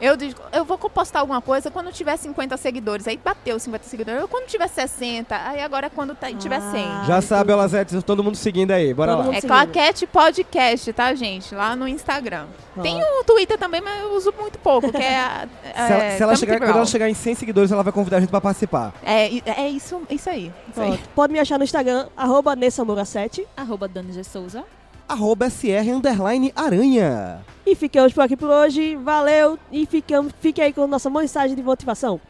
eu 0.00 0.16
digo, 0.16 0.40
eu 0.52 0.64
vou 0.64 0.76
postar 0.78 1.20
alguma 1.20 1.40
coisa 1.40 1.70
quando 1.70 1.92
tiver 1.92 2.16
50 2.16 2.56
seguidores. 2.56 3.06
Aí 3.08 3.16
bateu 3.16 3.58
50 3.58 3.84
seguidores. 3.84 4.20
Eu, 4.20 4.28
quando 4.28 4.46
tiver 4.46 4.68
60, 4.68 5.34
aí 5.36 5.60
agora 5.62 5.86
é 5.86 5.90
quando 5.90 6.14
tá- 6.14 6.32
tiver 6.32 6.60
100. 6.60 6.84
Ah, 6.86 7.04
Já 7.06 7.20
sabe. 7.22 7.52
Olazete, 7.52 8.00
todo 8.02 8.22
mundo 8.22 8.36
seguindo 8.36 8.70
aí. 8.72 8.92
Bora 8.92 9.16
Todo 9.16 9.28
lá. 9.30 9.36
É. 9.36 9.40
Claquete 9.40 10.06
Podcast, 10.06 10.92
tá, 10.92 11.14
gente? 11.14 11.54
Lá 11.54 11.74
no 11.76 11.86
Instagram. 11.88 12.46
Tem 12.82 13.00
o 13.02 13.24
Twitter 13.24 13.56
também, 13.58 13.80
mas 13.80 14.00
eu 14.02 14.14
uso 14.16 14.32
muito 14.38 14.58
pouco, 14.58 14.90
que 14.92 14.98
é... 15.02 15.18
a- 15.18 15.48
Se 15.62 15.92
ela, 15.92 16.02
é, 16.04 16.16
se 16.16 16.22
ela 16.22 16.36
chegar, 16.36 16.58
quando 16.58 16.70
ela 16.70 16.86
chegar 16.86 17.08
em 17.08 17.14
100 17.14 17.34
seguidores, 17.34 17.72
ela 17.72 17.82
vai 17.82 17.92
convidar 17.92 18.18
a 18.18 18.20
gente 18.20 18.28
pra 18.30 18.40
participar. 18.40 18.92
É, 19.02 19.26
é 19.62 19.68
isso, 19.68 20.02
isso 20.10 20.28
aí. 20.28 20.52
Isso 20.70 20.80
aí. 20.80 21.00
Pode 21.14 21.32
me 21.32 21.38
achar 21.40 21.56
no 21.58 21.64
Instagram, 21.64 22.06
arroba 22.16 22.54
Nessamura7. 22.56 23.44
Arroba 23.56 23.88
Dani 23.88 24.12
G. 24.12 24.22
Souza. 24.24 24.64
Arroba 25.08 25.48
SR 25.48 25.94
Underline 25.94 26.52
Aranha. 26.54 27.44
E 27.64 27.74
ficamos 27.74 28.12
por 28.12 28.22
aqui 28.22 28.36
por 28.36 28.48
hoje. 28.48 28.96
Valeu 28.96 29.58
e 29.70 29.86
ficamos, 29.86 30.32
fique 30.40 30.60
aí 30.60 30.72
com 30.72 30.86
nossa 30.86 31.10
mensagem 31.10 31.56
de 31.56 31.62
motivação. 31.62 32.20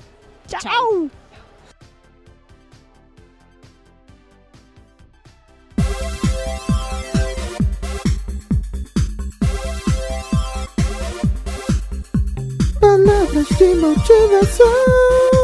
Tchau! 0.46 0.60
Tchau. 0.60 1.10
Palavras 12.80 13.48
de 13.58 13.74
motivação. 13.74 15.35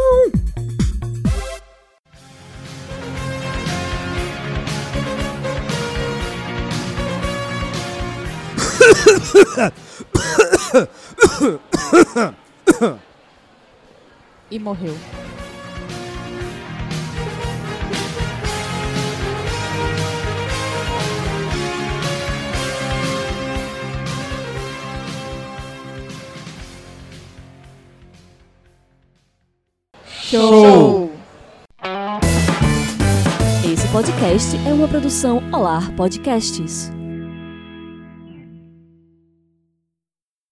E 14.51 14.59
morreu. 14.59 14.95
Show! 30.33 31.13
Esse 33.71 33.89
podcast 33.89 34.57
é 34.67 34.73
uma 34.73 34.89
produção 34.89 35.43
Olar 35.53 35.95
Podcasts. 35.95 36.91